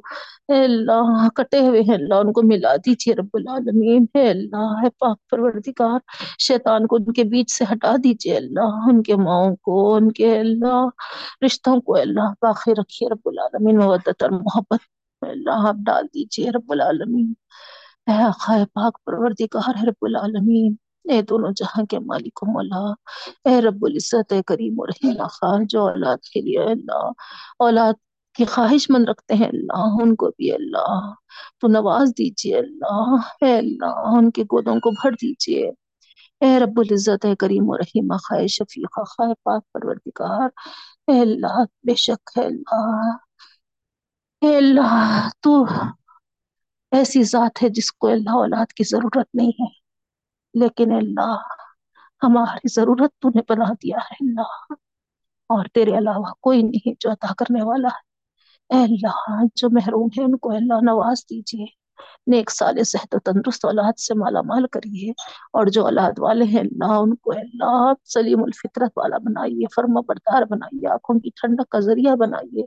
[0.48, 5.18] اللہ کٹے ہوئے ہیں، اللہ ان کو ملا دیجیے رب العالمین۔ اے اللہ، ہے پاک
[5.30, 5.98] پروردگار۔
[6.38, 10.38] شیطان کو ان کے بیچ سے ہٹا دیجیے اللہ ان کے ماؤں کو، ان کے
[10.38, 10.86] اللہ
[11.44, 14.78] رشتوں کو، اللہ باقی رکھیے رب العالمین۔ مودت اور محبت۔
[15.22, 17.32] اللہ، آپ ڈال دیجیے رب العالمین۔
[18.06, 20.74] اے آقا پاک پروردگار، ہے رب العالمین۔
[21.04, 22.92] اے دونوں جہاں کے مالک و مولا،
[23.44, 27.10] اے رب العزت، اے کریم و رحیم آقا جو اولاد کے لیے اللہ،
[27.58, 27.94] اولاد
[28.34, 31.12] کی خواہش مند رکھتے ہیں اللہ، ان کو بھی اللہ،
[31.60, 35.70] تو نواز دیجیے اللہ، اے اللہ، ان کے گودوں کو بھر دیجیے
[36.40, 38.98] اے رب العزت، اے کریم و رحیم آقا اے شفیق
[39.42, 40.48] پاک پروردگار،
[41.08, 43.16] اے اللہ، بے شک ہے اللہ۔
[44.42, 45.64] اے اللہ، تو
[46.92, 49.83] ایسی ذات ہے جس کو اللہ اولاد کی ضرورت نہیں ہے۔
[50.54, 51.38] لیکن اللہ
[52.22, 54.72] ہماری ضرورت تو نے بنا دیا ہے اللہ۔
[55.48, 58.14] اور تیرے علاوہ کوئی نہیں جو عطا کرنے والا ہے۔
[58.76, 61.66] اے اللہ، جو محروم ہے ان کو اللہ نواز دیجیے
[62.26, 65.10] نیک سال صحت و تندرست اولاد سے مالا مال کریے۔
[65.52, 70.42] اور جو اولاد والے ہیں اللہ، ان کو اللہ سلیم الفطرت والا بنائیے، فرما بردار
[70.42, 72.64] بنائیے، آنکھوں کی ٹھنڈک کا ذریعہ بنائیے۔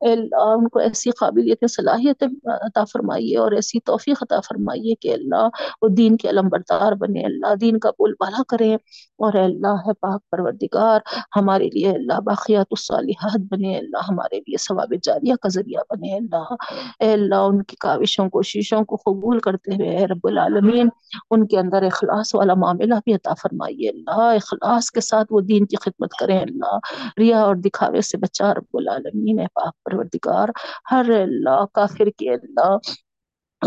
[0.00, 5.48] اللہ ان کو ایسی قابلیت صلاحیت عطا فرمائیے اور ایسی توفیق عطا فرمائیے کہ اللہ
[5.82, 9.92] وہ دین کے علم بردار بنے، اللہ دین کا بول بالا کریں اور اللہ ہے
[9.92, 11.00] پاک پروردگار،
[11.36, 16.54] ہمارے لیے اللہ باقیات الصالحات بنے، اللہ ہمارے لیے ثواب جاریہ کا ذریعہ بنے، اللہ،
[17.00, 20.88] اے اللہ، ان کی کاوشوں، کوششوں کو قبول کرتے ہوئے، اے رب العالمین،
[21.30, 25.66] ان کے اندر اخلاص والا معاملہ بھی عطا فرمائیے، اللہ، اخلاص کے ساتھ وہ دین
[25.66, 26.78] کی خدمت کریں، اللہ،
[27.18, 30.48] ریا اور دکھاوے سے بچا، رب العالمین، اے پاک پروردگار،
[30.90, 32.76] ہر اللہ کافر کے اللہ۔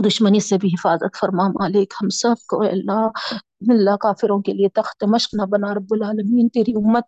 [0.05, 3.09] دشمنی سے بھی حفاظت فرما مالک، ہم سب کو اللہ
[3.69, 7.03] اللہ کافروں کے لیے تخت مشق نہ بنا، رب العالمین، تیری امت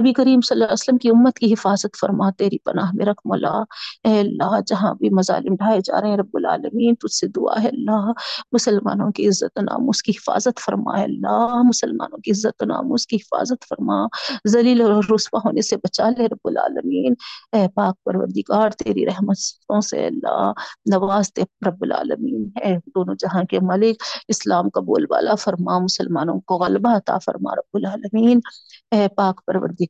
[0.00, 3.20] نبی کریم صلی اللہ علیہ وسلم کی امت کی حفاظت فرما، تیری پناہ میں رکھ
[3.24, 3.62] مولا
[4.04, 7.68] اے اللہ، جہاں بھی مظالم ڈھائے جا رہے ہیں، رب العالمین، تجھ سے دعا ہے
[7.68, 8.12] اللہ۔
[8.52, 13.06] مسلمانوں کی عزت و ناموس کی حفاظت فرما ہے اللہ۔ مسلمانوں کی عزت و ناموس
[13.06, 14.06] کی حفاظت فرما۔
[14.48, 17.14] ذلیل اور رسوا ہونے سے بچا لے رب العالمین۔
[17.52, 20.52] اے پاک پروردگار، تیری رحمتوں سے اللہ
[20.94, 26.40] نواز دے رب العالمین۔ اے دونوں جہاں کے ملک، اسلام کا بول بالا فرما، مسلمانوں
[26.40, 28.40] کو غلبہ عطا فرما رب العالمین۔
[28.90, 29.83] اے پاک پروردگار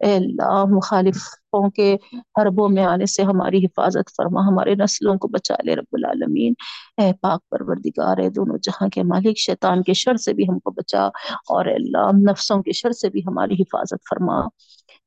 [0.00, 1.96] اے اللہ مخالفوں کے
[2.40, 6.52] حربوں میں آنے سے ہماری حفاظت فرما، ہمارے نسلوں کو بچا لے رب العالمین۔
[6.96, 10.70] اے پاک پروردگار، اے دونوں جہاں کے مالک، شیطان کے شر سے بھی ہم کو
[10.70, 11.06] بچا،
[11.48, 14.40] اور اے اللہ، نفسوں کے شر سے بھی ہماری حفاظت فرما۔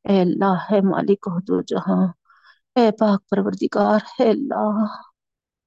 [0.04, 2.08] اے اللہ ہے مالک دو جہاں۔
[2.76, 4.86] اے پاک پروردگار، اے اللہ،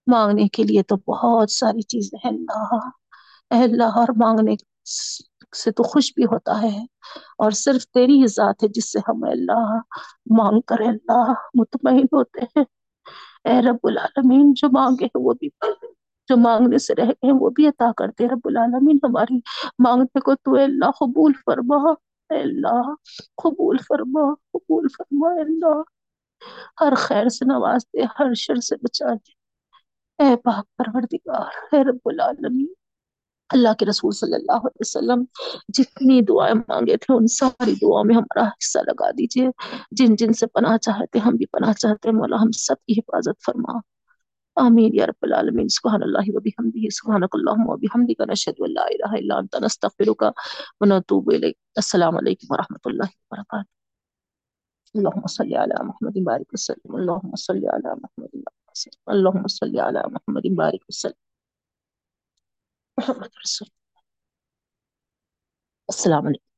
[0.06, 2.74] مانگنے کے لیے تو بہت ساری چیزیں ہیں۔ اللہ،
[3.50, 4.54] اے اللہ، اور مانگنے
[5.56, 6.82] سے تو خوش بھی ہوتا ہے۔
[7.38, 9.76] اور صرف تیری ہی ذات ہے جس سے ہم اللہ
[10.38, 12.64] مانگ کر اللہ مطمئن ہوتے ہیں۔
[13.44, 15.48] اے رب العالمین، جو مانگے ہیں وہ بھی
[16.28, 19.40] جو مانگنے سے رہ گئے ہیں وہ بھی عطا کرتے رب العالمین، ہماری
[19.78, 21.90] مانگنے کو تو اے اللہ قبول فرما۔
[22.30, 22.94] اے اللہ
[23.42, 25.82] قبول فرما قبول فرما اے اللہ۔
[26.80, 29.32] ہر خیر سے نواز دے ہر شر سے بچا دے
[30.24, 32.72] اے پاک پروردگار، اے رب العالمین۔
[33.52, 35.24] اللہ کے رسول صلی اللہ علیہ وسلم
[35.68, 39.48] جتنی دعائیں مانگے تھے، ان ساری دعاؤں میں ہمارا حصہ لگا دیجیے۔
[39.90, 43.44] جن جن سے پناہ چاہتے، ہم بھی پناہ چاہتے ہیں۔ مولا ہم سب کی حفاظت
[43.46, 43.78] فرما۔
[44.56, 48.82] آمین یا رب العالمین۔ سبحان اللہ و بحمدہ۔ سبحانک اللہم و بحمدک۔ نشہد ان لا
[48.82, 50.24] الہ الا انت۔ نستغفرک
[50.80, 53.68] و نتوب الیک۔ السلام علیکم ورحمۃ اللہ وبرکاتہ۔
[54.94, 60.12] اللهم صل على محمد بارك وسلم۔ اللهم صل على محمد بارك وسلم۔ اللهم صل على
[60.12, 61.31] محمد بارك وسلم۔
[62.98, 63.68] محمد رسول.
[65.88, 66.51] السلام علیکم.